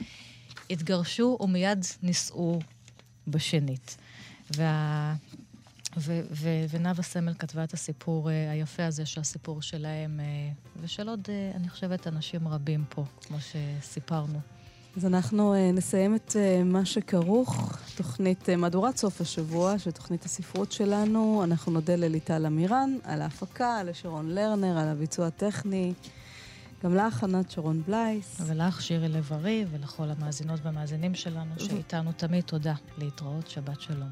התגרשו 0.70 1.38
ומיד 1.42 1.86
נישאו 2.04 2.60
בשנית. 3.28 3.98
וה... 4.58 5.16
ו- 5.98 6.22
ו- 6.32 6.66
ונאוה 6.70 7.04
סמל 7.04 7.34
כתבה 7.34 7.64
את 7.64 7.74
הסיפור 7.74 8.32
אה, 8.32 8.52
היפה 8.52 8.86
הזה, 8.86 9.06
שהסיפור 9.06 9.62
שלהם, 9.62 10.20
אה, 10.20 10.52
ושל 10.82 11.10
עוד, 11.10 11.28
אה, 11.30 11.52
אני 11.56 11.70
חושבת, 11.70 12.08
אנשים 12.08 12.48
רבים 12.48 12.86
פה, 12.90 13.06
כמו 13.22 13.38
שסיפרנו. 13.40 14.40
אז 14.98 15.06
אנחנו 15.06 15.54
uh, 15.54 15.58
נסיים 15.76 16.16
את 16.16 16.32
uh, 16.32 16.64
מה 16.66 16.86
שכרוך, 16.86 17.78
תוכנית 17.96 18.50
uh, 18.50 18.56
מהדורת 18.56 18.98
סוף 18.98 19.22
השבוע, 19.22 19.80
של 19.80 19.92
תוכנית 19.92 20.26
הספרות 20.26 20.72
שלנו. 20.72 21.44
אנחנו 21.44 21.72
נודה 21.72 21.96
לליטל 21.96 22.46
אמירן 22.46 22.98
על 23.04 23.22
ההפקה, 23.22 23.84
לשרון 23.84 24.30
לרנר, 24.30 24.78
על 24.78 24.88
הביצוע 24.88 25.28
הטכני. 25.28 25.94
גם 26.84 26.96
לך, 26.96 27.24
ענת 27.24 27.52
שרון 27.52 27.82
בלייס. 27.88 28.42
ולך, 28.48 28.82
שירי 28.82 29.08
לב-ארי, 29.08 29.66
ולכל 29.72 30.10
המאזינות 30.10 30.60
והמאזינים 30.64 31.16
שלנו, 31.16 31.54
שאיתנו 31.58 32.12
תמיד 32.12 32.44
תודה. 32.44 32.74
להתראות, 32.98 33.50
שבת 33.50 33.82
שלום. 33.82 34.10